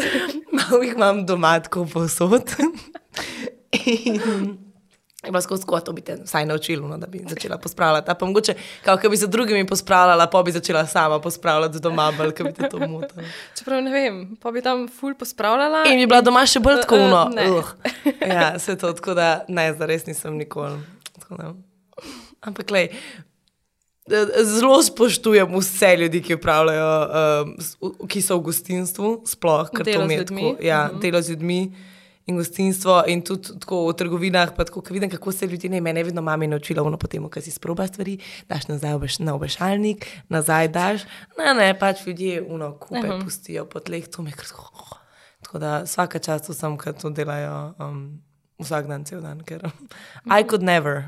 Malo 0.56 0.82
jih 0.82 0.94
imam 0.96 1.26
doma, 1.26 1.60
tako 1.60 1.86
posod. 1.86 2.52
In 3.86 4.71
je 5.22 5.30
bila 5.30 5.40
skozi 5.40 5.64
kot, 5.64 5.84
to 5.84 5.92
bi 5.92 6.00
te 6.00 6.16
vsaj 6.16 6.46
naučilo, 6.46 6.88
no, 6.88 6.98
da 6.98 7.06
bi 7.06 7.20
začela 7.24 7.58
pospravljati. 7.58 8.10
A 8.10 8.14
pa 8.14 8.26
mogoče, 8.26 8.54
kao, 8.82 8.96
ko 8.96 9.08
bi 9.08 9.16
se 9.16 9.26
drugimi 9.26 9.66
pospravljala, 9.66 10.26
pa 10.26 10.42
bi 10.42 10.52
začela 10.52 10.86
sama 10.86 11.20
pospravljati 11.20 11.80
doma, 11.80 12.12
bolj, 12.12 12.32
ker 12.32 12.46
bi 12.46 12.52
te 12.52 12.68
to 12.68 12.78
motilo. 12.80 13.22
Čeprav 13.56 13.82
ne 13.82 13.90
vem, 13.92 14.16
pa 14.36 14.50
bi 14.50 14.62
tam 14.62 14.88
ful 14.90 15.14
pospravljala. 15.14 15.84
In 15.86 15.96
bi 15.96 16.06
bila 16.06 16.20
doma 16.22 16.42
še 16.44 16.60
bolj 16.60 16.80
tako 16.80 16.94
Uh, 16.94 17.00
uh, 17.00 17.06
uno. 17.06 17.22
ne. 17.32 17.50
Uh. 17.50 17.64
Ja, 18.28 18.54
vse 18.56 18.74
to, 18.76 18.92
tako 18.92 19.14
da 19.14 19.28
ne, 19.48 19.74
zares 19.74 20.06
nisem 20.06 20.34
nikoli. 20.34 20.78
Tako. 21.14 21.54
Ampak, 22.42 22.70
lej, 22.70 22.88
zelo 24.44 24.82
spoštujem 24.82 25.54
vse 25.54 25.96
ljudi, 25.96 26.22
ki 26.22 26.34
upravljajo, 26.34 26.90
um, 27.42 27.54
v- 27.82 28.08
ki 28.08 28.20
so 28.20 28.36
v 28.36 28.42
gostinstvu, 28.42 29.22
sploh, 29.24 29.70
ker 29.70 29.84
Delo 29.84 29.96
to 29.96 30.02
z 30.02 30.08
mi 30.08 30.14
je 30.14 30.18
ljudmi. 30.18 30.42
tako. 30.50 30.64
Ja, 30.64 30.90
delo 30.96 31.22
z 31.22 31.30
ljudmi. 31.30 31.60
In 32.26 32.36
gostinstvo, 32.38 33.00
in 33.10 33.24
tudi 33.26 33.56
tako 33.58 33.80
v 33.88 33.96
trgovinah, 33.98 34.52
pa 34.54 34.64
tako, 34.64 34.80
ko 34.86 34.94
vidim, 34.94 35.10
kako 35.10 35.32
se 35.32 35.46
ljudje, 35.46 35.70
ne, 35.70 35.80
mene 35.80 36.00
je 36.00 36.04
vedno 36.04 36.22
mama 36.22 36.46
naučila, 36.46 36.82
ono 36.82 36.96
potem, 36.96 37.24
ko 37.28 37.40
si 37.40 37.50
sproba 37.50 37.86
stvari, 37.86 38.18
daš 38.48 38.68
nazaj 38.68 38.94
obeš, 38.94 39.18
na 39.18 39.34
obešalnik, 39.34 40.06
nazaj 40.30 40.68
daš. 40.68 41.06
Ne, 41.38 41.54
ne, 41.58 41.72
pač 41.78 42.06
ljudje, 42.06 42.42
uno, 42.42 42.76
kupe, 42.78 43.00
uh 43.00 43.04
-huh. 43.04 43.24
pustijo 43.24 43.64
po 43.64 43.80
tleh, 43.80 44.06
to 44.08 44.22
me 44.22 44.30
kar 44.32 44.46
sko. 44.46 44.70
Tako 45.42 45.58
da 45.58 45.82
vsaka 45.82 46.18
čast 46.18 46.48
vsem, 46.48 46.78
ki 46.78 46.92
to 47.00 47.10
delajo 47.10 47.74
um, 47.78 48.22
vsak 48.58 48.86
dan, 48.86 49.04
cel 49.04 49.20
dan, 49.20 49.42
ker 49.44 49.70
I 50.38 50.44
could 50.46 50.62
never. 50.62 51.02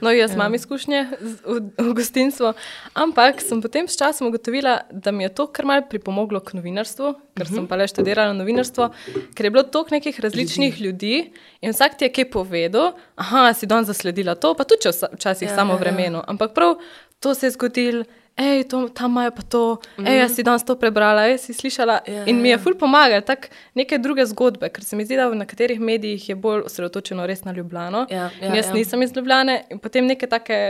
No, 0.00 0.10
jaz 0.10 0.32
imam 0.32 0.54
izkušnje 0.54 0.98
z- 1.20 1.40
v, 1.44 1.56
v 1.80 1.94
gostinstvu, 1.94 2.52
ampak 2.94 3.40
sem 3.40 3.58
potem 3.58 3.84
s 3.84 3.96
časom 3.96 4.28
ugotovila, 4.28 4.80
da 4.90 5.10
mi 5.10 5.24
je 5.24 5.30
to 5.30 5.46
kar 5.48 5.64
malce 5.64 5.88
pripomoglo 5.88 6.40
k 6.40 6.52
novinarstvu, 6.52 7.08
ker 7.34 7.46
sem 7.46 7.66
pa 7.66 7.74
le 7.74 7.86
študirala 7.86 8.32
novinarstvo, 8.32 8.90
ker 9.34 9.44
je 9.44 9.50
bilo 9.50 9.64
toliko 9.64 9.90
nekih 9.92 10.20
različnih 10.20 10.80
ljudi 10.80 11.32
in 11.60 11.70
vsak 11.70 11.98
ti 11.98 12.04
je 12.04 12.12
kaj 12.12 12.30
povedal, 12.30 12.92
aha, 13.16 13.52
si 13.52 13.66
danes 13.66 13.86
zasledila 13.86 14.34
to, 14.34 14.54
pa 14.54 14.64
tudi 14.64 14.82
če 14.82 14.92
včasih 15.10 15.48
Ja, 15.48 15.54
samo 15.54 15.72
ja, 15.72 15.76
ja. 15.76 15.80
vremenu, 15.80 16.22
ampak 16.24 16.52
prav 16.52 16.78
to 17.18 17.34
se 17.34 17.46
je 17.46 17.50
zgodilo. 17.52 18.04
Ej, 18.36 18.64
to, 18.68 18.88
tam 18.88 19.10
imajo 19.10 19.30
pa 19.30 19.42
to, 19.42 19.60
ej, 19.98 20.18
jaz 20.18 20.34
si 20.36 20.42
danes 20.44 20.64
to 20.64 20.74
prebrala, 20.76 21.24
ej, 21.30 21.38
si 21.40 21.54
slišala. 21.56 22.00
Ja, 22.04 22.24
in 22.28 22.42
mi 22.44 22.50
je 22.50 22.58
ja. 22.58 22.60
ful 22.60 22.74
pomaga, 22.76 23.22
tako 23.24 23.48
neke 23.74 23.96
druge 23.98 24.26
zgodbe, 24.28 24.68
ker 24.68 24.84
se 24.84 24.96
mi 24.96 25.06
zdi, 25.08 25.16
da 25.16 25.30
v 25.32 25.38
nekaterih 25.40 25.80
medijih 25.80 26.28
je 26.28 26.36
bolj 26.36 26.66
osredotočeno 26.68 27.24
res 27.26 27.46
na 27.48 27.56
Ljubljano. 27.56 28.04
Ja, 28.10 28.28
ja, 28.40 28.50
In 28.50 28.58
jaz 28.60 28.68
ja. 28.68 28.74
nisem 28.76 29.02
iz 29.02 29.16
Ljubljane 29.16 29.62
in 29.72 29.80
potem 29.80 30.04
neke 30.06 30.28
take 30.28 30.60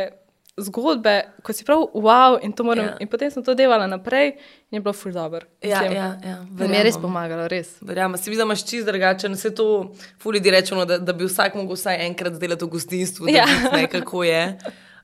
zgodbe, 0.57 1.17
ko 1.43 1.53
si 1.53 1.67
prav, 1.67 1.83
wow, 1.93 2.39
in, 2.43 2.53
to 2.53 2.65
moram, 2.65 2.87
ja. 2.87 2.97
in 3.01 3.11
potem 3.13 3.31
sem 3.31 3.45
to 3.45 3.55
delala 3.55 3.87
naprej 3.87 4.39
in 4.71 4.79
je 4.79 4.81
bilo 4.81 4.95
ful 4.97 5.13
dobro. 5.13 5.45
Ja, 5.61 5.83
ja, 5.85 6.07
ja, 6.25 6.39
Mi 6.49 6.71
je 6.71 6.83
res 6.87 6.97
pomagalo, 6.97 7.45
res. 7.51 7.77
Verjamem, 7.83 8.17
zdi, 8.17 8.39
da 8.39 8.47
imaš 8.47 8.65
čist 8.65 8.87
drugačen, 8.89 9.35
vse 9.37 9.53
to, 9.55 9.93
fuli 10.23 10.41
ti 10.43 10.55
rečemo, 10.55 10.87
da, 10.89 10.99
da 10.99 11.13
bi 11.13 11.29
vsak 11.29 11.59
mogel 11.59 11.77
vsaj 11.77 12.01
enkrat 12.07 12.39
delati 12.41 12.65
v 12.65 12.73
gostinstvu, 12.73 13.29
da 13.29 13.43
ja. 13.43 13.47
ne 13.75 13.85
kako 13.91 14.25
je. 14.25 14.43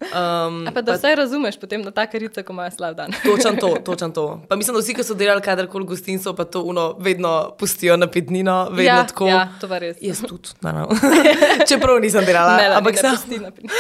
Um, 0.04 0.66
pa 0.66 0.82
da 0.82 0.92
vsaj 0.92 1.14
razumeš 1.14 1.56
potem, 1.56 1.82
da 1.82 1.90
ta 1.90 2.06
karica, 2.06 2.42
ko 2.42 2.52
imajo 2.52 2.70
slab 2.70 2.96
dan. 2.96 3.12
Točen 3.24 3.56
to, 3.56 3.76
točen 3.86 4.12
to. 4.12 4.42
Pa 4.48 4.56
mislim, 4.56 4.74
da 4.74 4.80
vsi, 4.80 4.94
ki 4.94 5.04
so 5.04 5.14
delali 5.14 5.40
kadarkoli 5.40 5.84
v 5.84 5.88
gostinstvu, 5.88 6.34
pa 6.34 6.44
to 6.44 6.62
uno, 6.62 6.96
vedno 6.98 7.32
pustijo 7.54 7.96
na 7.96 8.06
pitnino, 8.06 8.68
vedno 8.70 8.82
ja, 8.84 9.06
tako. 9.06 9.26
Ja, 9.26 9.48
to 9.60 9.68
pa 9.68 9.78
res. 9.78 9.96
Jaz 10.00 10.22
tudi, 10.22 10.54
no. 10.62 10.88
čeprav 11.68 12.00
nisem 12.00 12.24
delala, 12.24 12.56
Ne, 12.56 12.66
ampak 12.74 12.98
sem, 12.98 13.10
pusti 13.10 13.38
na 13.38 13.50
pin- 13.50 13.70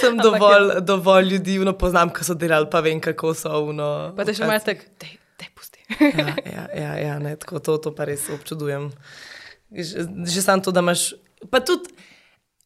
sem 0.00 0.16
dovolj, 0.18 0.80
dovolj 0.80 1.28
ljudi 1.28 1.58
uno, 1.58 1.72
poznam, 1.72 2.10
ki 2.10 2.24
so 2.24 2.34
delali, 2.34 2.66
pa 2.70 2.80
vem, 2.80 3.00
kako 3.00 3.34
so. 3.34 3.52
Uno, 3.64 4.12
Pa 4.16 4.24
te 4.24 4.34
še 4.34 4.46
malo 4.46 4.58
tako, 4.60 4.88
dej, 5.00 5.14
dej 5.38 5.50
pusti. 5.54 5.78
ja, 6.00 6.34
ja, 6.44 6.64
ja, 6.74 6.92
ja 6.98 7.14
ne, 7.18 7.36
tako 7.36 7.58
to, 7.58 7.76
to 7.78 7.92
pa 7.92 8.04
res 8.04 8.26
občudujem. 8.30 8.90
Že, 9.70 10.06
že 10.26 10.40
samo 10.42 10.62
to, 10.62 10.70
da 10.70 10.82
imaš, 10.82 11.14
pa 11.50 11.60
tudi 11.60 11.90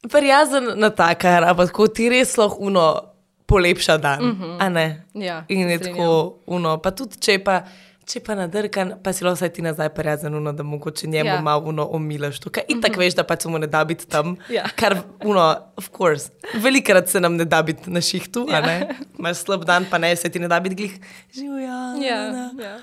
prijazen 0.07 0.73
na 0.77 0.91
takar, 0.91 1.45
ampak 1.45 1.73
tako 1.73 1.89
ti 1.89 2.09
res 2.09 2.37
lahko 2.39 2.57
uno 2.61 3.03
polepša 3.47 3.97
dan, 3.99 4.25
mm 4.25 4.37
-hmm. 4.41 4.97
Ja, 5.15 5.45
In 5.49 5.69
je 5.71 5.79
tako, 5.79 6.39
uno, 6.47 6.79
pa 6.79 6.91
tudi 6.91 7.17
če 7.21 7.39
pa. 7.45 7.63
Če 8.09 8.21
pa 8.21 8.35
nadrkan, 8.35 8.95
pa 9.05 9.13
si 9.13 9.25
lahko 9.25 9.49
ti 9.49 9.63
nazaj 9.63 9.89
prijazen, 9.89 10.35
uno, 10.35 10.53
da 10.53 10.63
mogoče 10.63 11.07
njemu 11.07 11.29
Ja. 11.29 11.41
malo 11.41 11.69
uno 11.69 11.85
omilaš 11.93 12.41
to. 12.41 12.51
In 12.69 12.81
tako 12.83 13.01
veš, 13.01 13.15
da 13.15 13.25
pač 13.25 13.45
mu 13.45 13.59
ne 13.59 13.67
da 13.67 13.85
biti 13.85 14.07
tam. 14.07 14.37
Ja. 14.51 14.65
Kar, 14.77 14.97
uno, 15.25 15.57
of 15.77 15.91
course, 15.97 16.31
velikrat 16.55 17.09
se 17.09 17.21
nam 17.21 17.37
ne 17.37 17.45
da 17.45 17.63
biti 17.63 17.91
na 17.91 18.01
šihtu, 18.01 18.47
ja. 18.51 18.81
Imaš 19.19 19.37
slab 19.37 19.65
dan, 19.65 19.85
pa 19.91 19.99
ne, 19.99 20.17
se 20.17 20.29
ti 20.29 20.39
ne 20.39 20.49
da 20.49 20.61
biti 20.61 20.75
glih. 20.75 21.01
Živja. 21.35 21.95
Ja, 22.09 22.51
ja. 22.65 22.79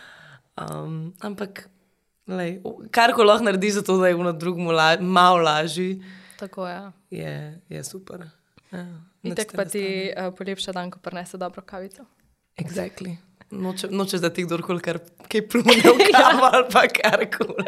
Um, 0.62 1.14
ampak, 1.20 1.70
lej, 2.28 2.62
kar 2.92 3.14
ko 3.14 3.24
lahko 3.24 3.44
narediš, 3.44 3.74
zato 3.74 3.98
da 3.98 4.08
je 4.08 4.16
ono 4.16 4.32
drugemu 4.32 4.72
la, 4.72 4.98
malo 5.00 5.38
lažji, 5.38 6.04
Tako 6.40 6.68
je. 6.68 6.82
je, 7.10 7.62
je 7.70 7.84
super. 7.84 8.26
Ja, 8.72 8.86
In 9.24 9.36
tako 9.36 9.58
pa 9.58 9.66
ti 9.66 10.12
uh, 10.12 10.34
polepša 10.38 10.72
dan, 10.72 10.92
ko 10.92 11.00
prinese 11.00 11.38
dobro 11.38 11.62
kavico. 11.62 12.06
Exactly. 12.58 13.16
Noče, 13.52 13.88
nočeš, 13.92 14.22
da 14.22 14.30
ti 14.34 14.44
kdorkoli 14.44 14.82
kar 14.82 15.00
kaj 15.30 15.44
plune 15.52 15.76
v 15.86 16.08
kavo 16.12 16.50
ali 16.52 16.66
pa 16.72 16.86
karkoli. 16.90 17.66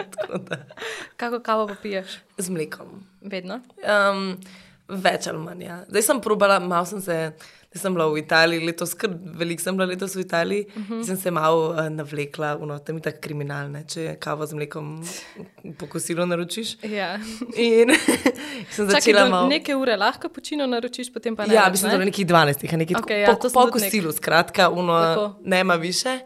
Kako 1.18 1.40
kavo 1.40 1.68
pa 1.68 1.76
piješ? 1.82 2.18
Z 2.38 2.50
mlekom. 2.50 3.04
Vedno. 3.22 3.62
Um, 3.84 4.34
več 4.88 5.28
ali 5.28 5.40
manj. 5.44 5.64
Ja. 5.64 5.78
Zdaj 5.90 6.08
sem 6.10 6.22
probala, 6.22 6.60
malo 6.60 6.86
sem 6.90 7.02
se. 7.02 7.18
Zdaj 7.68 7.82
sem 7.82 7.94
bila 7.94 8.08
v 8.08 8.18
Italiji, 8.22 8.66
letos, 8.66 8.94
kar 8.96 9.12
veliko 9.12 9.62
sem 9.62 9.76
bila 9.76 9.86
letos 9.90 10.16
v 10.16 10.22
Italiji, 10.24 10.66
uh 10.70 10.84
-huh. 10.90 11.06
sem 11.06 11.18
se 11.18 11.32
malo 11.32 11.70
uh, 11.70 11.90
navlekla, 11.90 12.58
no, 12.62 12.80
tam 12.80 12.96
je 12.96 13.02
tako 13.02 13.18
kriminalne, 13.22 13.84
če 13.88 14.16
kavo 14.20 14.46
z 14.46 14.54
mlekom 14.54 15.04
po 15.80 15.88
kosilu 15.88 16.26
naročiš. 16.26 16.84
Ja. 16.84 17.20
In 17.56 17.90
sem 18.76 18.90
začela 18.90 19.24
do 19.24 19.30
malo. 19.30 19.48
neke 19.48 19.76
ure 19.76 19.96
lahko 19.96 20.30
počino 20.30 20.68
naročiš, 20.68 21.14
potem 21.14 21.36
pa 21.36 21.46
ne. 21.46 21.54
Ja, 21.54 21.70
mislim, 21.72 21.92
ne? 21.92 21.98
da 21.98 22.02
je 22.02 22.06
nekih 22.06 22.28
12, 22.28 22.74
a 22.74 22.78
nekaj 22.78 22.96
okay, 22.96 23.12
ja, 23.12 23.18
ja, 23.18 23.36
po, 23.36 23.50
po 23.50 23.50
tudi 23.50 23.66
nek- 23.66 23.72
kosilu, 23.72 24.12
skratka, 24.12 24.70
uno, 24.70 24.94
Tako. 24.94 25.36
nema 25.44 25.76
više. 25.76 26.20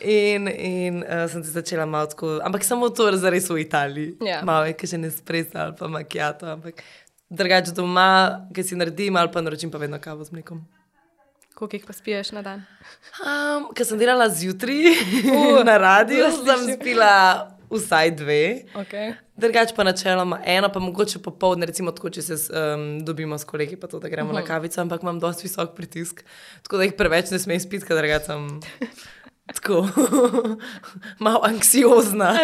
In, 0.00 0.48
in 0.48 0.96
uh, 0.96 1.30
sem 1.30 1.44
se 1.44 1.50
začela 1.50 1.86
malo 1.86 2.06
tako, 2.06 2.40
ampak 2.42 2.64
samo 2.64 2.88
to 2.88 3.16
zares 3.16 3.50
v 3.50 3.58
Italiji. 3.60 4.16
Ja. 4.20 4.42
Malo 4.44 4.66
je, 4.66 4.72
ki 4.72 4.86
še 4.86 4.98
ne 4.98 5.10
spresa 5.10 5.58
ali 5.58 5.76
pa 5.78 5.88
makijato, 5.88 6.46
ampak 6.46 6.82
drugače 7.30 7.72
doma, 7.72 8.40
ki 8.54 8.62
si 8.62 8.76
naredim 8.76 9.16
ali 9.16 9.32
pa 9.32 9.40
naročim 9.40 9.70
pa 9.70 9.78
vedno 9.78 9.98
kavo 10.00 10.24
z 10.24 10.32
mlekom. 10.32 10.79
Koliko 11.60 11.76
jih 11.76 11.84
pa 11.86 11.92
spiješ 11.92 12.30
na 12.32 12.40
dan? 12.42 12.62
Um, 13.20 13.66
Ker 13.76 13.84
sem 13.84 13.98
delala 14.00 14.30
zjutraj 14.32 14.94
uh, 15.36 15.58
na 15.64 15.76
radiju, 15.76 16.24
to 16.24 16.44
sem 16.48 16.70
spila 16.72 17.10
vsaj 17.68 18.14
dve. 18.16 18.62
Okay. 18.80 19.12
Drugač 19.36 19.74
pa 19.76 19.84
načeloma 19.84 20.38
eno, 20.44 20.70
pa 20.72 20.80
mogoče 20.80 21.20
popoldne, 21.20 21.68
recimo 21.68 21.92
tako, 21.92 22.08
če 22.16 22.22
se 22.22 22.38
um, 22.48 22.86
dobimo 23.04 23.36
s 23.38 23.44
kolegi, 23.44 23.76
pa 23.76 23.92
to, 23.92 24.00
da 24.00 24.08
gremo 24.08 24.30
uh 24.30 24.36
-huh. 24.36 24.40
na 24.40 24.46
kavico, 24.46 24.80
ampak 24.80 25.02
imam 25.02 25.20
dosti 25.20 25.42
visok 25.42 25.76
pritisk, 25.76 26.24
tako 26.62 26.76
da 26.76 26.88
jih 26.88 26.96
preveč 26.96 27.30
ne 27.30 27.38
smem 27.38 27.60
spiti, 27.60 27.84
ker 27.86 27.96
drugač 27.96 28.24
sem 28.24 28.60
tako 29.54 29.88
malo 31.18 31.40
anksiozna. 31.42 32.38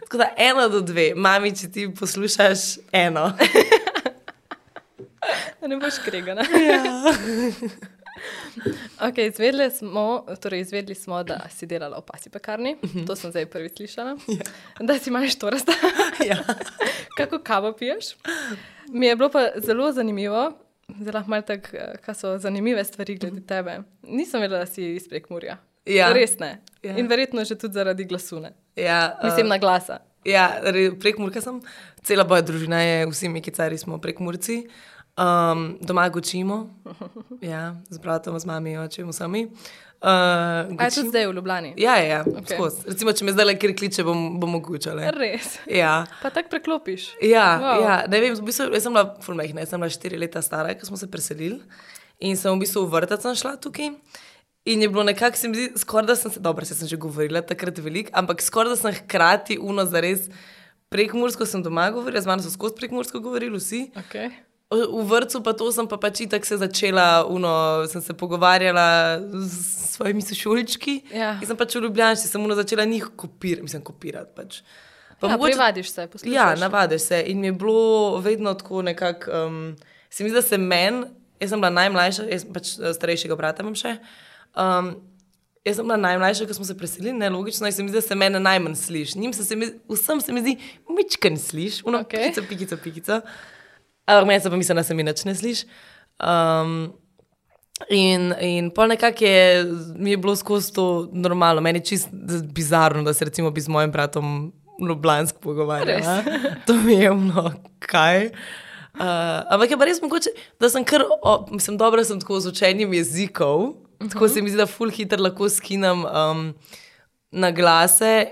tako 0.00 0.16
da 0.16 0.34
eno 0.36 0.68
do 0.68 0.80
dve, 0.80 1.14
mami, 1.14 1.56
če 1.56 1.70
ti 1.70 1.94
poslušaš 1.94 2.58
eno. 2.92 3.32
ne 5.68 5.76
boš 5.76 5.98
kregana. 6.04 6.42
ja. 6.70 6.82
Okay, 9.00 9.28
izvedeli, 9.28 9.70
smo, 9.70 10.26
torej 10.42 10.60
izvedeli 10.60 10.94
smo, 10.94 11.22
da 11.22 11.46
si 11.54 11.66
delala 11.66 11.98
v 11.98 12.02
pasi 12.06 12.30
pekarni. 12.30 12.76
Uh 12.82 12.90
-huh. 12.90 13.06
To 13.06 13.16
sem 13.16 13.30
zdaj 13.30 13.46
prvič 13.46 13.76
slišala. 13.76 14.16
Ja. 14.28 14.42
Da 14.80 14.98
si 14.98 15.10
imaš 15.10 15.38
to 15.38 15.50
razstavo. 15.50 15.78
ja. 16.28 16.36
Kako 17.16 17.38
kavo 17.38 17.72
piješ? 17.72 18.04
Mi 18.88 19.06
je 19.06 19.16
bilo 19.16 19.30
pa 19.30 19.48
zelo 19.56 19.92
zanimivo, 19.92 20.52
zelo 21.00 21.22
malo 21.26 21.42
tako, 21.42 21.68
kaj 22.04 22.14
so 22.14 22.38
zanimive 22.38 22.84
stvari 22.84 23.14
glede 23.14 23.46
tebe. 23.46 23.78
Nisem 24.02 24.40
vedela, 24.40 24.60
da 24.60 24.66
si 24.66 24.94
iz 24.94 25.08
Prekmurja. 25.08 25.56
Ja. 25.86 26.12
Res 26.12 26.38
ne. 26.38 26.60
Ja. 26.82 26.96
In 26.98 27.08
verjetno 27.08 27.44
že 27.44 27.54
tudi 27.54 27.74
zaradi 27.74 28.04
glasune. 28.04 28.52
Ja, 28.76 29.18
Mislim 29.24 29.46
uh, 29.46 29.50
na 29.50 29.58
glasa. 29.58 29.98
ja, 30.24 30.60
prek 31.00 31.18
Murka 31.18 31.40
sem, 31.40 31.60
cela 32.02 32.24
moja 32.24 32.42
družina 32.42 32.82
je, 32.82 33.06
vsi 33.06 33.28
mi 33.28 33.42
kicari 33.42 33.78
smo 33.78 33.98
prek 33.98 34.20
Murci. 34.20 34.66
Um, 35.18 35.78
doma 35.82 36.08
gočimo, 36.08 36.70
ja, 37.42 37.74
z 37.90 37.98
bratom, 37.98 38.38
z 38.38 38.46
mami, 38.46 38.78
očem, 38.78 39.08
vsemi. 39.10 39.48
Uh, 39.98 40.78
A 40.78 40.86
je 40.86 40.94
tudi 40.94 41.10
zdaj 41.10 41.26
v 41.26 41.32
Ljubljani? 41.34 41.72
Ja, 41.74 41.96
ja, 41.98 42.06
ja 42.06 42.20
okay. 42.22 42.54
Recimo, 42.86 43.10
če 43.10 43.26
me 43.26 43.34
zdaj 43.34 43.48
le 43.48 43.54
kjer 43.58 43.72
kliče, 43.74 44.04
bom, 44.06 44.38
bom 44.38 44.54
ogučala. 44.60 45.10
Res. 45.10 45.56
Ja. 45.66 46.06
Pa 46.22 46.30
tako 46.30 46.54
preklopiš. 46.54 47.08
Ja, 47.18 47.48
Wow. 47.58 47.82
ja, 47.82 47.96
ne 48.06 48.20
vem, 48.22 48.36
v 48.38 48.46
bistvu, 48.46 48.68
jaz 48.78 48.86
sem 48.86 48.94
bila 48.94 49.18
fulmehna, 49.26 49.66
jaz 49.66 49.74
sem 49.74 49.82
bila 49.82 49.90
štiri 49.90 50.22
leta 50.22 50.38
stara, 50.38 50.76
ko 50.78 50.86
smo 50.86 51.00
se 51.00 51.10
preselili 51.10 51.58
in 52.22 52.38
sem 52.38 52.54
v 52.54 52.62
bistvu 52.62 52.86
v 52.86 52.94
vrtec 52.94 53.26
šla 53.42 53.56
tukaj. 53.58 53.90
In 54.70 54.82
je 54.82 54.88
bilo 54.92 55.02
nekako, 55.02 55.34
se 55.34 55.48
mi 55.50 55.58
zdi, 55.58 55.82
skoraj 55.82 56.06
da 56.06 56.14
sem 56.14 56.30
se, 56.30 56.40
dobro, 56.40 56.62
se 56.62 56.78
sem 56.78 56.86
že 56.86 56.94
govorila 56.94 57.42
takrat 57.42 57.78
veliko, 57.82 58.14
ampak 58.14 58.38
skoraj 58.38 58.70
da 58.70 58.78
sem 58.78 58.94
hkrati 59.02 59.58
uno 59.58 59.82
za 59.82 59.98
res 59.98 60.30
prekmursko 60.94 61.46
sem 61.46 61.62
doma 61.62 61.90
govorila, 61.90 62.22
z 62.22 62.26
mano 62.30 62.42
so 62.42 62.52
skozi 62.54 62.78
prekmursko 62.78 63.18
govorili 63.20 63.58
vsi. 63.58 63.88
Okay. 64.06 64.30
V 64.68 65.00
vrtu 65.08 65.40
pa 65.40 65.56
to 65.56 65.72
sem 65.72 65.88
pa 65.88 65.96
pač 65.96 66.20
itak 66.28 66.44
se 66.44 66.58
začela, 66.60 67.24
uno, 67.24 67.48
sem 67.88 68.02
se 68.04 68.12
pogovarjala 68.12 69.16
s 69.40 69.96
svojimi 69.96 70.20
sošolčki. 70.20 71.08
Ja. 71.08 71.38
In 71.40 71.48
sem 71.48 71.56
pač 71.56 71.72
v 71.72 71.86
Ljubljani, 71.86 72.20
sem 72.20 72.44
uno 72.44 72.52
začela 72.52 72.84
njih 72.84 73.06
kopirati, 73.16 73.64
mislim, 73.64 73.80
kopirati 73.80 74.28
pač. 74.36 74.60
Pa 75.20 75.26
Ja, 75.26 75.36
mogoče- 75.38 75.56
privadiš 75.56 75.90
se, 75.90 76.06
poslušaš. 76.06 76.34
Ja, 76.34 76.54
navadiš 76.54 77.02
se. 77.02 77.24
In 77.26 77.40
mi 77.40 77.48
je 77.48 77.52
bilo 77.52 78.20
vedno 78.20 78.52
tako 78.54 78.82
nekako, 78.82 79.32
um, 79.48 79.76
se 80.10 80.24
mi 80.24 80.30
zdi, 80.30 80.36
da 80.36 80.42
se 80.42 80.58
meni, 80.58 81.06
jaz 81.40 81.50
sem 81.50 81.60
bila 81.60 81.70
najmlajša, 81.70 82.28
jaz 82.28 82.44
pač 82.52 82.76
eh, 82.78 82.92
starejšega 82.92 83.36
brata 83.40 83.64
imam 83.64 83.74
še. 83.74 83.96
Um, 84.52 84.94
jaz 85.64 85.80
sem 85.80 85.88
bila 85.88 85.96
najmlajša, 85.96 86.44
ko 86.44 86.54
smo 86.60 86.68
se 86.68 86.76
preselili, 86.76 87.16
ne 87.16 87.32
logično, 87.32 87.66
in 87.66 87.72
se 87.72 87.82
mi 87.82 87.88
zdi, 87.88 87.98
da 87.98 88.04
se 88.04 88.14
mene 88.14 88.36
najmanj 88.40 88.76
sliši. 88.76 89.32
Se, 89.32 89.44
se 89.48 89.56
mi, 89.56 89.72
vsem 89.88 90.20
se 90.20 90.32
mi 90.32 90.44
zdi, 90.44 90.58
mičken 90.92 91.40
sliš, 91.40 91.80
uno, 91.88 92.04
okay. 92.04 92.28
pikica, 92.28 92.44
pikica, 92.48 92.76
pikica. 92.76 93.20
Ampak 94.08 94.26
meni 94.26 94.40
se 94.40 94.50
pa 94.50 94.56
misli, 94.56 94.74
da 94.74 94.82
se 94.82 94.96
mi 94.96 95.04
nič 95.04 95.24
ne 95.28 95.34
sliši. 95.34 95.68
Um, 96.18 96.80
In, 97.94 98.32
in 98.42 98.72
pol 98.74 98.90
nekako 98.90 99.24
je, 99.24 99.64
mi 99.94 100.10
je 100.10 100.18
bilo 100.18 100.34
skozi 100.36 100.72
to 100.74 101.08
normalno, 101.12 101.60
meni 101.62 101.78
je 101.78 101.84
čisto 101.84 102.10
bizarno, 102.50 103.04
da 103.06 103.14
se 103.14 103.24
recimo 103.24 103.52
bi 103.54 103.60
z 103.60 103.70
mojim 103.70 103.92
bratom 103.92 104.52
Ljubljansk 104.88 105.36
pogovarjala. 105.40 106.22
To 106.66 106.74
mi 106.74 106.94
je 106.94 107.10
ono, 107.10 107.52
kaj. 107.78 108.26
Uh, 108.26 109.46
ampak 109.50 109.70
je 109.70 109.78
pa 109.78 109.86
res 109.86 110.02
mogoče, 110.02 110.30
da 110.60 110.70
sem 110.70 110.82
kar, 110.84 111.04
o, 111.22 111.36
mislim, 111.54 111.76
dobro 111.78 112.02
sem 112.04 112.18
tako 112.20 112.40
z 112.40 112.50
učenjem 112.50 112.92
jezikov, 112.98 113.60
uh 113.60 113.74
-huh. 113.98 114.12
tako 114.12 114.28
se 114.28 114.42
mi 114.42 114.50
zdi, 114.50 114.58
da 114.58 114.66
full 114.66 114.90
hitro 114.90 115.22
lahko 115.22 115.48
skinem 115.48 116.04
um, 116.04 116.54
na 117.30 117.50
glase. 117.50 118.30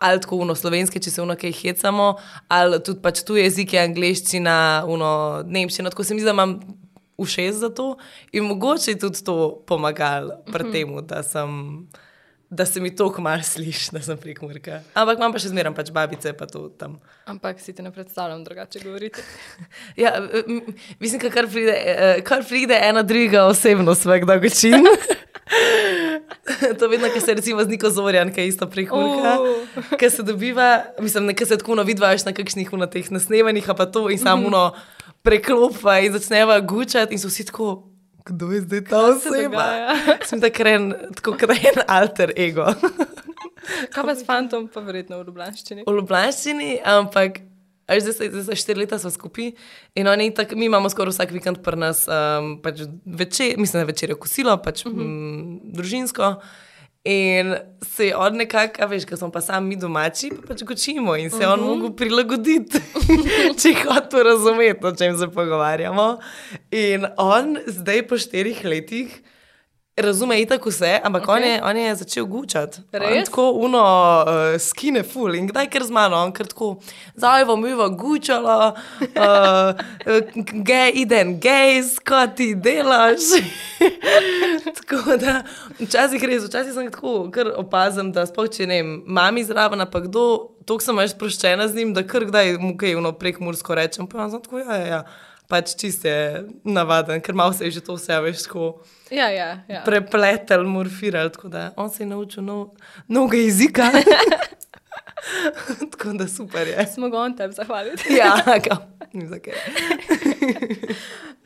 Ali 0.00 0.20
tako 0.20 0.36
uno 0.38 0.54
slovenske, 0.54 0.98
če 0.98 1.10
se 1.10 1.22
uno 1.22 1.36
kaj 1.36 1.52
hecamo, 1.54 2.14
ali 2.48 2.78
tudi 2.80 3.00
pač 3.00 3.20
tu 3.20 3.36
jezik 3.36 3.72
je 3.72 3.82
angliščina, 3.82 4.54
uno 4.88 5.10
nemščina, 5.46 5.90
tako 5.90 6.04
se 6.04 6.14
mi 6.14 6.20
zdi, 6.20 6.26
da 6.26 6.32
imam 6.32 6.54
ušes 7.18 7.54
za 7.56 7.68
to 7.70 7.96
in 8.32 8.44
mogoče 8.44 8.90
je 8.90 8.98
tudi 8.98 9.20
to 9.20 9.34
pomagalo 9.66 10.40
pri 10.46 10.64
Mhm. 10.64 10.72
tem, 10.72 11.06
da, 11.06 11.22
sem, 11.22 11.50
da 12.50 12.64
se 12.64 12.80
mi 12.80 12.88
to 12.90 13.10
kmar 13.10 13.44
sliši, 13.44 13.90
da 13.92 14.00
sem 14.00 14.16
prekmurka. 14.16 14.80
Ampak 14.94 15.18
imam 15.18 15.32
pa 15.32 15.38
še 15.38 15.48
zmeraj 15.48 15.74
pač 15.74 15.90
babice, 15.90 16.32
pa 16.32 16.46
to 16.46 16.68
tam. 16.70 16.96
Ampak 17.26 17.60
si 17.60 17.72
ti 17.72 17.82
ne 17.82 17.92
predstavljam 17.92 18.40
drugače 18.42 18.80
govoriti. 18.80 19.20
Ja, 19.96 20.16
mislim, 20.98 21.20
kar 21.22 21.44
pride, 21.46 21.76
eh, 21.76 22.22
kar 22.22 22.40
pride 22.42 22.80
ena 22.80 23.02
druga 23.02 23.44
osebnost, 23.44 24.02
svek 24.02 24.24
dolgočin. 24.24 24.80
to 26.78 26.88
vedno, 26.88 27.08
ker 27.08 27.22
se 27.22 27.34
recimo 27.34 27.64
z 27.64 27.68
Niko 27.68 27.90
Zorjan, 27.90 28.32
ki 28.32 28.40
je 28.40 28.48
isto 28.48 28.66
prekmurka, 28.66 29.38
Uh. 29.40 29.96
ki 29.98 30.10
se 30.10 30.22
dobiva, 30.22 30.82
mislim, 31.00 31.26
nekaj 31.26 31.46
se 31.46 31.58
tako 31.58 31.74
vidvaš 31.82 32.24
na 32.24 32.32
kakšnih 32.32 32.72
na 32.72 32.86
teh 32.86 33.10
nasnevanjih, 33.10 33.70
a 33.70 33.74
pa 33.74 33.86
to 33.86 34.10
in 34.10 34.18
samo 34.18 34.46
uno 34.46 34.72
preklopa 35.22 35.98
in 36.00 36.12
začneva 36.12 36.60
gučati 36.60 37.14
in 37.14 37.18
so 37.18 37.28
vsi 37.28 37.44
tako, 37.44 37.86
kdo 38.24 38.52
je 38.52 38.60
zdaj 38.60 38.84
ta 38.84 39.18
se 39.18 39.28
oseba? 39.28 39.64
Sem 40.28 40.40
tako 40.40 40.56
kren, 40.56 40.94
tako 41.16 41.32
kren 41.36 41.82
alter 41.88 42.32
ego. 42.36 42.66
Kaj 43.92 44.04
pa 44.04 44.14
s 44.14 44.24
fantom, 44.28 44.68
pa 44.68 44.80
verjetno 44.80 45.18
v 45.18 45.26
Ljubljanščini. 45.26 45.84
v 45.86 45.92
Ljubljani, 45.92 46.80
ampak 46.84 47.40
a 47.90 47.98
veš, 47.98 48.06
zdaj 48.06 48.30
zdaj 48.30 48.46
za 48.46 48.54
štiri 48.54 48.84
leta 48.84 48.98
smo 49.02 49.10
skupaj 49.10 49.50
in 49.98 50.08
oni 50.08 50.30
tak, 50.34 50.54
mi 50.54 50.70
imamo 50.70 50.90
skoraj 50.90 51.16
vsak 51.16 51.34
vikend 51.34 51.58
pri 51.66 51.76
nas, 51.76 52.06
um, 52.06 52.54
pač 52.62 52.84
večer, 53.04 53.58
mislim, 53.58 53.82
da 53.82 53.90
večer 53.90 54.14
je 54.14 54.18
kosilo, 54.18 54.54
pač 54.62 54.86
uh 54.86 54.92
-huh. 54.92 55.02
m, 55.02 55.60
družinsko. 55.74 56.36
In 57.04 57.54
se 57.82 58.06
je 58.06 58.16
on 58.16 58.36
nekako, 58.36 58.82
a 58.82 58.86
veš, 58.86 59.04
ker 59.08 59.18
smo 59.18 59.30
pa 59.32 59.40
sami 59.40 59.68
mi 59.68 59.76
domači, 59.76 60.28
pa 60.30 60.52
pač 60.52 60.62
gočimo 60.62 61.16
in 61.16 61.30
se 61.30 61.42
je 61.42 61.48
uh 61.48 61.54
-huh. 61.54 61.60
on 61.60 61.66
mogel 61.66 61.96
prilagoditi, 61.96 62.78
če 63.60 63.74
hotel 63.88 64.22
razumeti, 64.22 64.86
o 64.86 64.92
čem 64.96 65.18
se 65.18 65.28
pogovarjamo. 65.28 66.18
In 66.70 67.06
on 67.16 67.58
zdaj 67.66 68.06
po 68.06 68.18
štirih 68.18 68.64
letih. 68.64 69.22
Razume 69.96 70.40
itak 70.40 70.66
vse, 70.66 71.00
ampak 71.04 71.22
okay. 71.22 71.36
on, 71.36 71.42
je, 71.42 71.62
on 71.64 71.76
je 71.76 71.94
začel 71.94 72.26
gučati. 72.26 72.78
On 72.94 73.24
tako 73.24 73.50
uno 73.50 73.82
uh, 74.26 74.60
skine 74.60 75.02
ful 75.02 75.34
in 75.34 75.48
kdaj 75.48 75.66
ker 75.70 75.82
z 75.84 75.90
mano, 75.90 76.16
on 76.16 76.32
kar 76.32 76.46
tako, 76.46 76.76
zdaj 77.16 77.44
bom 77.44 77.62
miva 77.62 77.88
gučala, 77.88 78.74
uh, 79.26 79.74
gej, 80.64 80.92
idem 80.94 81.34
gej, 81.40 81.82
kot 82.06 82.36
ti 82.38 82.54
delaš. 82.54 83.34
tako 84.78 85.16
da, 85.18 85.42
včasih 85.80 86.22
res, 86.22 86.46
včasih 86.46 86.72
sem 86.72 86.90
tako, 86.90 87.26
kar 87.34 87.50
opazim, 87.58 88.12
da 88.14 88.24
sploh 88.30 88.48
če 88.48 88.70
ne 88.70 88.78
vem, 88.80 88.94
mami 89.06 89.44
zraven, 89.44 89.82
pa 89.90 90.04
kdo, 90.06 90.54
toliko 90.70 90.86
sem 90.86 91.02
več 91.02 91.16
sproščena 91.16 91.66
z 91.68 91.82
njim, 91.82 91.96
da 91.98 92.06
kar 92.06 92.28
kdaj 92.30 92.54
mu 92.62 92.76
kaj 92.78 92.94
uno 93.02 93.12
prek 93.18 93.42
mursko 93.42 93.74
rečem, 93.74 94.06
pa 94.06 94.30
sem 94.30 94.40
tako, 94.46 94.62
ja, 94.62 94.78
ja, 94.78 94.86
ja. 94.94 95.02
Pač 95.50 95.74
čiste 95.74 96.12
navaden, 96.64 97.20
ker 97.20 97.34
malo 97.34 97.52
se 97.52 97.66
je 97.66 97.78
že 97.78 97.82
to 97.84 97.98
vse, 97.98 98.20
veš, 98.22 98.46
tako 98.46 98.84
Ja, 99.10 99.26
ja, 99.34 99.48
ja. 99.68 99.82
prepletel, 99.82 100.62
morfiral, 100.64 101.32
tako 101.34 101.48
da 101.50 101.72
on 101.76 101.90
se 101.90 102.02
je 102.02 102.06
naučil 102.06 102.44
nov, 102.46 102.68
novega 103.08 103.36
jezika. 103.36 103.90
tako 105.90 106.12
da 106.12 106.28
super 106.28 106.68
je. 106.68 106.86
Smo 106.94 107.08
ga 107.10 107.18
on 107.18 107.36
tebi 107.36 107.54
zahvaliti. 107.54 108.14
Ja, 108.14 108.36
za 109.30 109.38
kaj. 109.38 109.58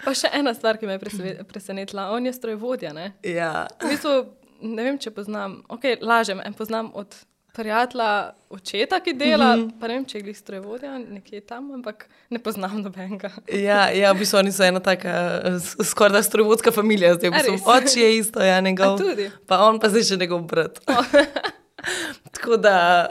Pa 0.05 0.13
še 0.15 0.29
ena 0.37 0.53
stvar, 0.55 0.77
ki 0.77 0.87
me 0.87 0.99
je 0.99 1.45
presenetila. 1.49 2.11
On 2.13 2.27
je 2.27 2.33
strojvodja, 2.33 2.93
ne? 2.93 3.13
Ja. 3.25 3.65
V 3.81 3.95
bistvu, 3.95 4.17
ne 4.61 4.85
vem, 4.85 4.99
če 5.01 5.15
poznam, 5.17 5.63
ok, 5.73 5.95
lažem, 6.05 6.43
en 6.45 6.57
poznam 6.57 6.93
od 6.95 7.17
prijatelja 7.55 8.35
očeta, 8.51 9.01
ki 9.01 9.13
dela, 9.13 9.57
mm 9.57 9.61
-hmm. 9.61 9.81
pa 9.81 9.89
ne 9.89 9.95
vem, 9.95 10.05
če 10.05 10.19
je 10.19 10.23
glih 10.23 10.39
strojvodja 10.39 10.99
nekje 10.99 11.41
tam, 11.41 11.73
ampak 11.73 12.07
ne 12.31 12.39
poznam 12.39 12.83
nobenega. 12.83 13.31
Ja, 13.67 13.91
ja, 13.91 14.13
v 14.13 14.19
bistvu 14.19 14.39
oni 14.39 14.53
so 14.53 14.65
ena 14.65 14.81
taka 14.81 15.41
eh, 15.45 15.59
s- 15.61 15.77
skoraj 15.91 16.13
da 16.13 16.23
strojvodska 16.23 16.71
familija, 16.73 17.15
zdaj 17.15 17.31
v 17.31 17.33
bistvu 17.33 17.71
oči 17.71 18.01
je 18.01 18.19
isto, 18.19 18.41
ja, 18.41 18.61
njegov. 18.61 18.99
Pa 19.47 19.59
on 19.59 19.81
pa 19.81 19.89
zdaj 19.89 20.03
še 20.03 20.17
njegov 20.17 20.43
brat. 20.43 20.81
Tako 22.33 22.57
da, 22.57 23.07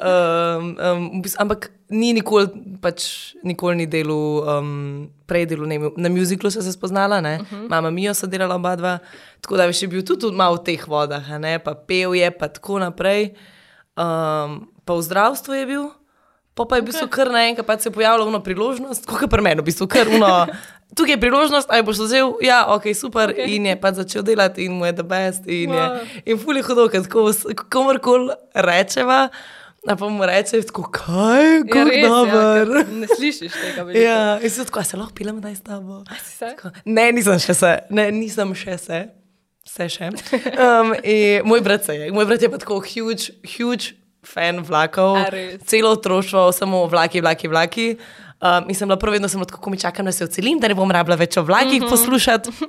um, 0.57 0.77
um, 1.13 1.23
ampak 1.37 1.71
ni 1.89 2.13
nikoli, 2.13 2.47
pač 2.81 3.33
nikoli 3.43 3.75
ni 3.75 3.85
delal, 3.85 4.59
um, 4.59 5.09
prej 5.25 5.45
delal 5.45 5.67
ne, 5.67 5.79
na 5.97 6.09
muziklu, 6.09 6.51
so 6.51 6.61
se 6.61 6.71
spoznala, 6.71 7.21
ne? 7.21 7.37
Uh 7.41 7.47
-huh. 7.47 7.69
mama 7.69 7.91
Mijo 7.91 8.13
so 8.13 8.27
delala 8.27 8.55
oba 8.55 8.75
dva, 8.75 8.99
tako 9.41 9.57
da 9.57 9.63
je 9.63 9.87
bil 9.87 10.03
tudi, 10.03 10.31
malo 10.31 10.55
v 10.55 10.63
teh 10.63 10.87
vodah, 10.87 11.29
ne? 11.39 11.59
pa 11.59 11.75
pel 11.75 12.13
je, 12.13 12.31
pa 12.31 12.47
tako 12.47 12.79
naprej. 12.79 13.33
Um, 13.95 14.53
pa 14.81 14.93
v 14.93 15.01
zdravstvu 15.01 15.53
je 15.53 15.65
bil, 15.65 15.83
pa, 16.53 16.65
pa 16.65 16.75
je 16.75 16.81
v 16.81 16.85
bistvu 16.87 17.07
kar 17.07 17.29
naenkrat 17.29 17.61
pač 17.63 17.81
se 17.81 17.89
je 17.89 17.93
pojavila 17.93 18.25
eno 18.25 18.39
priložnost, 18.39 19.05
kot 19.05 19.29
pri 19.29 19.41
meni, 19.41 19.61
v 19.61 19.65
bistvu 19.65 19.85
kar 19.85 20.09
uno. 20.09 20.47
Tukaj 20.93 21.09
je 21.11 21.19
priložnost, 21.19 21.67
aj 21.67 21.81
boš 21.81 22.03
vzel, 22.03 22.37
ja, 22.39 22.69
ok, 22.69 22.93
super. 22.93 23.31
Okay. 23.31 23.49
In 23.51 23.65
je 23.65 23.75
pač 23.75 23.95
začel 23.95 24.21
delati, 24.21 24.65
in 24.65 24.73
mu 24.73 24.85
je 24.85 24.93
the 24.93 25.03
best. 25.03 25.41
In, 25.47 25.69
Wow. 25.69 25.97
je, 25.97 26.21
in 26.25 26.37
fuli 26.37 26.61
hudo, 26.61 26.85
ker 26.85 27.01
tako 27.01 27.29
s- 27.29 27.49
komorkoli 27.67 28.29
rečeva. 28.53 29.29
A 29.83 29.93
pa 29.93 30.05
mu 30.07 30.21
reče, 30.21 30.61
tako, 30.63 30.85
kaj, 30.87 31.65
Ja, 31.65 31.81
res, 31.83 31.97
ja, 31.97 32.07
dober. 32.07 32.69
ker 32.77 32.93
ne 32.93 33.07
slišiš 33.09 33.51
tega 33.53 33.83
veliko. 33.83 33.99
Ja, 33.99 34.37
in 34.37 34.49
se 34.49 34.63
tako, 34.63 34.79
"A 34.79 34.83
se 34.83 34.95
lahko 34.95 35.13
pilem, 35.13 35.41
da 35.41 35.49
je 35.49 35.55
s 35.55 35.61
tabo. 35.61 36.03
Tako, 36.39 36.69
Ne, 36.85 37.11
nisem 37.11 37.35
še 37.37 37.53
se, 37.53 37.71
ne, 37.89 38.11
nisem 38.11 38.53
še 38.53 38.77
se, 38.77 38.99
vse 39.63 39.89
še. 39.89 40.09
Um, 40.53 40.93
moj 41.45 41.61
brat 41.61 41.85
se 41.85 41.95
je, 41.95 42.11
moj 42.11 42.25
brat 42.25 42.41
je 42.41 42.49
pa 42.49 42.57
tako 42.57 42.81
huge, 42.81 43.31
huge 43.47 43.93
fan 44.23 44.61
vlakov. 44.61 45.17
Celo 45.63 45.91
otroštvo, 45.91 46.51
samo 46.51 46.85
vlaki, 46.85 47.19
vlaki, 47.19 47.47
vlaki. 47.47 47.87
Um, 48.39 48.67
in 48.67 48.75
sem 48.75 48.85
bila 48.85 48.97
prvo 48.97 49.13
vedno, 49.13 49.27
sem 49.27 49.39
bila 49.39 49.47
tako, 49.47 49.61
ko 49.61 49.69
mi 49.69 49.77
čakam, 49.77 50.05
da 50.05 50.11
se 50.11 50.23
odselim, 50.23 50.59
da 50.59 50.67
ne 50.67 50.75
bom 50.75 50.89
rabila 50.89 51.15
več 51.15 51.37
o 51.37 51.43
vlakih 51.43 51.79
Mhm. 51.79 51.89
poslušati. 51.89 52.51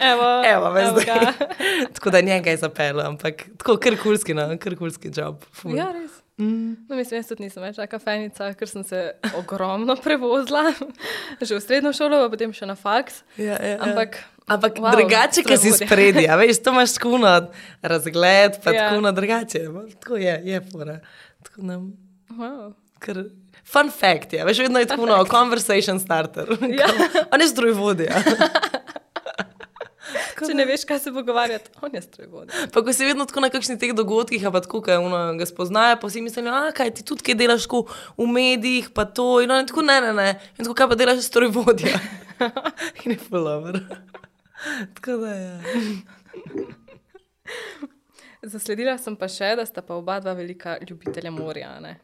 Evo, 0.00 0.26
Evo, 0.46 0.68
evo 0.70 0.90
zdaj. 0.92 1.32
tako 1.94 2.10
da 2.10 2.20
njega 2.20 2.50
je 2.50 2.56
zapeljal, 2.58 3.00
ampak 3.02 3.42
tako 3.58 3.74
krkulski, 3.76 4.30
no, 4.32 4.44
krkulski 4.56 5.10
job. 5.10 5.42
ful. 5.52 5.74
Ja, 5.74 5.88
res. 5.90 6.12
Mm. 6.36 6.86
No, 6.88 6.96
mislim, 6.96 7.18
jaz 7.18 7.26
tudi 7.26 7.42
nisem 7.42 7.62
več 7.62 7.76
taka 7.76 7.98
fenica, 7.98 8.52
ker 8.54 8.68
sem 8.68 8.84
se 8.84 9.00
ogromno 9.40 9.96
prevozila, 9.96 10.70
že 11.40 11.54
v 11.54 11.60
srednjo 11.60 11.92
šolo, 11.92 12.20
pa 12.20 12.28
potem 12.28 12.52
še 12.52 12.66
na 12.66 12.74
faks. 12.74 13.22
Ja, 13.36 13.54
ja, 13.54 13.68
ja. 13.68 13.78
Ampak, 13.80 14.18
Ampak 14.46 14.76
wow, 14.76 14.92
drugače, 14.92 15.40
ki 15.42 15.56
si 15.56 15.70
strojevodja. 15.70 15.86
spredi, 15.86 16.24
a 16.28 16.36
veš, 16.36 16.58
to 16.60 16.70
imaš 16.70 16.92
tako 16.94 17.18
na 17.18 17.34
razgled, 17.82 18.58
pa 18.60 18.70
Ja. 18.70 18.74
ja. 18.74 18.82
tako 18.84 19.00
na 19.00 19.12
drugače. 19.12 19.60
Tako 19.98 20.16
je, 20.16 20.34
je 20.44 20.60
fora. 20.68 20.98
Tako 21.42 21.62
na, 21.62 21.78
Wow. 22.30 22.72
kar, 22.98 23.24
fun 23.64 23.90
fact 23.90 24.32
je, 24.32 24.44
veš, 24.44 24.58
vedno 24.58 24.78
je 24.78 24.86
tako 24.86 25.06
no, 25.06 25.24
conversation 25.24 26.00
starter. 26.00 26.50
Ja. 26.70 26.88
A 27.30 27.36
ne 27.36 27.48
strojvodja. 27.48 28.20
Če 30.36 30.52
ne 30.52 30.66
veš, 30.66 30.82
kaj 30.84 30.98
se 30.98 31.12
pogovarjati, 31.12 31.70
on 31.80 31.94
je 31.94 32.02
strojvod. 32.02 32.50
Pa 32.68 32.82
ko 32.84 32.92
si 32.92 33.06
vedno 33.06 33.24
tako 33.24 33.40
na 33.40 33.48
kakšnih 33.48 33.78
teh 33.80 33.94
dogodkih, 33.96 34.42
pa 34.44 34.60
tako, 34.60 34.82
kaj 34.82 34.98
ono, 34.98 35.20
ga 35.34 35.46
spoznajo, 35.46 35.96
pa 35.96 36.10
si 36.10 36.20
mislijo, 36.20 36.52
a 36.52 36.74
kaj 36.76 36.90
ti 36.90 37.04
tudi 37.06 37.24
kaj 37.24 37.34
delaš 37.34 37.64
tako 37.64 37.86
v 38.18 38.26
medijih, 38.28 38.90
pa 38.90 39.06
to. 39.06 39.40
In 39.40 39.50
on 39.50 39.62
je 39.62 39.70
tako, 39.70 39.82
ne, 39.82 40.00
ne, 40.02 40.12
ne. 40.12 40.28
In 40.58 40.66
tako, 40.66 40.74
kaj 40.74 40.90
pa 40.90 40.94
delaš 40.96 41.24
strojvodja. 41.24 41.96
in 43.04 43.14
je 43.14 43.18
fulover. 43.18 43.80
Tako 44.94 45.16
da 45.16 45.30
je. 45.30 45.54
Zasledila 48.44 48.98
sem 48.98 49.16
pa 49.16 49.26
še, 49.26 49.56
da 49.56 49.64
sta 49.64 49.80
pa 49.80 49.94
oba 49.94 50.20
dva 50.20 50.32
velika 50.32 50.76
ljubitelja 50.80 51.30
morja. 51.30 51.80
ne? 51.80 51.96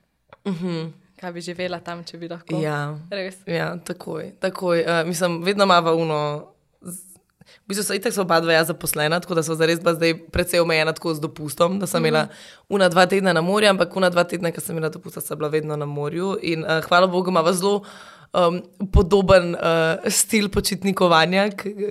Kaj 1.20 1.32
bi 1.32 1.40
živela 1.42 1.80
tam, 1.80 2.02
če 2.02 2.16
bi 2.16 2.28
lahko? 2.28 2.54
Mhm. 2.54 2.62
Ja. 2.62 2.98
Res. 3.10 3.36
Ja, 3.46 3.76
takoj. 3.78 4.32
takoj. 4.40 4.80
Uh, 4.80 5.06
mislim, 5.06 5.42
vedno 5.42 5.64
imamo 5.64 5.94
uno. 5.94 6.46
V 6.80 7.66
bistvu 7.66 7.82
so 7.82 7.94
itak 7.94 8.12
so 8.14 8.22
oba 8.22 8.40
dva 8.40 8.52
ja 8.52 8.64
zaposlena, 8.64 9.20
tako 9.20 9.34
da 9.34 9.42
so 9.42 9.54
zares 9.54 9.80
zdaj 9.80 10.14
precej 10.30 10.60
omejena 10.60 10.92
tako 10.92 11.14
z 11.14 11.20
dopustom, 11.20 11.78
da 11.78 11.86
sem 11.86 11.98
Mhm. 11.98 12.04
imela 12.04 12.28
una 12.68 12.88
dva 12.88 13.06
tedna 13.06 13.32
na 13.32 13.42
morju, 13.42 13.68
ampak 13.68 13.96
una 13.96 14.08
dva 14.08 14.24
tedna, 14.24 14.50
ko 14.50 14.60
sem 14.60 14.76
imela 14.76 14.88
dopust, 14.88 15.20
sem 15.20 15.36
bila 15.36 15.50
vedno 15.50 15.76
na 15.76 15.84
morju. 15.84 16.38
In 16.42 16.62
uh, 16.62 16.80
hvala 16.80 17.06
Bogu, 17.06 17.28
ima 17.28 17.52
zelo 17.52 17.84
um, 18.32 18.62
podoben 18.92 19.54
uh, 19.54 20.10
stil 20.10 20.48
počitnikovanja, 20.48 21.48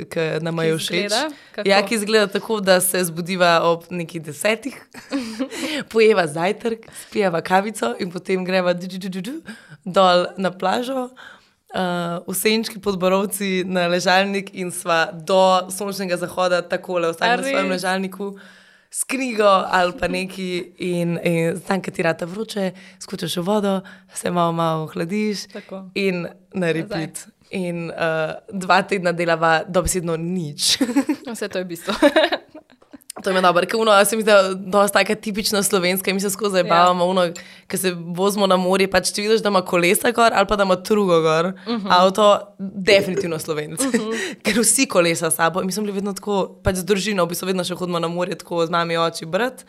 ki 0.09 0.27
nam 0.41 0.61
je 0.63 0.77
všeč. 0.77 1.17
Ja, 1.67 1.81
ki 1.85 1.95
izgleda 1.95 2.27
tako, 2.31 2.59
da 2.59 2.79
se 2.81 3.03
zbudiva 3.03 3.59
ob 3.63 3.89
nekih 3.89 4.23
desetih, 4.23 4.77
pojeva 5.91 6.27
zajtrk, 6.27 6.87
spijeva 7.07 7.41
kavico 7.41 7.93
in 7.99 8.11
potem 8.11 8.45
greva 8.45 8.73
dol 9.85 10.25
na 10.37 10.51
plažo. 10.51 11.09
Uh, 11.69 12.25
v 12.25 12.33
senčki 12.33 12.79
pod 12.81 12.97
borovci 12.97 13.61
na 13.61 13.85
ležalnik 13.85 14.49
in 14.57 14.71
sva 14.73 15.11
do 15.13 15.69
sončnega 15.69 16.17
zahoda 16.17 16.63
takole, 16.65 17.11
vsak 17.13 17.21
A 17.21 17.37
na 17.37 17.45
svojem 17.45 17.69
ležalniku, 17.69 18.29
s 18.91 19.03
knjigo 19.03 19.47
ali 19.47 19.93
pa 19.99 20.07
neki 20.07 20.73
in, 20.77 21.19
in 21.23 21.59
tam, 21.67 21.81
ki 21.81 21.91
ti 21.91 22.03
rata 22.03 22.25
vroče, 22.25 22.71
skučaš 22.99 23.37
v 23.37 23.43
vodo, 23.45 23.81
se 24.13 24.31
malo, 24.31 24.51
malo 24.51 24.87
hladiš 24.87 25.47
Tako. 25.53 25.89
in 25.95 26.27
na 26.53 26.71
repeat. 26.71 27.27
In 27.51 27.89
uh, 27.89 28.35
dva 28.53 28.81
tedna 28.81 29.11
delava 29.11 29.63
dobesedno 29.67 30.17
nič. 30.17 30.77
Vse 31.31 31.49
to 31.49 31.57
je 31.57 31.65
bistvo. 31.65 31.93
To 33.23 33.29
je 33.29 33.41
dobro, 33.41 33.65
ker 33.65 33.79
uno, 33.79 34.05
se 34.05 34.15
mi 34.15 34.21
zdi, 34.21 34.31
da 34.55 34.81
je 34.81 34.91
taka 34.93 35.15
tipična 35.15 35.63
slovenska, 35.63 36.13
mi 36.13 36.19
se 36.19 36.29
skozi 36.29 36.55
zabavamo, 36.55 37.03
ja. 37.03 37.09
uno, 37.09 37.27
ker 37.67 37.79
se 37.79 37.91
vozimo 37.95 38.47
na 38.47 38.57
morje, 38.57 38.87
pač 38.91 39.11
ti 39.11 39.21
vidiš, 39.21 39.41
da 39.43 39.49
ima 39.49 39.61
kolesa 39.61 40.11
gor 40.11 40.31
ali 40.33 40.47
pa 40.47 40.55
da 40.55 40.63
ima 40.63 40.75
trugo 40.75 41.21
gor, 41.21 41.45
uh 41.45 41.53
-huh. 41.67 41.87
avto, 41.89 42.55
definitivno 42.59 43.39
slovenc, 43.39 43.79
uh 43.81 43.93
-huh. 43.93 44.35
ker 44.43 44.59
vsi 44.59 44.85
kolesa 44.85 45.31
sabo, 45.31 45.61
in 45.61 45.65
mi 45.65 45.71
smo 45.71 45.83
bili 45.83 45.95
vedno 45.95 46.13
tako, 46.13 46.59
pač 46.63 46.75
z 46.75 46.85
družino, 46.85 47.25
v 47.25 47.29
bistvu 47.29 47.45
vedno 47.45 47.63
še 47.63 47.75
hodimo 47.75 47.99
na 47.99 48.07
morje, 48.07 48.35
tako 48.35 48.65
z 48.65 48.69
mami, 48.69 48.97
oči, 48.97 49.25
brat, 49.25 49.65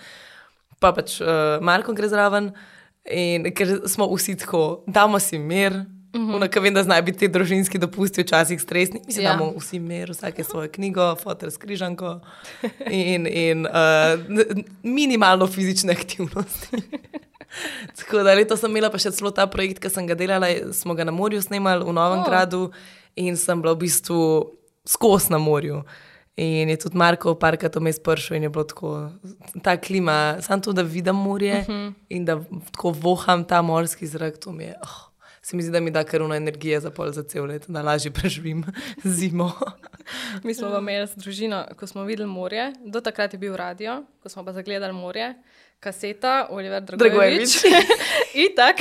pa 0.78 0.92
pač 0.92 1.20
uh, 1.20 1.26
Marko 1.60 1.92
gre 1.92 2.08
zraven, 2.08 2.52
in 3.10 3.54
ker 3.54 3.80
smo 3.86 4.14
vsi 4.14 4.36
tako, 4.36 4.84
damo 4.86 5.18
si 5.18 5.38
mir. 5.38 5.84
Uh 6.12 6.20
-huh. 6.20 6.48
Ker 6.48 6.62
vem, 6.62 6.74
da 6.74 6.82
znajo 6.82 7.02
biti 7.02 7.18
ti 7.18 7.28
družinski 7.28 7.78
dopusti 7.78 8.22
včasih 8.22 8.60
stresni. 8.60 9.00
Mi 9.06 9.12
si 9.12 9.22
Ja. 9.22 9.32
damo 9.32 9.52
vsi 9.58 9.78
mir, 9.78 10.10
vsake 10.10 10.44
svojo 10.44 10.68
knjigo, 10.72 11.16
fotor 11.16 11.50
s 11.50 11.56
križanko 11.56 12.20
in, 12.90 13.26
in 13.26 13.66
uh, 13.66 13.72
minimalno 14.82 15.46
fizične 15.46 15.92
aktivnosti. 15.92 16.76
Tako 17.98 18.22
da 18.22 18.34
letos 18.34 18.60
sem 18.60 18.70
imela 18.70 18.90
pa 18.90 18.98
še 18.98 19.10
celo 19.10 19.30
ta 19.30 19.46
projekt, 19.46 19.78
ki 19.78 19.90
sem 19.90 20.06
ga 20.06 20.14
delala, 20.14 20.46
smo 20.72 20.94
ga 20.94 21.04
na 21.04 21.12
morju 21.12 21.42
snemali 21.42 21.84
v 21.84 21.92
Novem 21.92 22.20
oh. 22.20 22.26
gradu 22.26 22.70
in 23.16 23.36
sem 23.36 23.62
bila 23.62 23.74
v 23.74 23.78
bistvu 23.78 24.50
skos 24.86 25.28
na 25.28 25.38
morju. 25.38 25.82
In 26.36 26.68
je 26.68 26.76
tudi 26.76 26.96
Marko 26.96 27.34
parkrat 27.34 27.76
vmes 27.76 27.98
pršel 28.00 28.36
in 28.36 28.42
je 28.42 28.48
bilo 28.48 28.64
tako, 28.64 29.10
ta 29.62 29.76
klima, 29.76 30.36
samo 30.40 30.62
to, 30.62 30.72
da 30.72 30.82
vidim 30.82 31.16
morje 31.16 31.58
uh 31.58 31.66
-huh. 31.66 31.92
in 32.08 32.24
da 32.24 32.40
tako 32.72 32.90
voham 32.90 33.44
ta 33.44 33.62
morski 33.62 34.06
zrak, 34.06 34.38
to 34.38 34.52
mi 34.52 34.64
je. 34.64 34.74
Oh. 34.82 35.09
Se 35.50 35.56
mi 35.56 35.62
zdi, 35.62 35.72
da 35.72 35.80
mi 35.80 35.90
da 35.90 36.04
kar 36.04 36.22
una 36.22 36.36
energija 36.36 36.78
za 36.80 36.90
pol 36.90 37.10
za 37.12 37.22
cel 37.22 37.44
let, 37.44 37.64
da 37.68 37.82
lažje 37.82 38.10
preživim 38.10 38.64
zimo. 39.18 39.52
Mi 40.44 40.54
smo 40.54 40.70
pa 40.70 40.78
imeli 40.78 41.06
z 41.06 41.16
družino, 41.16 41.64
ko 41.76 41.86
smo 41.86 42.04
videli 42.04 42.28
morje, 42.30 42.68
do 42.84 43.00
takrat 43.00 43.32
je 43.34 43.38
bil 43.38 43.56
radio, 43.56 44.04
ko 44.22 44.28
smo 44.28 44.44
pa 44.44 44.52
zagledali 44.52 44.92
morje, 44.94 45.34
kaseta, 45.80 46.46
Oliver 46.50 46.82
Dragojevič. 46.82 47.56
Dragojevič. 47.62 47.88
Itak. 48.46 48.76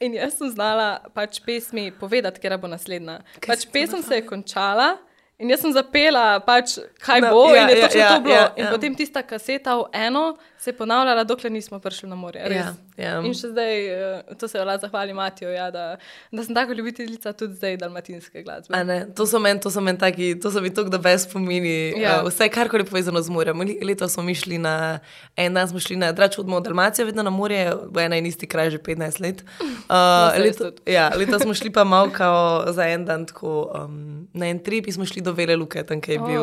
In 0.00 0.14
jaz 0.14 0.36
sem 0.36 0.50
znala 0.52 0.98
pač 1.14 1.40
pesmi 1.40 1.88
povedati, 2.00 2.40
kera 2.44 2.58
bo 2.60 2.68
naslednja. 2.68 3.22
Pač 3.46 3.64
pesem 3.72 4.02
se 4.04 4.20
je 4.20 4.26
končala. 4.26 4.98
In 5.38 5.48
jaz 5.48 5.64
sem 5.64 5.72
zapela, 5.72 6.40
pač, 6.44 6.76
kaj 7.00 7.24
No, 7.24 7.30
bo, 7.32 7.46
ja, 7.54 7.62
in 7.64 7.72
je 7.72 7.78
ja, 7.78 7.86
točno 7.86 8.00
ja, 8.00 8.10
to 8.12 8.20
bilo. 8.20 8.36
ja, 8.36 8.52
In 8.56 8.64
ja. 8.64 8.70
potem 8.72 8.94
tista 8.96 9.22
kaseta 9.22 9.78
v 9.80 9.88
eno 9.92 10.26
se 10.60 10.70
je 10.70 10.76
ponavljala, 10.76 11.24
dokler 11.24 11.52
nismo 11.52 11.80
prišli 11.80 12.08
na 12.08 12.20
morje. 12.20 12.44
Res. 12.48 12.68
Ja, 12.68 12.76
ja. 12.96 13.16
In 13.20 13.34
še 13.36 13.50
zdaj, 13.52 13.86
eh, 13.92 14.34
to 14.40 14.48
se 14.48 14.64
lahko 14.64 14.86
zahvali 14.86 15.14
Matijo, 15.16 15.50
ja, 15.52 15.70
da, 15.70 15.84
da 16.32 16.44
sem 16.44 16.54
tako 16.54 16.72
ljubiteljica 16.72 17.32
tudi 17.32 17.54
zdaj 17.54 17.76
dalmatinske 17.80 18.42
glasbe. 18.42 18.74
A 18.76 18.82
ne, 18.84 18.98
to 19.16 19.26
so 19.26 19.40
meni, 19.42 19.60
to 19.60 19.70
so 19.70 19.80
meni 19.84 19.98
taki, 19.98 20.34
to 20.40 20.50
so 20.50 20.62
mi 20.64 20.72
tako, 20.74 20.92
da 20.92 20.98
brez 20.98 21.26
pomeni. 21.32 21.92
Ja. 22.00 22.06
Ja. 22.06 22.22
Uh, 22.22 22.30
vse, 22.30 22.48
kar 22.48 22.70
je 22.72 22.84
povezano 22.84 23.22
z 23.22 23.30
morjem. 23.30 23.60
Letos 23.82 24.14
smo 24.14 24.34
šli 24.34 24.58
na, 24.58 24.98
en 25.36 25.54
dan 25.54 25.68
smo 25.68 25.80
šli 25.80 25.96
na 25.96 26.12
Drač 26.12 26.38
odmo 26.38 26.60
v 26.60 26.66
Dalmacijo, 26.68 27.06
vedno 27.06 27.22
na 27.26 27.30
morje, 27.30 27.72
v 27.90 28.06
ena 28.06 28.16
in 28.16 28.26
isti 28.26 28.46
kraj 28.46 28.70
že 28.70 28.78
15 28.78 29.20
let. 29.20 29.44
Uh, 29.86 30.34
jaz 30.34 30.42
leto, 30.42 30.70
ja, 30.90 31.10
letos 31.14 31.42
smo 31.42 31.54
šli 31.54 31.70
pa 31.70 31.84
malo 31.84 32.10
kao 32.10 32.72
za 32.72 32.88
en 32.90 33.04
dan 33.04 33.26
tako, 33.26 33.70
um, 33.70 34.26
na 34.34 34.48
en 34.50 34.58
trip 34.58 34.86
in 34.86 34.92
smo 34.92 35.06
šli 35.06 35.22
do 35.22 35.32
Vele 35.32 35.56
Luke, 35.56 35.82
tam 35.86 36.00
kjer 36.00 36.16
je 36.16 36.22
O, 36.22 36.26
bil 36.26 36.42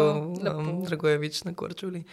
um, 0.53 0.83
Dragojevič 0.85 1.43
na 1.43 1.53
Korčuli. 1.53 2.03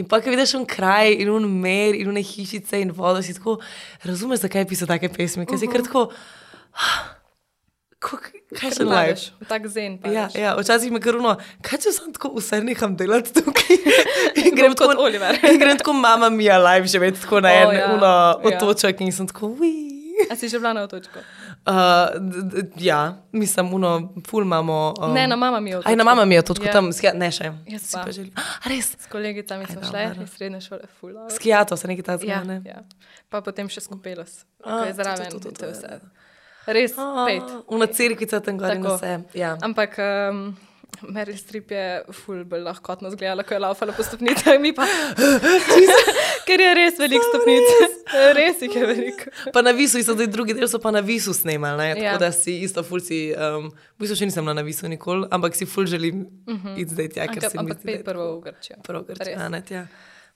In 0.00 0.06
pa, 0.08 0.20
ko 0.20 0.30
vidiš 0.32 0.54
un 0.56 0.64
kraj 0.66 1.12
in 1.20 1.28
un 1.28 1.44
mer 1.60 1.94
in 1.94 2.08
une 2.08 2.22
hišice 2.24 2.80
in 2.80 2.90
vodo, 2.90 3.20
si 3.22 3.34
tako, 3.34 3.58
razumeš, 4.04 4.40
zakaj 4.40 4.64
piše 4.64 4.86
take 4.86 5.08
pesmi, 5.08 5.44
ker 5.46 5.58
si 5.58 5.68
kar 5.68 5.82
tako, 5.82 6.08
"Ah, 6.72 7.20
kako- 8.00 8.32
kaj? 8.56 8.70
Padeš, 8.72 9.32
v 9.40 9.44
tak 9.46 9.66
zen. 9.68 9.92
Ja, 9.92 10.26
padeš. 10.26 10.34
ja, 10.34 10.56
včasih 10.56 10.92
me 10.92 11.00
kar 11.00 11.16
uno, 11.16 11.36
kaj 11.62 11.78
če 11.78 11.92
sem 11.92 12.12
tako 12.12 12.32
vse 12.34 12.62
neham 12.64 12.96
delati 12.96 13.32
tukaj. 13.32 13.76
In 14.42 14.56
grem 14.56 14.72
Bom 14.72 14.76
kot 14.76 14.90
tako, 14.96 15.02
Oliver. 15.02 15.38
in 15.44 15.58
grem 15.60 15.76
tako, 15.76 15.92
mama 15.92 16.30
mi 16.30 16.44
je 16.44 16.58
live 16.58 16.86
živeti 16.86 17.20
tako 17.20 17.40
na 17.40 17.48
O, 17.48 17.52
en 17.52 17.76
ja, 17.76 17.92
uno 17.94 18.06
ja. 18.06 18.36
otoček 18.48 19.00
in 19.00 19.12
sem 19.12 19.26
tako, 19.28 19.46
ui. 19.60 19.91
A 20.30 20.36
si 20.36 20.48
že 20.48 20.58
bila 20.58 20.72
na 20.72 20.82
otočku? 20.82 21.18
Uh, 21.62 21.72
ja, 22.76 23.00
mislim, 23.32 23.72
uno, 23.72 23.90
ful 24.22 24.42
imamo. 24.42 24.94
Um, 24.98 25.12
Ne, 25.12 25.26
na 25.26 25.36
mama 25.36 25.60
mi 25.60 25.70
je 25.70 25.76
otočku. 25.76 25.90
Aj, 25.90 25.96
na 25.96 26.04
mama 26.04 26.24
mi 26.24 26.34
je 26.34 26.42
to 26.42 26.54
tako 26.54 26.66
Ja. 26.66 26.72
tam, 26.72 26.92
skja, 26.92 27.12
ne 27.12 27.28
še. 27.28 27.52
Jaz 27.66 27.82
Si 27.82 27.92
pa. 27.94 28.08
želi- 28.08 28.32
A, 28.34 28.68
res, 28.68 28.96
S 28.98 29.06
kolegicami 29.06 29.66
smo 29.66 29.80
Aj, 29.80 29.86
šle 29.86 30.06
dobro. 30.06 30.22
iz 30.22 30.30
srednje 30.30 30.60
šole, 30.60 30.80
fula. 30.94 31.30
skijato 31.30 31.76
se 31.76 31.88
nekaj 31.88 32.04
takega. 32.04 32.32
Ja, 32.32 32.44
ne? 32.44 32.62
ja. 32.64 32.82
Pa 33.28 33.40
potem 33.40 33.68
še 33.68 33.80
skopelos, 33.80 34.44
ko 34.58 34.70
A, 34.70 34.84
je 34.84 34.92
to, 34.92 34.96
to, 34.96 35.02
zraven. 35.02 35.26
to, 35.26 35.38
to, 35.38 35.48
in 35.48 35.54
to, 35.54 35.60
to 35.60 35.64
je 35.64 35.72
vse. 35.72 35.88
ja. 35.88 35.98
Res, 36.66 36.92
A, 36.94 37.24
pet. 37.26 37.42
Una 37.68 37.86
cerkvica 37.88 38.40
tam 38.40 38.58
gor 38.58 38.70
in 38.70 38.82
vse. 38.84 39.12
Ja. 39.34 39.56
Ampak 39.60 39.98
um, 39.98 40.54
Meryl 41.02 41.36
Streep 41.36 41.70
je 41.70 41.84
ful 42.12 42.44
bolj 42.44 42.62
lahkotno 42.62 43.10
zgledala, 43.10 43.42
ko 43.42 43.54
je 43.54 43.60
laufala 43.60 43.92
po 43.92 44.02
stopnicah, 44.02 44.60
mi 44.60 44.70
pa. 44.72 44.84
Ker 46.46 46.60
je 46.60 46.74
res 46.74 46.98
veliko 46.98 47.24
stopnic. 47.24 47.70
Res 48.38 48.60
jih 48.60 48.70
je 48.72 48.86
veliko. 48.86 49.24
Pa 49.50 49.62
na 49.62 49.70
visu, 49.70 49.98
so 49.98 50.14
zdaj 50.14 50.28
drugi 50.28 50.54
del, 50.54 50.68
so 50.68 50.78
pa 50.78 50.90
na 50.90 51.00
visu 51.00 51.32
snemali. 51.32 51.78
Ne? 51.78 51.94
Tako 51.94 52.04
Ja. 52.04 52.18
da 52.18 52.30
si 52.30 52.60
isto, 52.60 52.82
ful 52.82 53.00
si, 53.00 53.32
um, 53.32 53.66
v 53.96 53.98
bistvu 53.98 54.16
še 54.16 54.26
nisem 54.26 54.44
bila 54.44 54.54
na 54.54 54.62
visu 54.62 54.86
nikoli, 54.86 55.26
ampak 55.28 55.54
si 55.54 55.66
ful 55.66 55.86
želim 55.86 56.22
uh 56.46 56.54
-huh. 56.54 56.74
iti 56.76 56.90
zdaj 56.90 57.08
tja, 57.08 57.24
ker 57.24 57.38
Ampak, 57.38 57.50
se 57.50 57.56
mi 57.56 57.60
ampak 57.60 57.78
pej 57.82 58.04
prvo 58.04 58.36
v 58.36 58.40
Grčijo. 58.42 58.76
prav 58.82 59.04
Res. 59.08 59.18
grčane. 59.18 59.62
Ja. 59.70 59.86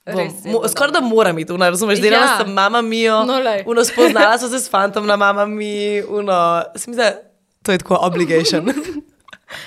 Bom, 0.05 0.15
Res 0.17 0.33
je 0.35 0.51
mo, 0.51 0.59
bilo 0.59 0.67
skoraj 0.67 0.91
da 0.91 1.01
moram 1.01 1.39
iti, 1.39 1.53
uno, 1.53 1.65
razumeš, 1.65 1.99
delala 1.99 2.25
Ja. 2.25 2.37
sem 2.37 2.51
mama 2.51 2.81
mijo, 2.81 3.23
No, 3.23 3.39
lej. 3.39 3.63
uno, 3.65 3.83
spoznala 3.83 4.37
sem 4.37 4.49
se 4.49 4.59
s 4.59 4.69
fantom 4.69 5.05
na 5.05 5.15
mama 5.15 5.45
mi, 5.45 5.73
uno, 6.01 6.33
se 6.75 6.89
mi 6.89 6.95
zdi, 6.95 7.03
to 7.63 7.71
je 7.71 7.77
tako 7.77 7.95
obligation. 8.01 8.65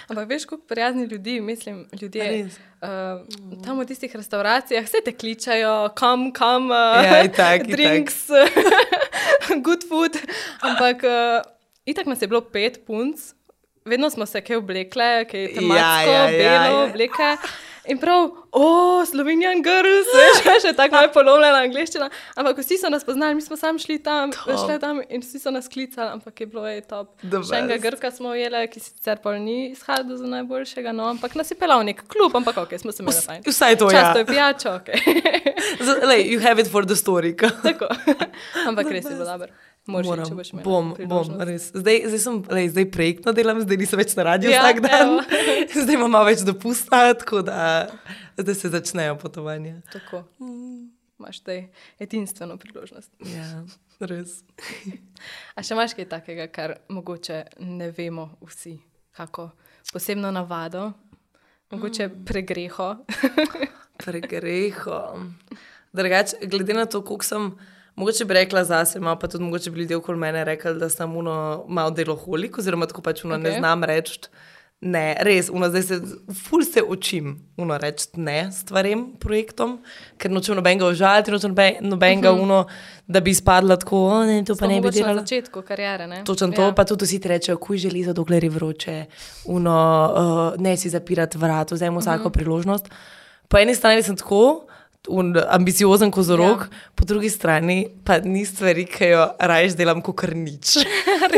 Ampak 0.09 0.29
veš, 0.29 0.45
koliko 0.45 0.67
prijaznih 0.67 1.11
ljudi, 1.11 1.41
mislim, 1.41 1.89
ljudje 2.01 2.45
uh, 2.45 3.65
tam 3.65 3.81
v 3.81 3.87
tistih 3.87 4.17
restauracijah, 4.17 4.85
vse 4.85 5.01
te 5.05 5.13
kličajo, 5.17 5.89
kam, 5.95 6.33
kam, 6.33 6.71
uh, 6.71 7.05
Ja, 7.05 7.23
itak, 7.25 7.61
itak. 7.65 7.71
drinks, 7.77 8.29
good 9.67 9.89
food. 9.89 10.17
Ampak 10.61 11.05
uh, 11.05 11.41
itak 11.85 12.07
nas 12.07 12.23
je 12.23 12.29
bilo 12.29 12.41
pet 12.41 12.83
punc, 12.87 13.33
vedno 13.85 14.11
smo 14.11 14.27
se 14.27 14.41
kaj 14.41 14.57
oblekle, 14.57 15.25
kaj 15.25 15.55
tematsko, 15.55 16.11
ja, 16.13 16.29
ja, 16.29 16.31
belo 16.31 16.79
ja. 16.81 16.85
obleke. 16.85 17.37
In 17.91 17.99
prav, 17.99 18.31
o, 18.53 19.05
Slovenijan 19.07 19.63
girls, 19.63 20.11
veš, 20.47 20.63
še 20.63 20.73
tako 20.79 20.95
malo 20.95 21.11
polovljena 21.15 21.63
angliščina. 21.67 22.07
Ampak 22.39 22.61
vsi 22.63 22.79
so 22.79 22.91
nas 22.93 23.03
poznali, 23.07 23.35
mi 23.35 23.43
smo 23.43 23.59
sami 23.59 23.83
šli 23.83 23.99
tam, 24.05 24.31
šli 24.33 24.77
tam 24.83 25.01
in 25.09 25.25
vsi 25.25 25.41
so 25.43 25.51
nas 25.51 25.67
klicali, 25.71 26.07
ampak 26.15 26.45
je 26.45 26.47
bilo 26.51 26.67
je 26.71 26.85
top. 26.87 27.11
The 27.25 27.43
Še 27.49 27.59
enega 27.59 27.81
best. 27.81 27.87
Grka 27.87 28.13
smo 28.15 28.35
ujeli, 28.37 28.63
ki 28.71 28.83
sicer 28.85 29.19
pol 29.25 29.41
ni 29.43 29.73
izhajal 29.73 30.07
za 30.21 30.31
najboljšega, 30.37 30.95
no, 30.95 31.09
ampak 31.11 31.35
nas 31.41 31.51
je 31.51 31.59
pelal 31.59 31.83
nek 31.87 32.05
klub, 32.11 32.37
ampak 32.39 32.63
ok, 32.63 32.77
smo 32.79 32.95
se 32.95 33.03
imeli 33.03 33.25
fajn. 33.27 33.43
Vsaj 33.49 33.81
to, 33.83 33.91
ja. 33.91 34.05
Často 34.05 34.23
je 34.23 34.29
pijačo, 34.31 34.77
ok. 34.79 34.95
Lej, 36.13 36.29
you 36.31 36.39
have 36.47 36.63
it 36.63 36.71
for 36.71 36.87
the 36.87 36.99
story. 36.99 37.35
Tako. 37.35 37.91
ampak 38.71 38.87
res 38.95 39.11
je 39.11 39.19
bilo 39.19 39.27
dobro. 39.27 39.51
Moraš, 39.89 40.11
iti, 40.13 40.29
če 40.29 40.37
boš 40.37 40.51
imel. 40.53 40.65
bom, 40.65 40.91
bom, 41.09 41.31
res. 41.49 41.71
Zdaj, 41.73 42.03
zdaj 42.13 42.21
sem, 42.21 42.39
lej, 42.53 42.69
zdaj 42.75 42.87
projektno 42.93 43.33
delam, 43.33 43.63
zdaj 43.65 43.79
nisem 43.81 44.01
več 44.03 44.13
na 44.19 44.27
radiju 44.29 44.53
Ja, 44.53 44.63
vsak 44.67 44.83
dan. 44.85 45.15
zdaj 45.83 45.97
imam 45.97 46.13
malo 46.13 46.29
več 46.29 46.45
dopusta, 46.47 47.01
tako 47.17 47.41
da 47.47 47.89
zdaj 48.37 48.55
se 48.61 48.71
začnejo 48.77 49.17
potovanja. 49.21 49.79
Tako. 49.93 50.23
Imaš 51.21 51.41
zdaj 51.41 51.63
edinstveno 52.01 52.59
priložnost. 52.61 53.11
Ja, 53.33 53.65
res. 54.05 54.43
A 55.57 55.65
še 55.65 55.75
imaš 55.75 55.97
kaj 55.97 56.11
takega, 56.13 56.47
kar 56.53 56.77
mogoče 56.93 57.43
ne 57.65 57.91
vemo 57.97 58.31
vsi, 58.45 58.77
kako 59.17 59.51
posebno 59.93 60.31
navado, 60.33 60.91
mogoče 61.73 62.11
pregreho. 62.29 62.95
Pregreho. 64.01 64.97
Drugač, 65.93 66.33
glede 66.49 66.73
na 66.73 66.87
to, 66.89 67.03
koliko 67.05 67.27
sem, 67.27 67.51
mogoče 67.95 68.25
bi 68.25 68.35
rekla 68.35 68.65
zase, 68.65 69.01
malo 69.01 69.19
pa 69.19 69.29
tudi 69.29 69.45
mogoče 69.45 69.71
bi 69.71 69.81
ljudje 69.81 69.97
okoli 69.97 70.19
mene 70.19 70.45
rekli, 70.45 70.75
da 70.79 70.89
sem 70.89 71.17
uno 71.17 71.65
malo 71.69 71.91
deloholik, 71.91 72.59
oziroma 72.59 72.87
tako 72.87 73.03
pač 73.03 73.25
uno 73.25 73.35
okay. 73.35 73.43
ne 73.43 73.59
znam 73.59 73.85
reči. 73.85 74.21
Ne, 74.81 75.17
res, 75.21 75.51
uno, 75.53 75.69
zdaj 75.69 75.83
se 75.83 75.97
ful 76.49 76.63
se 76.65 76.81
učim, 76.89 77.35
uno 77.61 77.77
reči 77.79 78.07
ne 78.17 78.47
stvarem, 78.53 79.03
projektom, 79.21 79.75
ker 80.17 80.33
nočem 80.33 80.57
nobenega 80.57 80.89
užaliti, 80.89 81.35
nočem 81.35 81.53
nobe- 81.53 81.83
nobenega, 81.85 82.33
uh 82.33 82.39
-huh. 82.39 82.43
uno, 82.43 82.67
da 83.07 83.21
bi 83.21 83.31
izpadla 83.31 83.77
tako, 83.77 83.99
"O, 84.07 84.25
ne, 84.25 84.45
to 84.45 84.55
pa 84.55 84.65
Sploh 84.65 84.71
ne 84.71 84.81
bi 84.81 84.91
delala. 84.91 85.15
Na 85.15 85.21
začetku 85.21 85.63
kariere. 85.63 86.07
Ne? 86.07 86.25
Točno 86.25 86.49
to, 86.49 86.63
ja. 86.63 86.73
pa 86.73 86.85
tudi 86.85 87.05
vsi 87.05 87.21
ti 87.21 87.29
rečejo, 87.29 87.59
kuj 87.59 87.77
želi, 87.77 88.13
dokler 88.13 88.45
je 88.45 88.51
vroče, 88.51 89.05
uno, 89.45 89.75
uh, 90.55 90.61
ne 90.63 90.77
si 90.77 90.89
zapirati 90.89 91.39
vrat, 91.39 91.71
vzemi 91.71 91.99
vsako 91.99 92.23
uh 92.23 92.31
-huh. 92.31 92.33
priložnost. 92.33 92.89
Po 93.49 93.59
eni 93.59 93.75
strani 93.75 94.03
sem 94.03 94.17
tako 94.17 94.67
ambiciozen 95.49 96.11
kozorog, 96.11 96.61
ja. 96.61 96.79
po 96.95 97.05
drugi 97.05 97.31
strani 97.31 97.89
pa 98.05 98.19
ni 98.19 98.45
stvari, 98.47 98.85
ki 98.87 99.05
jo 99.05 99.29
rajš 99.41 99.75
delam, 99.79 100.03
kot 100.03 100.17
kar 100.17 100.35
nič. 100.37 100.77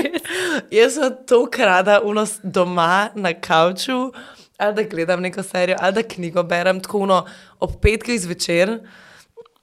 Jaz 0.70 0.94
sem 0.98 1.14
to 1.26 1.46
krada 1.46 2.00
unos 2.04 2.38
doma 2.42 3.10
na 3.14 3.32
kavču, 3.32 4.10
ali 4.58 4.74
da 4.74 4.82
gledam 4.82 5.22
neko 5.22 5.42
serijo, 5.42 5.76
ali 5.80 5.94
da 5.94 6.02
knjigo 6.02 6.42
berem, 6.42 6.80
tako 6.80 6.98
uno 6.98 7.22
ob 7.60 7.78
petkih 7.82 8.20
zvečer. 8.20 8.80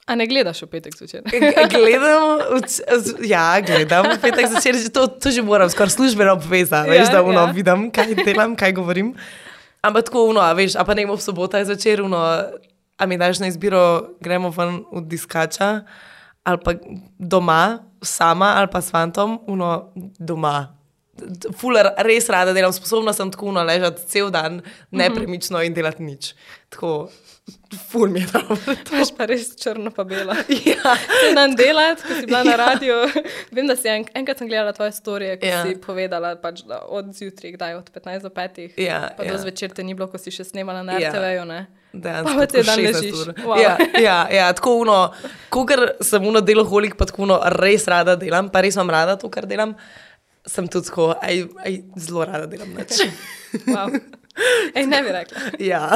A 0.06 0.14
ne 0.18 0.26
gledaš 0.26 0.62
v 0.64 0.66
petek 0.66 0.96
zvečer? 0.96 1.22
Gledam, 1.70 2.40
z- 2.66 3.14
ja, 3.22 3.60
gledam, 3.60 4.08
v 4.10 4.18
petek 4.18 4.48
zvečer, 4.50 4.74
že 4.74 4.90
to, 4.90 5.06
to 5.06 5.30
že 5.30 5.42
moram, 5.42 5.70
skoraj 5.70 5.94
službena 5.94 6.32
obveza, 6.34 6.82
Ja, 6.82 6.90
veš, 6.90 7.12
da 7.12 7.22
uno, 7.22 7.46
ja. 7.46 7.52
vidim, 7.54 7.90
kaj 7.94 8.16
delam, 8.24 8.56
kaj 8.56 8.72
govorim. 8.74 9.14
Ampak 9.86 10.10
tako, 10.10 10.24
uno, 10.32 10.42
veš, 10.54 10.74
a 10.74 10.82
pa 10.84 10.98
ne 10.98 11.06
ob 11.06 11.20
sobotah 11.22 11.62
zvečer, 11.62 12.02
uno, 12.02 12.18
a 13.00 13.06
mi 13.06 13.16
daš 13.16 13.40
na 13.40 13.48
izbiro, 13.48 14.12
gremo 14.20 14.50
ven 14.52 14.82
v 14.92 15.00
diskača, 15.08 15.70
ali 16.44 16.60
pa 16.64 16.74
doma, 17.18 17.78
sama, 18.02 18.52
ali 18.60 18.68
pa 18.72 18.82
s 18.84 18.92
fantom, 18.92 19.38
uno, 19.48 19.92
doma. 20.18 20.76
Fuler, 21.56 21.90
res 22.04 22.28
rada 22.32 22.52
delam, 22.56 22.72
sposobna 22.72 23.12
sem 23.16 23.32
tako 23.32 23.50
uno 23.52 23.64
ležati 23.64 24.04
cel 24.08 24.30
dan, 24.32 24.60
nepremično 24.92 25.64
in 25.64 25.76
delati 25.76 26.04
nič. 26.04 26.34
Tako, 26.72 27.08
ful 27.90 28.08
mi 28.08 28.20
je 28.20 28.26
dobro. 28.32 28.56
Imaš 28.92 29.10
pa 29.16 29.24
res 29.24 29.56
črno 29.56 29.90
pa 29.90 30.04
belo. 30.04 30.34
Ja. 30.66 30.94
Dan 31.34 31.54
delati, 31.54 32.02
ko 32.02 32.14
si 32.14 32.26
bila 32.26 32.42
na 32.44 32.56
radiju. 32.56 32.94
Vem, 33.54 33.66
da 33.66 33.76
si 33.76 33.88
en, 33.88 34.04
enkrat 34.14 34.38
sem 34.38 34.48
gledala 34.48 34.72
tvoje 34.72 34.92
storije, 34.92 35.38
ki 35.38 35.46
Ja. 35.46 35.56
ja. 35.56 35.62
si 35.64 35.76
povedala, 35.76 36.36
pač, 36.36 36.62
da 36.62 36.82
od 36.88 37.12
zjutraj, 37.12 37.52
kdaj 37.52 37.74
od 37.74 37.90
15 37.90 38.22
do 38.22 38.30
5. 38.30 38.70
Ja, 38.76 39.10
pa 39.16 39.24
ja. 39.24 39.32
do 39.32 39.38
zvečer 39.38 39.70
te 39.70 39.82
ni 39.82 39.94
bilo, 39.94 40.06
ko 40.06 40.18
si 40.18 40.30
še 40.30 40.44
snemala 40.44 40.82
na 40.82 40.98
Ja. 40.98 41.10
RTV-ju. 41.10 41.44
ne? 41.44 41.60
Dejansko, 41.92 42.34
Pa 42.38 42.46
tako 42.46 42.62
dan 42.62 42.78
16 42.78 42.86
ležiš. 42.86 43.18
Wow. 43.42 43.56
Ja, 43.58 43.72
ja, 43.98 44.18
ja, 44.30 44.52
tako 44.52 44.76
uno, 44.78 44.98
kogar 45.48 45.80
sem 46.00 46.22
uno 46.22 46.38
deloholik, 46.40 46.94
pa 46.94 47.04
tako 47.04 47.22
uno 47.26 47.40
res 47.58 47.88
rada 47.90 48.14
delam, 48.16 48.46
pa 48.48 48.60
res 48.62 48.78
imam 48.78 48.90
rada 48.90 49.16
to, 49.18 49.26
kar 49.26 49.42
delam, 49.50 49.74
sem 50.46 50.68
tudi 50.70 50.86
tako, 50.86 51.10
aj, 51.18 51.48
aj 51.66 51.72
zelo 51.98 52.22
rada 52.24 52.46
delam. 52.46 52.70
Wow. 53.66 53.98
Ej, 54.76 54.86
ne 54.86 55.02
bi 55.02 55.12
rekla. 55.12 55.40
Ja. 55.70 55.90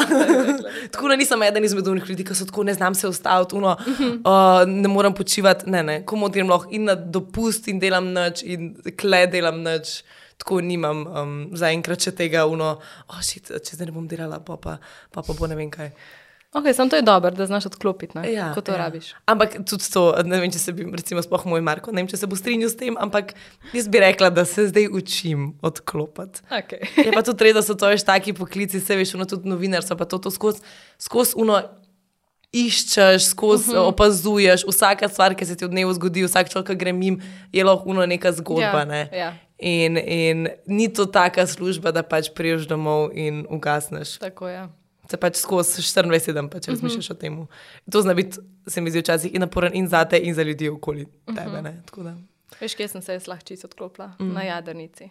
tako 0.91 1.09
da 1.09 1.17
nisem 1.17 1.43
eden 1.43 1.65
izmed 1.65 1.87
unih 1.89 2.09
ljudi, 2.09 2.25
ki 2.25 2.35
so 2.35 2.47
tako, 2.47 2.65
ne 2.65 2.75
znam 2.75 2.95
se 2.95 3.09
ustaviti, 3.09 3.55
uno, 3.55 3.77
uh, 3.79 4.67
ne 4.67 4.89
morem 4.89 5.15
počivati, 5.15 5.71
ne, 5.71 5.83
ne, 5.83 6.01
komu 6.07 6.29
grem 6.29 6.51
lahko 6.51 6.69
in 6.71 6.85
na 6.91 6.95
dopust 6.95 7.69
in 7.69 7.81
delam 7.81 8.13
noč 8.13 8.43
in 8.43 8.75
kle 9.01 9.27
delam 9.27 9.63
noč. 9.63 10.03
Tako 10.35 10.59
nimam 10.67 11.05
um, 11.07 11.35
zaenkrat 11.55 12.03
še 12.03 12.11
tega, 12.19 12.43
uno, 12.51 12.73
oh, 13.07 13.21
shit, 13.23 13.53
če 13.55 13.77
zdaj 13.77 13.87
ne 13.87 13.93
bom 13.95 14.09
delala, 14.11 14.41
pa 14.43 14.57
pa, 14.59 14.75
pa, 15.15 15.23
pa 15.23 15.37
bo 15.39 15.47
ne 15.47 15.55
vem 15.55 15.71
kaj. 15.71 15.93
Ok, 16.55 16.69
samo 16.75 16.91
to 16.91 16.97
je 16.97 17.03
dobro, 17.03 17.31
da 17.35 17.47
znaš 17.47 17.67
odklopiti, 17.67 18.19
ne? 18.19 18.33
Ja, 18.33 18.53
ko 18.55 18.61
to 18.63 18.73
ja. 18.73 18.79
rabiš. 18.79 19.15
Ampak 19.27 19.57
tudi 19.67 19.91
to, 19.91 20.05
ne 20.23 20.39
vem, 20.39 20.53
če 20.55 20.59
se 20.63 20.73
bi, 20.73 20.87
recimo, 20.87 21.23
sploh 21.23 21.47
moj 21.51 21.65
Marko, 21.67 21.91
ne 21.91 22.05
vem, 22.05 22.11
če 22.11 22.21
se 22.21 22.29
bo 22.31 22.39
strinjal 22.39 22.71
s 22.71 22.79
tem, 22.79 22.95
ampak 22.95 23.33
jaz 23.75 23.89
bi 23.91 23.99
rekla, 23.99 24.31
da 24.31 24.45
se 24.47 24.69
zdaj 24.71 24.87
učim 24.95 25.49
odklopiti. 25.67 26.45
Okay. 26.55 26.87
Je 27.03 27.11
pa 27.11 27.25
tudi 27.27 27.49
res, 27.49 27.57
da 27.59 27.63
so 27.67 27.75
to 27.75 27.91
veš 27.91 28.07
taki 28.07 28.37
poklici, 28.39 28.79
se 28.79 28.99
veš, 28.99 29.17
ono 29.19 29.27
tudi 29.27 29.51
novinarstvo, 29.51 29.97
pa 29.99 30.07
to, 30.07 30.21
to 30.23 30.31
skozi 30.31 30.63
skoz 31.03 31.35
uno 31.35 31.59
iščeš, 32.55 33.27
skozi 33.33 33.71
uh 33.71 33.77
-huh. 33.77 33.89
opazuješ, 33.91 34.65
vsaka 34.69 35.09
stvar, 35.09 35.35
ki 35.35 35.47
se 35.47 35.57
ti 35.57 35.65
v 35.65 35.69
dnevu 35.75 35.93
zgodi, 35.93 36.23
vsak 36.23 36.55
človek, 36.55 36.71
ki 36.71 36.77
gre 36.85 36.93
mim, 36.93 37.19
je 37.53 37.65
lahko 37.65 37.91
uno 37.91 38.07
neka 38.07 38.33
zgodba. 38.33 38.79
Ja, 38.79 38.85
ne? 38.85 39.09
ja. 39.13 39.35
In, 39.59 39.97
in 39.97 40.49
ni 40.67 40.93
to 40.93 41.07
taka 41.07 41.47
služba, 41.47 41.91
da 41.91 42.03
pač 42.03 42.31
priješ 42.35 42.67
domov 42.67 43.11
in 43.15 43.47
ugasneš. 43.51 44.19
Tako 44.19 44.49
je. 44.49 44.69
Se 45.11 45.19
pač 45.21 45.41
skozi 45.41 45.83
24 45.83 46.33
dan 46.33 46.49
pač 46.53 46.69
razmišljaš 46.73 47.11
o 47.11 47.17
tem. 47.19 47.41
To 47.93 48.03
zna 48.03 48.15
biti, 48.15 48.41
se 48.67 48.81
mi 48.81 48.91
zdi, 48.91 49.03
včasih 49.05 49.35
in 49.35 49.45
naporen 49.45 49.75
in 49.77 49.89
za 49.89 50.05
te, 50.09 50.19
in 50.19 50.35
za 50.35 50.43
ljudi 50.43 50.69
okoli 50.69 51.07
tebe. 51.27 51.63
ne, 51.63 51.83
tako 51.87 52.07
da. 52.09 52.17
Veš, 52.61 52.75
kje 52.79 52.89
sem 52.89 53.03
se 53.03 53.19
jaz 53.19 53.29
lahko 53.29 53.45
čisto 53.45 53.69
odklopila? 53.69 54.15
Mm. 54.21 54.33
Na 54.33 54.43
jadrnici. 54.47 55.11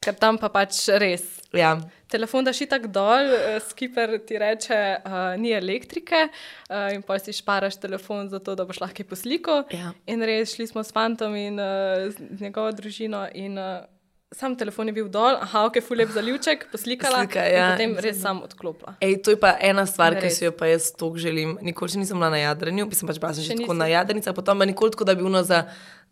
Ker 0.00 0.14
tam 0.16 0.38
pa 0.40 0.48
pač 0.48 0.86
res. 0.96 1.24
Ja, 1.52 1.74
Telefon 2.08 2.46
daš 2.46 2.62
tako 2.70 2.88
dol, 2.88 3.34
eh, 3.36 3.58
skiper 3.60 4.14
ti 4.24 4.38
reče, 4.40 4.78
uh, 5.04 5.16
ni 5.36 5.52
elektrike, 5.52 6.22
uh, 6.70 6.88
in 6.94 7.04
pa 7.04 7.18
si 7.20 7.34
šparaš 7.36 7.76
telefon 7.76 8.30
za 8.32 8.40
to, 8.40 8.56
da 8.56 8.64
boš 8.64 8.80
lahko 8.80 9.04
posliko. 9.04 9.60
Ja. 9.70 9.92
In 10.08 10.24
res 10.24 10.56
šli 10.56 10.66
smo 10.66 10.82
s 10.82 10.96
fantom 10.96 11.36
in 11.36 11.60
uh, 11.60 12.08
z 12.08 12.40
njegovo 12.40 12.72
družino. 12.72 13.26
In, 13.34 13.60
uh, 13.60 13.84
Sam 14.32 14.54
telefon 14.54 14.86
je 14.86 14.92
bil 14.94 15.08
dol, 15.10 15.34
aha, 15.42 15.64
ok, 15.66 15.80
fulep 15.82 16.12
zalivček, 16.14 16.68
poslikala 16.70 17.18
Slika, 17.24 17.42
in 17.50 17.54
ja. 17.56 17.64
potem 17.72 17.96
res 17.98 18.20
sam 18.22 18.42
odklopila. 18.46 18.92
Ej, 19.02 19.16
to 19.26 19.34
je 19.34 19.38
pa 19.42 19.56
ena 19.58 19.82
stvar, 19.90 20.14
ki 20.14 20.28
Res. 20.28 20.36
si 20.38 20.44
jo 20.46 20.52
pa 20.54 20.68
jaz 20.70 20.92
toliko 20.94 21.18
želim. 21.18 21.56
Nikoli 21.66 21.90
še 21.90 21.98
nisem 21.98 22.14
bila 22.14 22.28
na 22.30 22.38
jadranju, 22.38 22.86
sem 22.94 23.10
pač 23.10 23.18
bila 23.18 23.32
že 23.34 23.42
Še 23.42 23.56
tako 23.58 23.74
na 23.74 23.88
jadrnici, 23.90 24.30
potem 24.32 24.54
pa 24.56 24.68
nikoli 24.70 24.94
tako, 24.94 25.04
da 25.04 25.14
bi 25.14 25.26
uno 25.26 25.42
za 25.42 25.64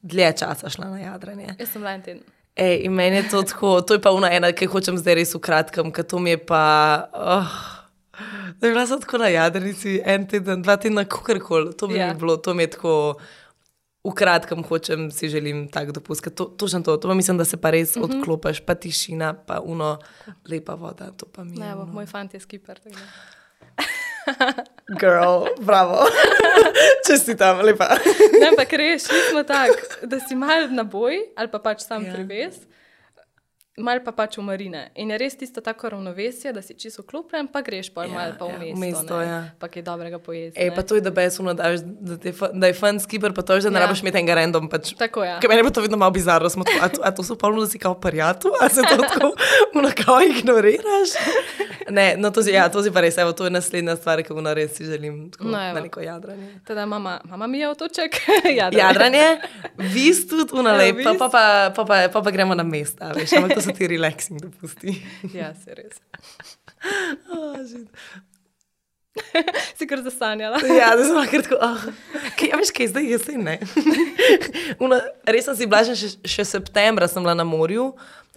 dlje 0.03 0.33
časa 0.37 0.67
šla 0.69 0.91
na 0.91 0.99
jadranje. 1.05 1.55
Jaz 1.55 1.71
sem 1.71 1.79
bila 1.79 1.95
en 1.95 2.03
teden. 2.03 2.27
Ej, 2.59 2.75
in 2.89 2.93
meni 2.93 3.23
je 3.23 3.29
to 3.31 3.45
tako, 3.47 3.77
to 3.87 3.95
je 3.95 4.03
pa 4.03 4.11
una 4.11 4.33
ena, 4.35 4.51
ki 4.51 4.67
hočem 4.67 4.99
zdaj 4.99 5.15
res 5.15 5.31
v 5.31 5.39
kratkem, 5.39 5.95
ker 5.95 6.03
to 6.03 6.19
mi 6.19 6.35
je 6.35 6.43
pa. 6.43 6.63
Oh, 7.15 7.47
da 8.59 8.67
je 8.67 8.73
bila 8.73 8.83
sem 8.83 8.99
tako 8.99 9.23
na 9.23 9.31
jadrnici 9.31 10.01
en 10.03 10.27
teden, 10.27 10.67
dva 10.67 10.75
tedna, 10.77 11.07
kakorkoli. 11.07 11.71
To 11.73 11.87
bi 11.87 11.95
Ja. 11.95 12.11
mi 12.11 12.19
bilo, 12.19 12.35
to 12.37 12.51
mi 12.51 12.67
je 12.67 12.75
tako. 12.75 13.15
V 14.09 14.15
kratkem 14.17 14.65
hočem, 14.65 15.11
si 15.13 15.29
želim 15.29 15.67
tako 15.69 15.93
dopust. 15.93 16.25
To, 16.35 16.45
točno 16.45 16.81
to, 16.81 16.97
to 16.97 17.09
pa 17.09 17.15
mislim, 17.15 17.39
da 17.39 17.45
se 17.45 17.57
pa 17.57 17.71
res 17.71 17.97
uh 17.97 18.03
-huh. 18.03 18.19
odklopiš, 18.19 18.61
pa 18.61 18.75
tišina, 18.75 19.35
pa 19.35 19.61
uno, 19.61 19.99
lepa 20.49 20.75
voda. 20.75 21.13
To 21.17 21.27
pa 21.27 21.45
mi 21.45 21.57
je. 21.57 21.61
Ne, 21.61 21.75
bo, 21.75 21.87
moj 21.87 22.07
fant 22.07 22.35
je 22.35 22.41
da. 22.41 22.83
Girl, 25.01 25.45
bravo. 25.61 26.07
Čestitam, 27.07 27.61
lepa. 27.61 27.89
Ne, 28.41 28.49
ampak 28.49 28.73
res, 28.73 29.07
šli 29.07 29.19
smo 29.31 29.43
tako, 29.43 30.07
da 30.07 30.21
si 30.21 30.35
mal 30.35 30.69
na 30.71 30.83
boj 30.83 31.19
ali 31.37 31.49
pa 31.51 31.59
pač 31.59 31.81
sam 31.81 32.03
Ja. 32.03 32.09
ja. 32.09 32.15
privez. 32.15 32.55
Mal 33.79 34.01
pa 34.01 34.13
pač 34.13 34.35
v 34.35 34.43
marine. 34.43 34.91
In 34.95 35.09
je 35.09 35.17
res 35.17 35.35
tisto 35.35 35.61
tako 35.61 35.89
ravnovesje, 35.91 36.51
da 36.51 36.61
si 36.61 36.75
čisto 36.75 37.03
klopljen, 37.03 37.47
pa 37.47 37.61
greš 37.61 37.89
pa 37.89 38.03
Ja, 38.03 38.11
mal 38.11 38.31
pa 38.35 38.45
ja, 38.45 38.55
v 38.55 38.59
v 38.67 38.77
mesto. 38.77 38.81
mesto, 39.03 39.15
ne. 39.17 39.25
ja. 39.25 39.39
Pa 39.55 39.69
kaj 39.69 39.83
dobrega 39.83 40.19
pojesti. 40.19 40.57
Ej, 40.57 40.69
ne. 40.69 40.75
pa 40.75 40.83
to 40.83 40.95
je, 40.95 41.01
da 41.01 41.11
besuno 41.13 41.53
daš, 41.53 41.81
da, 41.83 42.33
fa- 42.33 42.51
da 42.51 42.67
je 42.67 42.75
fun 42.75 42.99
skipper, 42.99 43.31
pa 43.31 43.43
to 43.43 43.55
je, 43.55 43.63
da 43.63 43.71
ne 43.71 43.79
Ja. 43.79 43.87
rabiš 43.87 44.03
imeti 44.03 44.19
enega 44.19 44.35
random. 44.37 44.69
Pač. 44.69 44.93
Tako 44.95 45.23
je. 45.23 45.39
Ker 45.39 45.49
meni 45.49 45.63
je 45.63 45.71
to 45.71 45.81
vedno 45.81 45.97
malo 45.97 46.11
bizarno, 46.11 46.49
smo 46.49 46.63
tako, 46.63 46.79
a, 46.79 46.89
to- 46.89 47.03
a 47.03 47.11
to 47.11 47.23
so 47.23 47.35
polno, 47.35 47.61
da 47.61 47.67
si 47.67 47.79
kao 47.79 47.95
parjatu, 47.95 48.51
a 48.55 48.69
se 48.69 48.83
to 48.83 48.97
tako 48.99 49.33
unakao 49.75 50.21
ignoriraš. 50.23 51.11
Ne, 51.89 52.17
no 52.17 52.29
to 52.29 52.43
si, 52.43 52.51
ja, 52.51 52.69
to 52.69 52.83
si 52.83 52.91
pa 52.91 53.01
res, 53.01 53.17
evo, 53.17 53.33
to 53.33 53.45
je 53.45 53.51
naslednja 53.51 53.95
stvar, 53.95 54.21
ki 54.21 54.29
jo 54.29 54.45
res 54.51 54.73
si 54.73 54.85
želim, 54.85 55.31
tako, 55.31 55.45
No, 55.47 55.57
evo. 55.59 55.75
na 55.75 55.81
neko 55.81 56.01
jadranje. 56.01 56.61
Teda 56.63 56.85
mama, 56.85 57.21
mama 57.25 57.47
mi 57.47 57.59
je 57.59 57.69
otoček. 57.69 58.13
Jadran. 58.47 58.81
Jadranje, 58.83 59.41
vis 59.95 60.27
tudi 60.27 60.53
unalep, 60.53 61.01
pa, 61.01 61.15
pa, 61.15 61.29
pa, 61.29 61.43
pa, 61.71 61.83
pa, 61.83 62.09
pa, 62.09 62.19
pa 62.21 62.31
gremo 62.31 62.53
na 62.53 62.63
mesta, 62.63 63.09
veš, 63.11 63.33
ampak 63.33 63.55
to 63.55 63.61
so 63.69 63.77
ti 63.79 63.91
relaxing 63.91 64.41
dopusti. 64.43 64.97
ja, 65.37 65.53
se 65.55 65.77
res. 65.79 66.03
Oh, 67.31 67.55
shit. 67.67 67.89
Si 69.79 69.87
kar 69.87 70.03
zasanjala. 70.05 70.61
Ja, 70.71 70.93
da 70.97 71.05
sem 71.05 71.17
lahko 71.17 71.41
tako. 71.43 71.59
Oh. 71.65 71.87
Kaj, 72.39 72.53
ja, 72.53 72.59
veš, 72.61 72.71
kaj 72.75 72.91
zdaj 72.93 73.09
jesen, 73.13 73.43
ne? 73.47 73.57
Una, 74.85 75.01
res 75.27 75.49
sem 75.49 75.59
si 75.59 75.69
blažen, 75.71 75.99
še, 75.99 76.13
še 76.23 76.47
septembra 76.47 77.09
sem 77.11 77.25
bila 77.25 77.35
na 77.39 77.47
morju, 77.49 77.91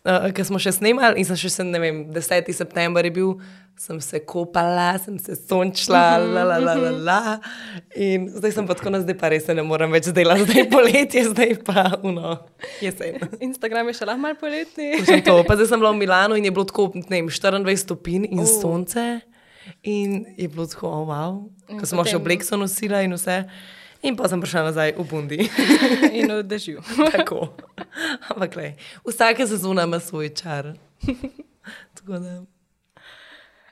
uh, 0.05 0.29
ker 0.35 0.45
smo 0.47 0.59
še 0.61 0.71
snemali 0.75 1.19
in 1.21 1.25
sem 1.27 1.37
še, 1.39 1.49
se, 1.49 1.63
ne 1.67 1.79
vem, 1.81 2.05
10. 2.13 2.49
september 2.55 3.05
je 3.05 3.11
bil, 3.15 3.33
sem 3.81 3.97
se 4.03 4.19
kopala, 4.29 4.91
sem 5.01 5.15
se 5.17 5.33
sončila, 5.39 6.01
la, 6.21 6.43
la, 6.45 6.57
la, 6.61 6.73
la, 6.77 6.91
la. 7.01 7.19
In 7.97 8.27
zdaj 8.35 8.53
sem 8.53 8.67
pa 8.69 8.75
tako, 8.77 8.91
no, 8.93 8.99
zdaj 9.01 9.17
pa 9.17 9.31
res 9.33 9.47
ne 9.49 9.63
morem 9.65 9.89
več 9.95 10.11
delati, 10.13 10.45
zdaj 10.45 10.59
je 10.59 10.67
poletje, 10.69 11.23
zdaj 11.31 11.55
pa, 11.65 11.87
uno, 12.05 12.35
jesen. 12.83 13.17
Instagram 13.41 13.89
je 13.89 13.97
še 14.01 14.05
lahko 14.11 14.21
mal 14.21 14.37
poletni. 14.37 14.91
To. 15.25 15.39
Pa 15.47 15.57
zdaj 15.57 15.71
sem 15.73 15.81
bila 15.81 15.95
v 15.95 16.01
Milanu 16.03 16.37
in 16.37 16.45
je 16.45 16.53
bilo 16.53 16.67
tako, 16.69 16.91
ne 16.93 17.05
vem, 17.09 17.29
24 17.33 17.81
stopinj 17.81 18.29
in 18.29 18.43
Oh. 18.43 18.49
sonce. 18.49 19.07
In 19.87 20.25
je 20.37 20.45
bilo 20.49 20.65
tako, 20.69 20.89
oh, 20.89 21.03
wow, 21.09 21.35
ko 21.79 21.85
smo 21.85 22.05
še 22.05 22.17
oblek 22.17 22.41
so 22.45 22.57
nosila 22.57 23.01
in 23.05 23.13
vse. 23.17 23.43
In 24.01 24.15
pa 24.15 24.25
sem 24.25 24.41
prišla 24.41 24.63
nazaj 24.63 24.93
v 24.93 25.03
Bundi. 25.05 25.39
In 26.17 26.31
v 26.31 26.43
dežju. 26.43 26.81
tako. 27.13 27.53
Ampak, 28.27 28.55
le, 28.55 28.67
vsaka 29.03 29.45
sezona 29.45 29.83
ima 29.83 29.99
svoj 29.99 30.29
čar. 30.31 30.73
tako 31.95 32.17
da. 32.17 32.41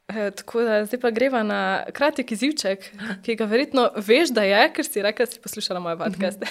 E, 0.07 0.31
tako 0.31 0.61
da 0.61 0.85
zdaj 0.85 0.99
pa 0.99 1.09
greva 1.09 1.43
na 1.43 1.61
kratek 1.93 2.31
izivček, 2.31 2.85
ki 3.21 3.35
ga 3.35 3.45
verjetno 3.45 3.89
veš, 3.95 4.29
da 4.29 4.43
je, 4.43 4.61
ker 4.73 4.85
si 4.85 5.01
rekla, 5.01 5.25
da 5.25 5.31
si 5.31 5.41
poslušala 5.41 5.79
moje 5.79 5.97
podcaste. 5.97 6.45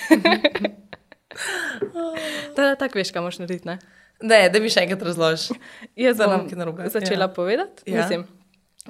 da, 2.56 2.74
tako 2.74 2.98
veš, 2.98 3.10
kaj 3.10 3.22
moš 3.22 3.38
narediti. 3.38 3.68
Ne? 3.68 3.78
Ne, 4.20 4.48
da 4.48 4.58
mi 4.58 4.70
še 4.70 4.82
enkrat 4.82 5.02
razložiš. 5.02 5.48
Jaz 5.96 6.18
Da 6.18 6.26
bom 6.26 6.36
nam 6.36 6.48
kaj 6.48 6.58
narobe. 6.58 6.88
začela 6.90 7.24
Ja. 7.24 7.28
povedati. 7.30 7.82
Ja. 7.86 8.00
Mislim, 8.00 8.26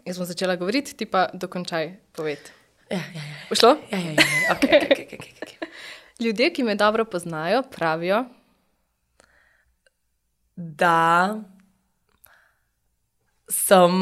jaz 0.04 0.16
bom 0.18 0.26
začela 0.26 0.56
govoriti, 0.56 0.96
ti 0.96 1.06
pa 1.06 1.28
dokončaj 1.32 1.92
povedati. 2.12 2.52
Ja, 2.90 2.96
ja, 2.96 3.22
ja. 3.22 3.36
Ušlo? 3.50 3.76
ja, 3.90 3.98
ja, 3.98 4.10
ja. 4.10 4.16
Okay, 4.54 4.76
okay, 4.82 4.90
okay, 4.90 5.18
okay, 5.18 5.32
okay. 5.42 5.68
Ljudje, 6.20 6.52
ki 6.52 6.62
me 6.62 6.74
dobro 6.74 7.04
poznajo, 7.04 7.62
pravijo, 7.62 8.24
Da 10.60 11.36
sem, 13.50 13.92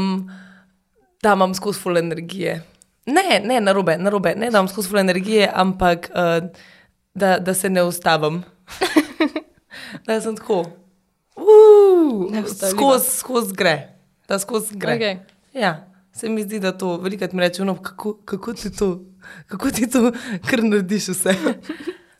da 1.22 1.32
imam 1.32 1.54
skozi 1.54 1.80
full 1.80 1.98
energije. 1.98 2.62
Ne, 3.06 3.40
ne, 3.44 3.60
narobe, 3.60 3.98
narobe, 3.98 4.34
ne 4.36 4.50
da 4.50 4.58
imam 4.58 4.68
skozi 4.68 4.88
full 4.88 4.98
energije, 4.98 5.50
ampak 5.54 6.08
uh, 6.10 6.48
da, 7.14 7.38
da 7.38 7.54
se 7.54 7.70
ne 7.70 7.82
ustavim. 7.82 8.42
da 10.06 10.20
sem 10.20 10.36
tako. 10.36 10.64
Uh, 11.36 12.32
skozi, 12.72 13.18
skozi 13.18 13.54
gre. 13.54 13.76
Da 14.28 14.38
skozi 14.38 14.78
gre. 14.78 14.94
Okej. 14.94 15.18
Ja, 15.52 15.95
se 16.16 16.28
mi 16.28 16.42
zdi, 16.42 16.60
da 16.60 16.72
to 16.72 16.96
velikrat 16.96 17.32
mi 17.32 17.40
reče, 17.40 17.64
no, 17.64 17.76
kako, 17.82 18.14
kako 18.24 18.52
ti 18.52 18.76
to, 18.76 19.04
kako 19.46 19.70
ti 19.70 19.90
to, 19.90 20.12
kar 20.50 20.64
narediš 20.64 21.08
vse. 21.08 21.34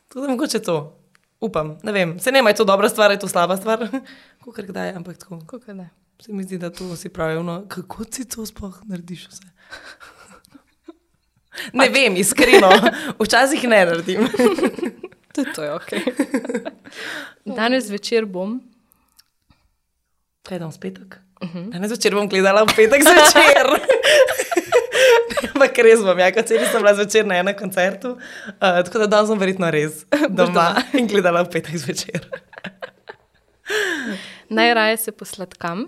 To 0.07 0.21
da 0.21 0.27
mogoče 0.27 0.59
to. 0.59 0.99
Upam, 1.39 1.77
ne 1.83 1.91
vem. 1.91 2.19
Se 2.19 2.31
ne, 2.31 2.39
je 2.39 2.55
to 2.55 2.63
dobra 2.65 2.89
stvar, 2.89 3.11
je 3.11 3.19
to 3.19 3.27
slaba 3.27 3.57
stvar. 3.57 3.87
Kako 4.45 4.61
kdaj, 4.61 4.89
ampak 4.89 5.17
tako. 5.17 5.39
kako 5.45 5.73
ne. 5.73 5.89
Se 6.19 6.33
mi 6.33 6.43
zdi, 6.43 6.57
da 6.57 6.69
to 6.69 6.95
si 6.95 7.09
pravi, 7.09 7.43
no, 7.43 7.65
kako 7.67 8.03
ti 8.03 8.25
to 8.25 8.45
sploh 8.45 8.81
narediš 8.85 9.27
vse. 9.27 9.43
Ne 11.73 11.89
vem, 11.89 12.15
iskreno, 12.15 12.69
včasih 13.19 13.63
ne 13.63 13.85
naredim. 13.85 14.27
Tudi 15.33 15.53
to 15.55 15.63
je 15.63 15.73
ok. 15.73 15.89
Danes 17.45 17.89
večer 17.89 18.25
bom. 18.25 18.61
Kaj 20.43 20.59
dam 20.59 20.71
spetek? 20.71 21.17
Uh 21.41 21.49
-huh. 21.49 21.71
Danes 21.71 21.91
večer 21.91 22.15
bom 22.15 22.29
gledala 22.29 22.63
v 22.63 22.75
petek 22.75 23.03
zvečer. 23.03 23.67
Ampak 25.57 25.79
res 25.81 26.03
bom, 26.05 26.19
ja, 26.21 26.27
kot 26.29 26.45
celi 26.45 26.67
sem 26.69 26.83
bila 26.83 26.91
zvečer 26.93 27.25
na 27.25 27.39
enem 27.41 27.55
koncertu, 27.57 28.11
uh, 28.13 28.81
tako 28.85 29.01
da 29.01 29.07
danes 29.15 29.31
sem 29.31 29.39
verjetno 29.41 29.71
res 29.73 30.03
doma, 30.29 30.67
in 30.99 31.09
gledala 31.09 31.41
v 31.47 31.49
petek 31.55 31.79
zvečer. 31.81 32.27
Najraje 34.59 34.99
se 35.01 35.15
posladkam, 35.17 35.87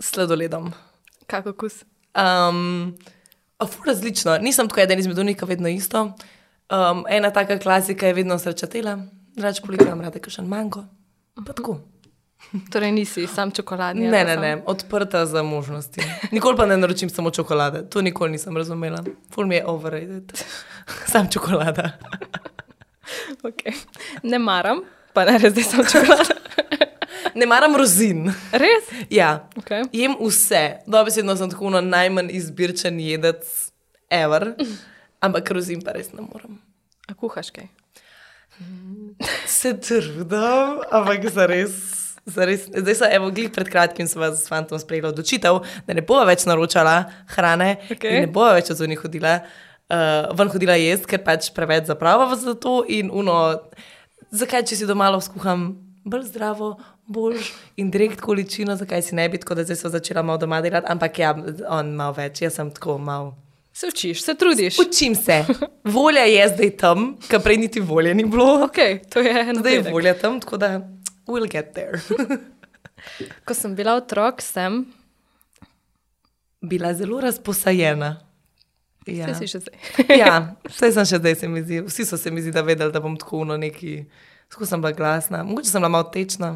Sladoledom. 0.00 0.72
kako 1.30 1.54
kus. 1.54 1.84
Um, 2.18 2.98
Ful 3.60 3.86
različno, 3.86 4.38
nisem 4.42 4.68
tako 4.68 4.80
eden 4.80 4.98
izmed 4.98 5.18
unika, 5.18 5.46
vedno 5.46 5.68
isto. 5.68 6.02
Um, 6.70 7.04
ena 7.08 7.30
taka 7.30 7.58
klasika 7.58 8.10
je 8.10 8.14
vedno 8.14 8.38
srečatela, 8.38 8.98
drugače 9.36 9.62
poligram 9.62 10.00
rade, 10.00 10.18
kakšen 10.18 10.50
mango. 10.50 10.82
Pa 11.46 11.52
tako. 11.52 11.78
Torej 12.72 12.92
nisi 12.92 13.26
sam 13.26 13.50
čokoladni. 13.50 14.02
Ne, 14.02 14.24
ne, 14.24 14.34
sam- 14.34 14.42
ne, 14.42 14.62
odprta 14.66 15.26
za 15.26 15.42
možnosti. 15.42 16.00
Nikoli 16.30 16.56
pa 16.56 16.66
ne 16.66 16.76
naročim 16.76 17.10
samo 17.10 17.30
čokolade, 17.30 17.82
to 17.84 18.02
nikoli 18.02 18.30
nisem 18.30 18.56
razumela. 18.56 19.04
Ful 19.30 19.46
mi 19.46 19.54
je 19.54 19.66
overrated. 19.66 20.32
Sam 21.06 21.28
čokolada. 21.28 21.90
Okay. 23.42 23.72
Ne 24.22 24.38
maram, 24.38 24.82
pa 25.12 25.24
ne 25.24 25.38
res, 25.38 25.50
da 25.50 25.62
sem 25.62 25.80
čokolada. 25.82 26.34
Ne 27.34 27.46
maram 27.46 27.74
rozin. 27.76 28.28
Res? 28.52 28.86
Ja, 29.10 29.48
Okay. 29.56 29.82
jem 29.92 30.14
vse. 30.20 30.60
Dobesedno 30.86 31.34
sem 31.36 31.50
tako 31.50 31.70
na 31.70 31.80
najmanj 31.80 32.30
izbirčen 32.30 33.00
jedec 33.00 33.42
ever, 34.10 34.54
ampak 35.20 35.50
rozin 35.50 35.82
pa 35.82 35.92
res 35.92 36.12
ne 36.12 36.22
morem. 36.22 36.60
A 37.08 37.14
kuhaš 37.14 37.50
kaj? 37.50 37.66
Se 39.46 39.74
trudim, 39.74 40.30
ampak 40.90 41.26
zares. 41.28 41.99
Zares, 42.26 42.66
zdaj 42.68 42.94
so, 42.94 43.08
evo, 43.08 43.30
glih 43.34 43.48
pred 43.52 43.68
kratkim 43.72 44.08
sva 44.08 44.28
s 44.36 44.48
fantom 44.48 44.78
sprejela 44.78 45.08
odločitev, 45.08 45.62
da 45.86 45.96
ne 45.96 46.04
bova 46.04 46.26
več 46.28 46.44
naročala 46.46 47.04
hrane 47.34 47.76
in 47.90 48.26
ne 48.26 48.30
bova 48.30 48.52
več 48.58 48.70
od 48.70 48.80
zunaj 48.82 49.00
hodila, 49.00 49.38
uh, 49.90 50.28
ven 50.36 50.52
hodila 50.52 50.76
jesti, 50.78 51.08
ker 51.10 51.24
pač 51.24 51.50
preveč 51.56 51.88
zaprava 51.90 52.28
za 52.36 52.54
to 52.54 52.82
in 52.88 53.10
uno, 53.12 53.38
zakaj 54.30 54.68
če 54.68 54.82
si 54.82 54.88
doma 54.90 55.10
skuham 55.24 55.72
bolj 56.04 56.28
zdravo, 56.28 56.74
boljš 57.08 57.52
in 57.80 57.90
direkt 57.90 58.20
količino, 58.20 58.76
zakaj 58.76 59.02
si 59.02 59.16
ne 59.16 59.28
bi, 59.28 59.40
tako 59.40 59.58
da 59.58 59.64
zdaj 59.64 59.80
so 59.80 59.92
začela 59.92 60.22
malo 60.22 60.38
doma 60.38 60.60
delati, 60.60 60.86
ampak 60.90 61.18
ja, 61.18 61.34
on 61.68 61.94
malo 61.96 62.14
več, 62.16 62.44
jaz 62.44 62.60
sem 62.60 62.70
tako 62.70 62.98
malo. 62.98 63.34
Se 63.72 63.86
učiš, 63.86 64.22
se 64.24 64.34
trudiš. 64.34 64.78
Učim 64.78 65.14
se, 65.14 65.44
volja 65.96 66.24
je 66.28 66.48
zdaj 66.54 66.70
tam, 66.76 67.12
kar 67.28 67.40
prej 67.40 67.56
niti 67.56 67.80
volje 67.80 68.14
ni 68.14 68.24
bilo. 68.24 68.66
Okay, 68.66 68.98
to 69.08 69.20
je 69.20 69.54
Zdaj 69.58 69.74
je 69.74 69.84
volja 69.92 70.14
tam, 70.14 70.40
tako 70.40 70.56
da 70.56 70.80
we'll 71.30 71.50
get 71.50 71.74
there. 71.74 72.02
Ko 73.46 73.56
sem 73.56 73.74
bila 73.74 73.96
otrok, 73.96 74.42
sem, 74.44 74.84
Bila 76.60 76.94
zelo 76.94 77.20
razposajena. 77.20 78.16
Ja. 79.06 79.28
ja. 79.28 79.34
si 79.34 79.48
še 79.48 79.62
zdaj. 79.62 79.76
ja, 80.22 80.34
vse 80.72 80.90
sem 80.92 81.06
še 81.08 81.20
zdaj, 81.22 81.38
se 81.40 81.48
mi 81.48 81.62
zdi. 81.64 81.80
Vsi 81.86 82.04
so 82.04 82.18
se 82.20 82.32
mi 82.32 82.44
zdi, 82.44 82.52
da 82.52 82.64
vedeli, 82.66 82.92
da 82.92 83.00
bom 83.00 83.16
tako 83.18 83.46
no 83.48 83.56
neki. 83.60 84.02
Tako 84.50 84.66
sem 84.66 84.82
bila 84.82 84.90
glasna, 84.92 85.44
mogoče 85.46 85.70
sem 85.70 85.78
bila 85.78 85.92
malo 85.94 86.08
tečna, 86.10 86.48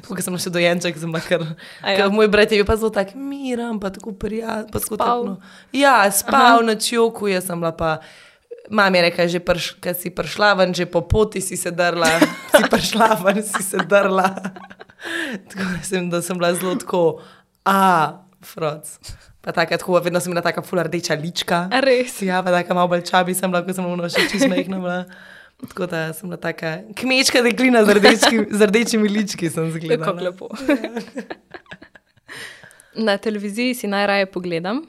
tako 0.00 0.22
sem 0.24 0.36
še 0.40 0.50
dojenček, 0.54 0.96
sem 0.96 1.12
bila 1.12 1.20
kar. 1.20 1.42
Ja. 1.84 2.06
Moj 2.08 2.30
brat 2.32 2.54
je 2.54 2.62
bil 2.62 2.64
pa 2.64 2.78
zelo 2.80 2.88
tak 2.88 3.12
miren, 3.12 3.76
pa 3.82 3.90
tako 3.92 4.14
prijazen. 4.16 4.72
Spal. 4.72 4.96
Tako, 4.96 5.26
no. 5.28 5.52
Ja, 5.76 5.98
spal 6.08 6.64
na 6.64 6.78
čoku, 6.80 7.28
jaz 7.28 7.50
sem 7.50 7.60
bila 7.60 7.74
pa. 7.76 7.98
Mam 8.70 8.94
je 8.94 9.02
rekla, 9.02 9.26
že 9.26 9.40
prš, 9.40 9.82
si 9.98 10.10
prišla 10.10 10.54
ven, 10.54 10.70
že 10.74 10.86
po 10.86 11.02
poti 11.02 11.40
si 11.40 11.56
se 11.56 11.70
drla, 11.70 12.20
si 12.54 12.62
prišla 12.72 13.08
ven, 13.24 13.42
si 13.42 13.62
se 13.62 13.78
drla. 13.82 14.28
tako 15.50 15.64
da 15.66 15.82
sem, 15.82 16.10
da 16.10 16.22
sem 16.22 16.38
bila 16.38 16.54
zelo 16.54 16.74
tako, 16.78 17.20
a, 17.66 18.22
froc. 18.44 18.86
Pa 19.42 19.52
taka, 19.52 19.78
tako, 19.78 19.98
vedno 19.98 20.20
sem 20.20 20.30
imela 20.30 20.42
taka 20.42 20.62
fula 20.62 20.86
rdeča 20.86 21.14
lička. 21.18 21.66
A 21.74 21.82
res? 21.82 22.22
Ja, 22.22 22.42
pa 22.42 22.54
taka 22.54 22.74
malo 22.74 22.88
bolj 22.88 23.02
čabi 23.10 23.34
sem 23.34 23.50
bila, 23.50 23.64
ko 23.66 23.74
sem 23.74 23.86
ono 23.86 24.06
še 24.06 24.28
čist 24.30 24.46
mehna 24.46 24.78
bila. 24.78 24.98
Tako 25.62 25.86
da 25.90 26.12
sem 26.14 26.30
bila 26.30 26.38
taka 26.38 26.86
kmečka 26.98 27.42
deklina 27.42 27.82
z, 27.86 27.98
rdečki, 27.98 28.46
z 28.50 28.70
rdečimi 28.70 29.10
lički, 29.10 29.50
sem 29.50 29.70
zgledala. 29.74 30.30
lepo. 30.30 30.50
Na 32.94 33.18
televiziji 33.18 33.74
si 33.74 33.90
najraje 33.90 34.26
pogledam. 34.30 34.82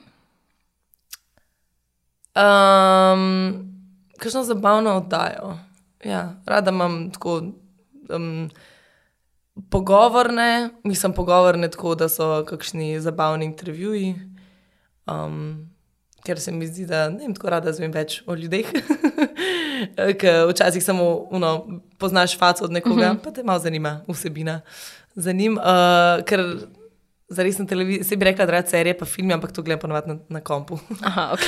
Um, 2.35 3.53
kakšno 4.19 4.43
zabavno 4.43 4.97
oddajo. 4.97 5.57
Ja, 6.03 6.35
rada 6.45 6.71
imam 6.71 7.11
tako. 7.11 7.41
Um, 8.09 8.49
pogovorne, 9.69 10.69
mislim 10.83 11.13
pogovorne 11.13 11.71
tako, 11.71 11.95
da 11.95 12.09
so 12.09 12.45
kakšni 12.45 12.99
zabavni 13.01 13.45
intervjuji. 13.45 14.15
Um, 15.05 15.69
ker 16.25 16.39
se 16.39 16.51
mi 16.51 16.67
zdi, 16.67 16.85
da 16.85 17.09
ne 17.09 17.25
vem, 17.25 17.35
tako 17.35 17.49
rada 17.49 17.73
zvem 17.75 17.91
več 17.91 18.21
o 18.27 18.35
ljudeh. 18.35 18.69
Ker 20.19 20.47
včasih 20.49 20.83
samo 20.83 21.27
uno, 21.35 21.81
poznaš 21.99 22.37
faco 22.39 22.63
od 22.65 22.71
nekoga, 22.71 23.11
uh 23.11 23.17
-huh. 23.17 23.23
pa 23.23 23.31
te 23.31 23.43
malo 23.43 23.59
zanima 23.59 24.01
vsebina. 24.07 24.61
Zanim, 25.15 25.57
uh, 25.57 26.23
ker 26.25 26.39
zares 27.33 27.57
na 27.57 27.65
televiziji, 27.65 28.03
se 28.03 28.15
bi 28.17 28.25
rekla, 28.25 28.45
da 28.45 28.51
rad 28.51 28.69
serije, 28.69 28.97
pa 28.97 29.05
filme, 29.05 29.33
ampak 29.33 29.51
to 29.51 29.61
gledam 29.61 29.79
ponovadi 29.79 30.13
na, 30.13 30.17
na 30.29 30.41
kompu. 30.41 30.79
Aha, 31.01 31.31
ok. 31.35 31.45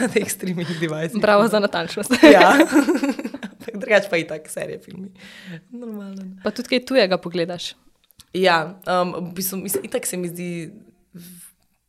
na 0.00 0.08
teh 0.08 0.30
streaming 0.30 0.68
devicih. 0.80 1.20
Bravo 1.20 1.48
za 1.48 1.60
natančnost. 1.60 2.12
ja. 2.32 2.52
Drugač 3.82 4.08
pa 4.10 4.16
i 4.16 4.26
tak 4.26 4.48
serije, 4.50 4.78
filmi. 4.84 5.12
Normalno. 5.70 6.22
Pa 6.44 6.50
tudi 6.50 6.68
kaj 6.68 6.84
tujega 6.86 7.18
pogledaš. 7.18 7.74
Ja, 8.32 8.80
um, 8.88 9.12
v 9.28 9.34
bistvu, 9.36 9.60
mislim, 9.60 9.84
itak 9.84 10.06
se 10.06 10.16
mi 10.16 10.28
zdi 10.28 10.72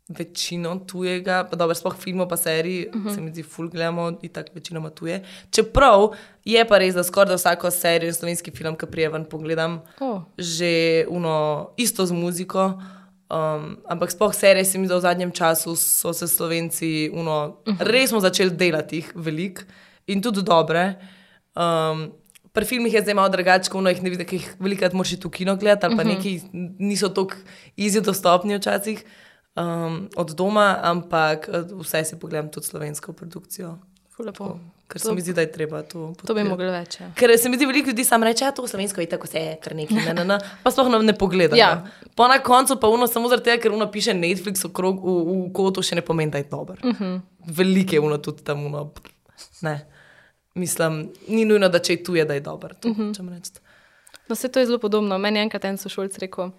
večino 0.10 0.76
tujega, 0.88 1.44
pa 1.50 1.56
dobro, 1.56 1.76
sploh 1.76 1.96
filmov, 1.96 2.28
pa 2.28 2.38
serij, 2.38 2.88
uh 2.88 2.96
-huh. 2.96 3.16
se 3.16 3.22
mi 3.22 3.32
zdi, 3.32 3.44
ful 3.44 3.70
gledamo 3.70 4.20
in 4.22 4.30
tako 4.30 4.52
večinoma 4.54 4.90
tuje. 4.90 5.24
Čeprav 5.52 6.12
je 6.46 6.68
pa 6.68 6.78
res, 6.78 6.96
da 6.96 7.04
skoraj 7.04 7.30
da 7.30 7.36
vsako 7.36 7.72
serijo 7.72 8.08
in 8.08 8.14
slovenski 8.14 8.52
film, 8.52 8.76
ki 8.76 8.86
prijevan 8.86 9.26
pogledam, 9.26 9.82
Oh. 10.00 10.22
že 10.38 11.06
uno, 11.10 11.70
isto 11.78 12.06
z 12.06 12.12
muziko. 12.12 12.82
Um, 13.32 13.78
ampak 13.90 14.12
sploh 14.12 14.34
serije 14.36 14.66
se 14.66 14.78
mi 14.78 14.88
zdi, 14.88 14.96
v 14.96 15.02
zadnjem 15.02 15.32
času 15.32 15.76
so 15.76 16.14
se 16.14 16.28
slovenci 16.28 17.10
uno, 17.14 17.58
uh 17.66 17.74
-huh. 17.74 17.88
res 17.88 18.10
smo 18.10 18.20
začeli 18.20 18.52
delati 18.52 18.96
jih 18.96 19.12
veliko 19.16 19.62
in 20.08 20.22
tudi 20.22 20.44
dobre. 20.44 20.96
Um, 21.56 22.12
Pri 22.54 22.66
filmih 22.66 22.94
je 22.94 23.02
zdaj 23.02 23.14
malo 23.14 23.30
drugače, 23.30 23.70
ko 23.70 23.82
jih 23.82 24.04
ne 24.04 24.10
vidiš, 24.10 24.32
jih 24.32 24.56
velikokrat 24.60 24.94
moraš 24.94 25.14
v 25.26 25.30
kino 25.30 25.56
gledati, 25.56 25.86
ali 25.86 25.96
pa 25.96 26.04
uh 26.04 26.08
-huh. 26.08 26.16
neki 26.16 26.42
niso 26.80 27.10
tako 27.10 27.34
easy 27.78 28.02
dostopni 28.02 28.58
včasih 28.58 29.04
um, 29.56 30.10
od 30.16 30.32
doma, 30.32 30.80
ampak 30.84 31.50
eh, 31.50 31.64
vse 31.82 32.04
si 32.04 32.20
pogledam 32.20 32.52
tudi 32.52 32.68
slovensko 32.68 33.14
produkcijo. 33.14 33.78
Lepo. 34.20 34.60
Ker 34.88 35.02
se 35.02 35.14
mi 35.14 35.22
zdi, 35.22 35.34
da 35.34 35.42
je 35.42 35.52
treba 35.52 35.82
to. 35.82 35.90
To 35.90 36.02
bi 36.12 36.16
podpirati. 36.28 36.50
mogli 36.50 36.66
več. 36.70 37.00
Ja. 37.00 37.08
Ker 37.18 37.32
se 37.40 37.50
mi 37.50 37.58
zdi, 37.58 37.66
veliko 37.66 37.90
ljudi 37.90 38.04
samo 38.06 38.26
reče, 38.26 38.52
to 38.56 38.68
slovensko 38.68 39.02
je 39.02 39.10
tako, 39.10 39.28
vse 39.28 39.40
je 39.40 39.56
kar 39.64 39.76
nekaj, 39.76 39.98
ne, 40.06 40.14
ne, 40.14 40.26
ne, 40.28 40.38
pa 40.64 40.72
sploh 40.72 40.92
ne, 40.92 41.00
ne 41.08 41.16
pogleda. 41.18 41.58
Ja. 41.58 41.72
Po 42.16 42.28
na 42.28 42.38
koncu 42.44 42.78
pa 42.82 42.92
uno 42.92 43.08
samo 43.08 43.32
zaradi 43.32 43.50
tega, 43.50 43.62
ker 43.64 43.74
uno 43.74 43.88
piše 43.92 44.14
Netflix 44.14 44.66
okrog 44.68 45.02
v, 45.02 45.16
v 45.32 45.50
kotu, 45.56 45.82
še 45.82 45.98
ne 45.98 46.06
pomeni, 46.06 46.32
da 46.32 46.44
je 46.44 46.50
dober. 46.52 46.84
Uh 46.84 47.00
-huh. 47.00 47.20
Veliko 47.48 47.96
je 47.96 48.00
uno 48.00 48.18
tudi 48.18 48.44
tam, 48.44 48.66
uno, 48.66 48.92
ne. 49.62 49.80
Mislim, 50.56 51.10
ni 51.28 51.46
nujno, 51.46 51.70
da 51.70 51.80
če 51.80 51.94
je 51.94 52.04
tuje, 52.04 52.26
da 52.26 52.34
je 52.34 52.42
dober. 52.42 52.76
To, 52.76 52.90
uh 52.90 52.98
-huh. 52.98 53.60
No, 54.28 54.36
vse 54.36 54.50
to 54.50 54.60
je 54.60 54.66
zelo 54.66 54.80
podobno. 54.80 55.18
Meni 55.18 55.40
je 55.40 55.44
enkrat 55.44 55.66
en 55.66 55.78
sošolc 55.78 56.18
rekel, 56.18 56.52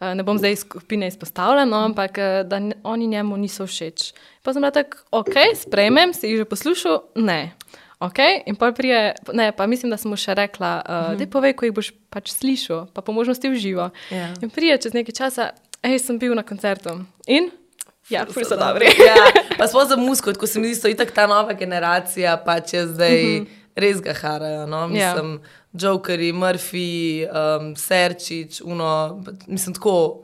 eh, 0.00 0.14
ne 0.14 0.22
bom 0.22 0.38
zdaj 0.38 0.52
iz 0.52 0.64
skupine 0.66 1.06
izpostavljen, 1.08 1.68
no, 1.68 1.84
ampak 1.84 2.18
eh, 2.18 2.42
da 2.44 2.60
oni 2.82 3.06
njemu 3.06 3.36
niso 3.36 3.66
všeč. 3.66 4.12
Pa 4.42 4.52
sem 4.52 4.62
bila 4.62 4.70
tako, 4.70 4.98
ok, 5.10 5.34
sprejmem, 5.54 6.14
si 6.14 6.28
jih 6.28 6.42
že 6.42 6.44
poslušal, 6.44 7.02
ne. 7.14 7.54
Okay? 8.00 8.42
In 8.46 8.56
pa 8.56 8.72
prije, 8.72 9.14
ne, 9.32 9.52
pa 9.52 9.66
mislim, 9.66 9.90
da 9.90 9.96
sem 9.96 10.10
mu 10.10 10.16
še 10.16 10.34
rekla, 10.34 10.82
uh, 10.82 10.94
uh 10.94 11.10
-huh. 11.10 11.18
da 11.18 11.26
povej, 11.30 11.52
ko 11.52 11.64
jih 11.64 11.74
boš 11.74 11.92
pač 12.10 12.32
slišal, 12.32 12.86
pa 12.92 13.00
po 13.00 13.12
možnosti 13.12 13.48
v 13.48 13.54
živo. 13.54 13.90
Ja. 14.10 14.34
In 14.42 14.50
prije 14.50 14.78
čez 14.78 14.92
nekaj 14.92 15.14
časa, 15.14 15.50
hej, 15.82 15.98
sem 15.98 16.18
bil 16.18 16.34
na 16.34 16.42
koncertu. 16.42 17.04
In? 17.26 17.50
Ja, 18.08 18.26
ful 18.26 18.44
so 18.44 18.56
dobri. 18.56 18.86
ja, 19.08 19.16
pa 19.58 19.66
sploh 19.66 19.88
za 19.88 19.96
musko, 19.96 20.32
ko 20.36 20.46
se 20.46 20.60
mi 20.60 20.74
zdi, 20.74 20.88
je 20.88 21.06
ta 21.06 21.26
nova 21.26 21.52
generacija, 21.52 22.36
pa 22.36 22.60
če 22.60 22.86
zdaj 22.86 23.24
uh 23.24 23.46
-huh. 23.46 23.63
Res 23.76 24.00
ga 24.00 24.12
harajo. 24.14 24.66
No? 24.66 24.76
Ja. 24.76 25.14
Mislim, 25.14 25.40
Jokeri, 25.72 26.32
Murphy, 26.32 27.26
um, 27.26 27.76
Serčič, 27.76 28.60
uno, 28.64 29.20
mislim 29.46 29.74
tako. 29.74 30.22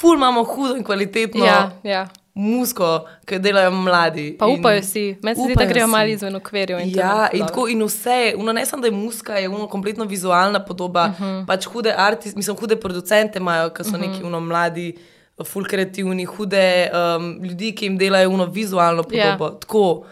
Ful 0.00 0.14
imamo 0.16 0.44
hudo 0.44 0.76
in 0.76 0.84
kvalitetno 0.84 1.44
Ja, 1.44 1.70
ja. 1.84 2.08
musko, 2.34 3.04
ki 3.26 3.34
jo 3.34 3.38
delajo 3.38 3.70
mladi. 3.70 4.36
Pa 4.38 4.46
upajo 4.46 4.82
si, 4.82 5.16
meni 5.22 5.36
se 5.36 5.42
zdi, 5.44 5.54
da 5.54 5.64
grejo 5.64 5.86
malo 5.86 6.08
izven 6.08 6.36
okvirjev. 6.36 6.80
Ja, 6.96 7.28
ful 7.30 7.38
in, 7.40 7.46
tako, 7.46 7.68
in 7.68 7.82
vse, 7.84 8.34
uno, 8.36 8.52
ne 8.52 8.66
samo 8.66 8.80
da 8.80 8.88
je 8.88 8.92
muska, 8.92 9.34
je 9.38 9.48
uno 9.48 9.68
kompletno 9.68 10.04
vizualna 10.04 10.64
podoba. 10.64 11.04
Uh 11.06 11.20
Mhm. 11.20 11.24
-huh. 11.30 11.46
Pač 11.46 11.66
hude 11.66 11.94
artiste, 11.96 12.36
mislim, 12.36 12.56
hude 12.56 12.76
producente 12.76 13.38
imajo, 13.38 13.70
ki 13.70 13.84
so 13.84 13.90
uh 13.90 13.94
-huh. 13.96 14.00
neki 14.08 14.24
uno 14.24 14.40
mladi, 14.40 14.96
full 15.44 15.64
kreativni, 15.66 16.24
hude 16.24 16.90
um, 16.92 17.40
ljudi, 17.44 17.72
ki 17.74 17.84
jim 17.86 17.98
delajo 17.98 18.30
uno 18.30 18.44
vizualno 18.46 19.02
podobo. 19.02 19.48
Tako. 19.50 20.04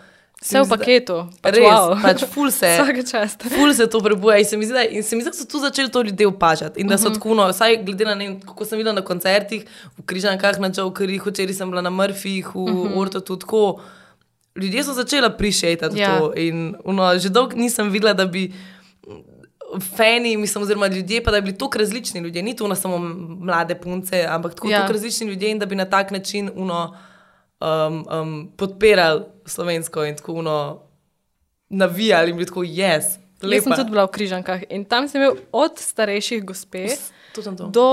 Se 0.43 0.55
Vse 0.55 0.63
v 0.63 0.69
paketu. 0.71 1.27
Pač, 1.43 1.55
Res, 1.55 1.67
wow. 1.67 2.03
pač 2.03 2.25
ful 2.25 2.51
se. 2.51 2.67
Vsaka 2.79 3.03
čast. 3.03 3.43
Ful 3.45 3.75
se 3.75 3.87
to 3.87 4.01
prebuja 4.01 4.39
in 4.39 4.45
se 4.45 4.57
mi 4.57 4.65
zdi, 4.65 4.73
da, 4.73 5.03
se 5.03 5.17
mi 5.17 5.23
zdi, 5.23 5.31
da 5.31 5.35
so 5.35 5.45
tu 5.45 5.59
začeli 5.59 5.91
to 5.91 6.03
ljudje 6.03 6.27
opažati. 6.27 6.81
In 6.81 6.87
da 6.87 6.95
Mhm. 6.95 7.03
so 7.03 7.11
tako, 7.11 7.35
no, 7.35 7.49
vsaj 7.49 7.77
glede 7.79 8.05
na 8.05 8.15
ne, 8.15 8.41
kako 8.41 8.65
sem 8.65 8.79
videla 8.79 8.95
na 8.95 9.03
koncertih, 9.03 9.65
v 9.99 10.03
Križankah, 10.03 10.59
na 10.59 10.71
Jokerih, 10.71 11.23
včeraj 11.23 11.55
sem 11.55 11.71
bila 11.71 11.83
na 11.83 11.91
Murphyjih, 11.91 12.47
v 12.47 12.57
uh 12.57 12.69
-huh. 12.69 12.97
Orto 12.97 13.21
tudi 13.21 13.41
tako. 13.41 13.81
Ljudje 14.57 14.85
so 14.85 14.93
začeli 14.93 15.31
prišetati 15.39 15.95
Mhm. 15.95 16.01
Ja. 16.01 16.19
to. 16.19 16.33
In 16.37 16.75
ono, 16.85 17.19
že 17.19 17.29
dolgo 17.29 17.57
nisem 17.57 17.91
videla, 17.91 18.13
da 18.15 18.27
bi 18.27 18.53
fani, 19.89 20.37
mislim, 20.37 20.63
oziroma 20.63 20.87
ljudje, 20.87 21.23
pa 21.23 21.31
da 21.31 21.41
bi 21.41 21.45
bili 21.45 21.59
tako 21.59 21.79
različni 21.79 22.21
ljudje, 22.21 22.43
ni 22.43 22.57
to 22.57 22.69
na 22.69 22.75
samo 22.75 22.99
mlade 23.39 23.75
punce, 23.75 24.27
ampak 24.29 24.55
tako, 24.55 24.69
ja. 24.69 24.87
različni 24.87 25.27
ljudje 25.27 25.51
in 25.51 25.59
da 25.59 25.67
bi 25.67 25.75
na 25.75 25.85
tak 25.87 26.11
način 26.11 26.51
uno, 26.55 26.97
um, 27.61 28.05
um, 28.11 28.53
podpirali 28.57 29.23
slovensko 29.47 30.05
in 30.05 30.17
tako 30.17 30.33
uno, 30.33 30.83
navijali 31.69 32.31
in 32.31 32.37
bili 32.37 32.47
tako, 32.47 32.61
yes. 32.63 32.79
Jaz 32.81 33.13
sem 33.43 33.51
lepa." 33.51 33.77
tudi 33.77 33.91
bila 33.91 34.05
v 34.05 34.11
križankah 34.11 34.61
in 34.71 34.85
tam 34.85 35.09
sem 35.09 35.23
imel 35.23 35.37
od 35.53 35.79
starejših 35.79 36.45
gospe 36.45 36.87
To 37.33 37.43
to. 37.43 37.67
do, 37.67 37.91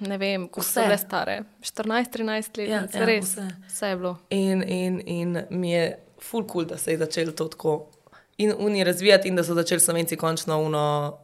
ne 0.00 0.18
vem, 0.18 0.48
ko 0.48 0.62
so 0.62 0.80
bile 0.80 0.98
stare, 0.98 1.42
14-13 1.60 2.58
let, 2.58 2.68
Ja, 2.68 2.82
ja, 2.90 3.04
res, 3.06 3.24
vse. 3.26 3.48
vse. 3.68 3.86
je 3.86 3.96
bilo. 3.96 4.16
In, 4.30 4.62
in, 4.62 5.02
in 5.06 5.38
mi 5.50 5.70
je 5.70 5.84
full 6.20 6.46
cool, 6.46 6.64
da 6.64 6.76
se 6.76 6.90
je 6.90 6.98
začelo 6.98 7.32
to 7.32 7.44
tako 7.46 7.90
in 8.38 8.52
uni 8.58 8.84
razvijati, 8.84 9.28
in 9.28 9.36
da 9.36 9.44
so 9.44 9.54
začeli 9.54 9.80
slovenci 9.80 10.16
končno 10.16 10.58
uno 10.58 11.18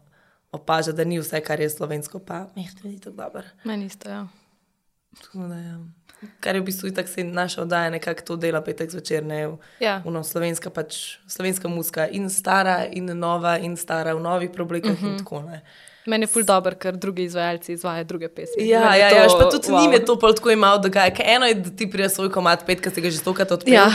opažati, 0.53 0.97
da 0.97 1.05
ni 1.05 1.19
vse, 1.19 1.41
kar 1.41 1.61
je 1.61 1.71
slovensko, 1.71 2.19
pa 2.19 2.47
meh, 2.57 2.71
to 2.75 2.89
ni 2.89 3.01
tako 3.01 3.17
dobro. 3.17 3.43
Meni 3.65 3.87
isto, 3.87 4.09
ja. 4.09 4.27
Tako 5.23 5.39
da, 5.39 5.55
ja. 5.57 5.79
Kar 6.41 6.55
je 6.55 6.61
v 6.61 6.64
bistvu 6.64 6.91
tako 6.91 7.09
se 7.09 7.25
naša 7.25 7.62
oddaja 7.62 7.91
nekako 7.91 8.22
to 8.27 8.37
dela 8.37 8.61
petek 8.61 8.91
zvečer, 8.91 9.25
ne 9.25 9.57
Ja. 9.81 10.03
Uno, 10.05 10.25
slovenska, 10.25 10.70
pač, 10.70 11.16
slovenska 11.27 11.68
muska 11.68 12.09
in 12.09 12.31
stara 12.31 12.87
in 12.93 13.07
nova 13.18 13.59
in 13.59 13.77
stara 13.77 14.14
v 14.14 14.20
novih 14.20 14.51
oblekah 14.59 14.93
uh 14.93 15.03
-huh. 15.03 15.12
in 15.12 15.18
tako 15.18 15.43
ne. 15.43 15.62
Meni 16.07 16.22
je 16.25 16.27
ful 16.27 16.45
dobro, 16.45 16.77
ker 16.77 16.97
drugi 16.97 17.25
izvajalci 17.25 17.72
izvajajo 17.72 18.05
druge 18.05 18.29
pesmi. 18.29 18.68
Ja, 18.68 18.81
Meni 18.81 18.99
ja, 19.01 19.11
to- 19.11 19.16
ja, 19.16 19.29
pa 19.39 19.49
tudi 19.51 19.68
wow. 19.68 19.81
njim 19.81 19.93
je 19.93 20.05
to 20.05 20.16
tako 20.16 20.51
imalo 20.51 20.79
dogaja. 20.79 21.14
Ker 21.14 21.25
eno 21.29 21.47
je, 21.47 21.55
da 21.55 21.70
ti 21.70 21.91
prija 21.91 22.09
svoj 22.09 22.31
komat 22.31 22.66
pet, 22.66 22.81
ki 22.81 22.91
si 22.91 23.01
ga 23.01 23.11
že 23.11 23.18
stokrat 23.18 23.53
odprl. 23.53 23.75
Ja. 23.75 23.89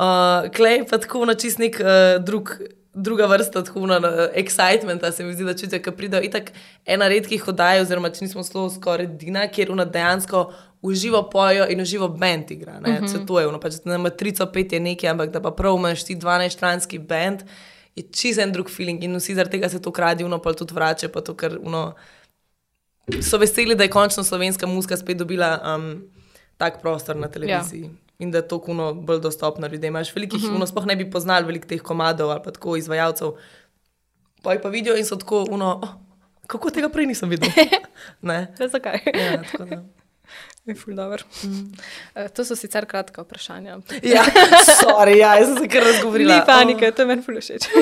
Uh, 0.00 0.48
Klej 0.56 0.86
pa 0.88 0.96
tako 0.96 1.26
na 1.28 1.34
čist 1.34 1.58
nek 1.58 1.76
uh, 1.80 2.24
drug. 2.24 2.56
Druga 2.94 3.26
vrsta 3.30 3.60
tako 3.62 3.84
na 3.86 3.98
uh, 3.98 4.04
excitementa 4.34 5.12
se 5.12 5.24
mi 5.24 5.34
zdi, 5.34 5.44
da 5.44 5.52
čutijo, 5.54 5.82
ko 5.84 5.92
pridejo. 5.92 6.24
Itak 6.26 6.50
ena 6.86 7.08
redkih 7.08 7.44
oddaj, 7.48 7.84
oziroma 7.84 8.10
če 8.10 8.24
nismo 8.24 8.42
skoraj 8.42 9.06
edina, 9.06 9.44
kjer 9.46 9.70
una 9.70 9.84
dejansko 9.84 10.40
uživo 10.82 11.30
pojo 11.30 11.66
in 11.68 11.80
uživo 11.80 12.08
bend 12.08 12.50
igra. 12.50 12.78
Uh 12.78 12.84
-huh. 12.84 13.12
Se 13.12 13.26
to 13.26 13.40
je, 13.40 13.46
ono, 13.46 13.60
pač 13.60 13.74
na 13.84 13.98
matrico 13.98 14.46
pet 14.46 14.72
je 14.72 14.80
nekaj, 14.80 15.10
ampak 15.10 15.30
da 15.30 15.40
pa 15.40 15.50
prav 15.50 15.76
imaš 15.76 16.04
ti 16.04 16.16
12-stranski 16.16 16.98
bend, 16.98 17.42
je 17.94 18.02
čist 18.02 18.38
en 18.38 18.52
drug 18.52 18.70
feeling 18.70 19.04
in 19.04 19.16
vsi 19.16 19.34
zaradi 19.34 19.50
tega 19.50 19.68
se 19.68 19.82
to 19.82 19.92
kradi, 19.92 20.24
uno 20.24 20.38
pa 20.38 20.52
tudi 20.52 20.74
vrača, 20.74 21.08
pa 21.08 21.20
to, 21.20 21.34
ker 21.36 21.58
uno, 21.62 21.94
so 23.22 23.38
veseli, 23.38 23.74
da 23.74 23.82
je 23.82 23.90
končno 23.90 24.24
slovenska 24.24 24.66
muska 24.66 24.96
spet 24.96 25.16
dobila 25.16 25.76
um, 25.76 26.02
tak 26.56 26.80
prostor 26.80 27.16
na 27.16 27.28
televiziji. 27.28 27.82
Ja. 27.82 27.90
In 28.18 28.30
da 28.30 28.38
je 28.38 28.48
to 28.48 28.58
kuno 28.60 28.94
bolj 28.94 29.20
dostopno 29.20 29.66
ljudem. 29.66 29.94
Imaš 29.94 30.14
velikih, 30.14 30.44
uh 30.44 30.50
-huh. 30.50 30.66
sploh 30.66 30.86
ne 30.86 30.96
bi 30.96 31.10
poznali 31.10 31.46
velik 31.46 31.66
teh 31.66 31.80
komadov 31.82 32.30
ali 32.30 32.40
pa 32.44 32.50
tako 32.50 32.76
izvajalcev. 32.76 33.32
Pa 34.42 34.52
jih 34.52 34.60
pa 34.62 34.68
vidijo 34.68 34.96
in 34.96 35.04
so 35.04 35.16
tako, 35.16 35.46
uno, 35.50 35.80
oh, 35.82 35.88
kako 36.46 36.70
tega 36.70 36.88
prej 36.88 37.06
nisem 37.06 37.28
videl. 37.28 37.50
ne. 38.22 38.54
Ne, 38.60 38.68
zakaj? 38.68 39.00
Ja, 39.14 39.42
tako 39.42 39.64
da. 39.64 39.99
Je 40.68 40.74
ful 40.76 40.94
dobro. 40.94 41.24
Mm. 41.44 41.72
To 42.36 42.44
so 42.44 42.56
sicer 42.56 42.84
kratka 42.86 43.24
vprašanja. 43.24 43.78
Ja, 44.02 44.24
sorry, 44.68 45.16
ja, 45.18 45.34
jaz 45.40 45.48
sem 45.48 45.64
se 45.64 45.70
kar 45.72 45.86
razgovorila. 45.88 46.36
Ni 46.36 46.46
panike, 46.46 46.92
to 46.92 47.02
je 47.02 47.10
meni 47.10 47.24
ful 47.24 47.40
všeč. 47.40 47.66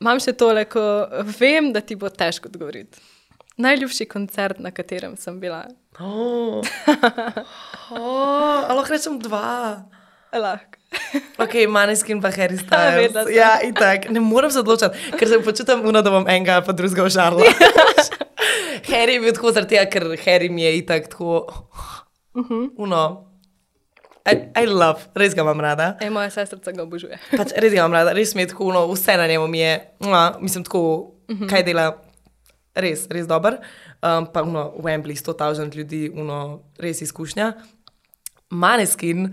Imam 0.00 0.22
še 0.22 0.36
tole, 0.38 0.64
ko 0.70 0.80
vem, 1.38 1.72
da 1.74 1.82
ti 1.82 1.98
bo 1.98 2.08
težko 2.12 2.52
odgovoriti. 2.52 3.02
Najljubši 3.56 4.04
koncert, 4.06 4.58
na 4.60 4.70
katerem 4.70 5.16
sem 5.16 5.40
bila. 5.40 5.64
Oh. 5.98 6.60
Oh, 7.90 8.68
lahko 8.76 8.92
rečem 8.92 9.16
dva. 9.22 9.80
Lahko. 10.36 10.76
Ok, 11.40 11.54
Maneskin 11.68 12.20
pa 12.20 12.28
Harry 12.30 12.58
Styles. 12.64 13.16
Ja, 13.32 13.56
in 13.64 13.72
tako, 13.74 14.12
ne 14.12 14.20
morem 14.20 14.52
se 14.52 14.60
odločiti, 14.60 15.16
ker 15.16 15.28
se 15.28 15.40
počutim 15.44 15.84
uno, 15.88 16.02
da 16.02 16.12
bom 16.12 16.28
enega 16.28 16.60
pa 16.64 16.72
drugega 16.76 17.06
ožarla. 17.08 17.40
Harry 18.90 19.16
je 19.16 19.22
bil 19.24 19.34
tako 19.34 19.52
zaradi 19.52 19.76
tega, 19.76 19.86
ker 19.90 20.08
Harry 20.24 20.50
mi 20.52 20.62
je 20.62 20.76
itak 20.78 21.08
tako, 21.12 21.46
uno, 22.76 23.02
I, 24.26 24.62
I 24.62 24.66
love, 24.66 25.06
res 25.14 25.34
ga 25.38 25.44
imam 25.44 25.60
rada. 25.62 25.92
Ej, 26.02 26.10
moja 26.10 26.30
sestrica 26.34 26.72
ga 26.74 26.82
obožuje. 26.82 27.14
Pač 27.30 27.52
res 27.62 27.70
ga 27.70 27.84
imam 27.84 27.94
rada, 27.94 28.14
res 28.16 28.34
mi 28.34 28.42
je 28.42 28.50
tako, 28.50 28.72
uno, 28.72 28.82
vse 28.90 29.14
na 29.20 29.28
njemu 29.30 29.46
mi 29.46 29.60
je, 29.60 29.74
mua, 30.02 30.22
mislim 30.42 30.64
tako, 30.66 30.82
kaj 31.46 31.62
dela, 31.66 31.86
res, 32.74 33.06
res 33.12 33.28
dober. 33.30 33.60
Um, 34.02 34.26
pa 34.32 34.42
uno, 34.42 34.72
Wembley, 34.82 35.14
100 35.18 35.36
tisoč 35.38 35.78
ljudi, 35.78 36.02
uno, 36.10 36.40
res 36.82 37.04
izkušnja. 37.06 37.52
Maneskin, 38.50 39.30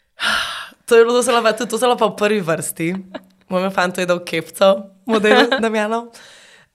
to 0.88 0.96
je 0.96 1.04
bilo 1.04 1.20
zelo, 1.22 1.44
tudi 1.52 1.70
to 1.70 1.80
zelo 1.80 1.98
pa 2.00 2.08
v 2.08 2.16
prvi 2.16 2.40
vrsti. 2.40 2.88
Moj 3.52 3.68
fant 3.70 4.00
je 4.00 4.08
dal 4.08 4.24
kepco, 4.24 4.72
model 5.06 5.44
Damjanov. 5.62 6.08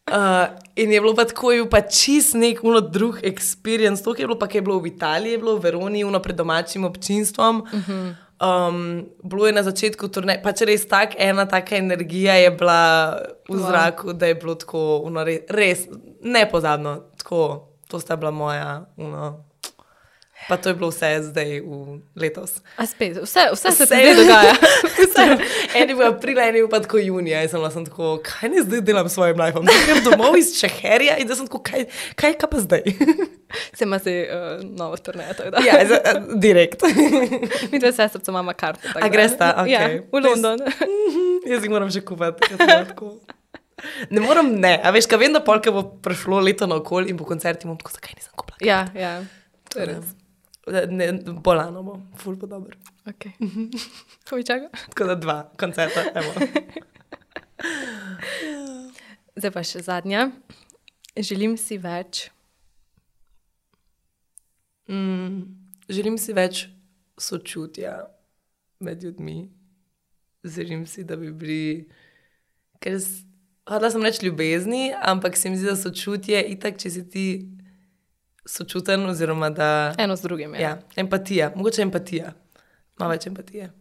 Uh, 0.09 0.47
in 0.75 0.91
je 0.91 1.01
bilo 1.01 1.13
pa 1.15 1.25
tako, 1.25 1.51
je 1.51 1.69
pa 1.69 1.81
čist 1.81 2.33
nek 2.33 2.63
uno 2.63 2.81
drug 2.81 3.21
experience. 3.23 4.03
To, 4.03 4.13
ki 4.13 4.23
je 4.23 4.27
bilo 4.27 4.39
pa, 4.39 4.47
ki 4.47 4.57
je 4.57 4.61
bilo 4.61 4.79
v 4.79 4.87
Italiji, 4.87 5.31
je 5.31 5.37
bilo 5.37 5.55
v 5.55 5.63
Veroni, 5.63 6.03
uno 6.03 6.19
pred 6.19 6.35
domačim 6.35 6.83
občinstvom. 6.85 7.61
Uh 7.61 7.87
-huh. 7.87 8.15
Um, 8.41 9.05
bilo 9.23 9.47
je 9.47 9.53
na 9.53 9.63
začetku 9.63 10.07
turnaja, 10.07 10.41
pač 10.41 10.61
res 10.61 10.87
tako 10.89 11.13
ena 11.19 11.45
taka 11.45 11.75
energija 11.77 12.33
je 12.33 12.51
bila 12.51 13.17
v 13.49 13.53
wow. 13.53 13.67
zraku, 13.67 14.13
da 14.13 14.25
je 14.25 14.35
bilo 14.35 14.55
tako, 14.55 14.97
uno, 15.05 15.23
res, 15.23 15.39
res 15.49 15.87
nepozabno. 16.21 16.95
Tako, 17.17 17.69
to 17.87 17.99
sta 17.99 18.15
bila 18.15 18.31
moja. 18.31 18.85
Uno. 18.97 19.50
Pa 20.49 20.57
to 20.57 20.69
je 20.69 20.75
bilo 20.75 20.89
vse 20.89 21.09
zdaj, 21.23 21.61
v 21.61 21.99
letos. 22.15 22.59
A 22.77 22.85
spet, 22.85 23.17
vse, 23.23 23.49
vse 23.53 23.71
se 23.71 23.85
zdaj 23.85 24.15
dogaja. 24.15 24.53
Eni 25.75 25.93
v 25.93 26.07
aprilu, 26.07 26.41
eni 26.41 26.63
pa 26.69 26.81
tako 26.81 26.97
junija. 26.97 27.41
Jaz 27.41 27.53
sem, 27.53 27.67
sem 27.73 27.85
tako, 27.85 28.17
kaj 28.25 28.49
ne 28.49 28.63
zdaj 28.65 28.81
delam 28.81 29.09
s 29.09 29.15
svojim 29.15 29.37
lifeom? 29.39 29.67
Zdaj 29.69 29.85
grem 29.85 30.03
domov 30.03 30.37
iz 30.39 30.53
Čeherja 30.59 31.17
in 31.21 31.29
da 31.29 31.37
sem 31.37 31.47
tako, 31.47 31.61
kaj, 31.63 31.85
kaj, 32.15 32.35
kaj 32.41 32.49
pa 32.51 32.63
zdaj? 32.63 32.83
se 33.77 33.85
ima 33.85 33.99
se 33.99 34.15
uh, 34.29 34.63
novo 34.77 34.97
turnejo. 34.97 35.33
ja, 35.65 35.85
z, 35.87 35.91
uh, 35.91 36.39
direkt. 36.39 36.81
Mi 37.71 37.79
dve 37.79 37.93
sestrice 37.93 38.31
imamo 38.31 38.53
karto. 38.57 38.87
A 39.01 39.07
greš 39.07 39.37
ta? 39.37 39.53
Okay. 39.57 39.69
Ja, 39.69 40.01
v 40.11 40.23
London. 40.25 40.59
Jaz 41.51 41.63
jih 41.63 41.69
moram 41.69 41.89
že 41.89 42.01
kupiti. 42.01 42.55
Ne 44.09 44.21
morem, 44.21 44.55
ne. 44.61 44.77
A 44.83 44.91
veš, 44.93 45.07
kaj 45.09 45.19
vem, 45.21 45.33
da 45.33 45.41
polka 45.41 45.73
bo 45.73 45.83
prišlo 46.05 46.39
leto 46.39 46.67
na 46.69 46.77
okolje 46.77 47.09
in 47.09 47.17
po 47.17 47.25
koncerti 47.25 47.69
bom 47.69 47.77
tako, 47.77 47.97
zakaj 47.97 48.13
nisem 48.17 48.33
kupila? 48.37 48.57
Ja, 48.61 48.85
ja. 48.93 49.21
To 49.73 49.79
je 49.79 49.85
res. 49.89 50.20
Ne, 50.67 51.13
bolano 51.41 51.83
bo, 51.83 52.01
ful 52.15 52.35
bo 52.35 52.47
dobro. 52.47 52.77
Okay. 53.05 53.31
Ko 54.29 54.35
mi 54.35 54.43
čaka? 54.45 54.69
Tako 54.93 55.05
da 55.05 55.15
dva 55.15 55.51
koncerta. 55.57 56.03
Zdaj 59.35 59.51
pa 59.51 59.63
še 59.65 59.81
zadnja. 59.81 60.29
Želim 61.17 61.57
si 61.57 61.79
več. 61.81 62.29
Mm, 64.91 65.49
želim 65.89 66.17
si 66.21 66.33
več 66.37 66.67
sočutja 67.17 67.95
med 68.79 69.03
ljudmi. 69.03 69.49
Želim 70.43 70.85
si, 70.85 71.03
da 71.03 71.17
bi 71.17 71.31
bili. 71.33 71.89
Ker 72.81 72.99
hodila 73.69 73.91
sem 73.93 74.05
reči 74.05 74.25
ljubezni, 74.25 74.93
ampak 74.93 75.37
se 75.37 75.49
mi 75.49 75.57
zdi, 75.57 75.69
da 75.69 75.75
sočutje 75.75 76.37
je 76.37 76.47
itak, 76.53 76.77
če 76.81 76.89
si 76.89 77.03
ti 77.09 77.25
sočuten, 78.45 79.05
oziroma 79.05 79.49
da. 79.49 79.93
Eno 79.97 80.15
z 80.15 80.21
drugim. 80.21 80.55
Ja. 80.55 80.61
ja, 80.61 80.81
empatija, 80.95 81.51
mogoče 81.55 81.81
empatija, 81.81 82.33
malo 82.99 83.11
več 83.11 83.27
empatije, 83.27 83.71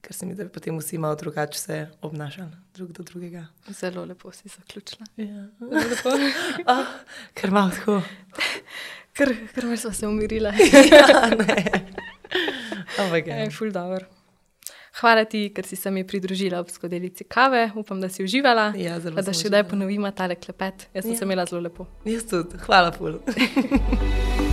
ker 0.00 0.14
se 0.14 0.26
mi 0.26 0.34
da 0.34 0.44
bi 0.44 0.52
potem 0.52 0.78
vsi 0.78 0.98
malo 0.98 1.16
drugače 1.16 1.58
se 1.58 1.86
obnašali 2.02 2.64
drug 2.74 2.92
do 2.92 3.02
drugega. 3.02 3.46
Zelo 3.68 4.04
lepo 4.04 4.32
si 4.32 4.48
zaključila. 4.48 5.06
Ja. 5.16 5.46
oh, 6.66 6.86
ker 7.40 7.50
malo 7.50 7.70
tako. 7.70 8.02
Ker, 9.14 9.30
ker 9.54 9.78
smo 9.78 9.92
se 9.92 10.06
umirili. 10.06 10.50
ja, 10.92 11.30
ne. 11.38 11.64
Ampak 13.00 13.26
je. 13.26 13.34
Je 13.34 13.50
ful 13.50 13.70
dobro. 13.70 14.06
Hvala 15.00 15.24
ti, 15.26 15.48
ker 15.54 15.66
si 15.66 15.76
se 15.76 15.90
mi 15.90 16.04
pridružila 16.06 16.60
ob 16.62 16.70
skodelici 16.70 17.24
kave. 17.24 17.70
Upam, 17.74 18.00
da 18.00 18.08
si 18.08 18.22
uživala. 18.24 18.70
Ja, 18.78 19.00
zelo. 19.02 19.22
Da 19.22 19.34
še 19.34 19.50
kdaj 19.50 19.66
ponovimo 19.72 20.10
tale 20.14 20.38
klepet. 20.38 20.88
Jaz 20.94 21.08
sem 21.08 21.16
ja. 21.16 21.18
se 21.18 21.26
imela 21.26 21.48
zelo 21.50 21.64
lepo. 21.66 21.88
Jaz 22.06 22.28
tudi. 22.30 22.62
Hvala, 22.68 22.94
ful. 22.94 23.18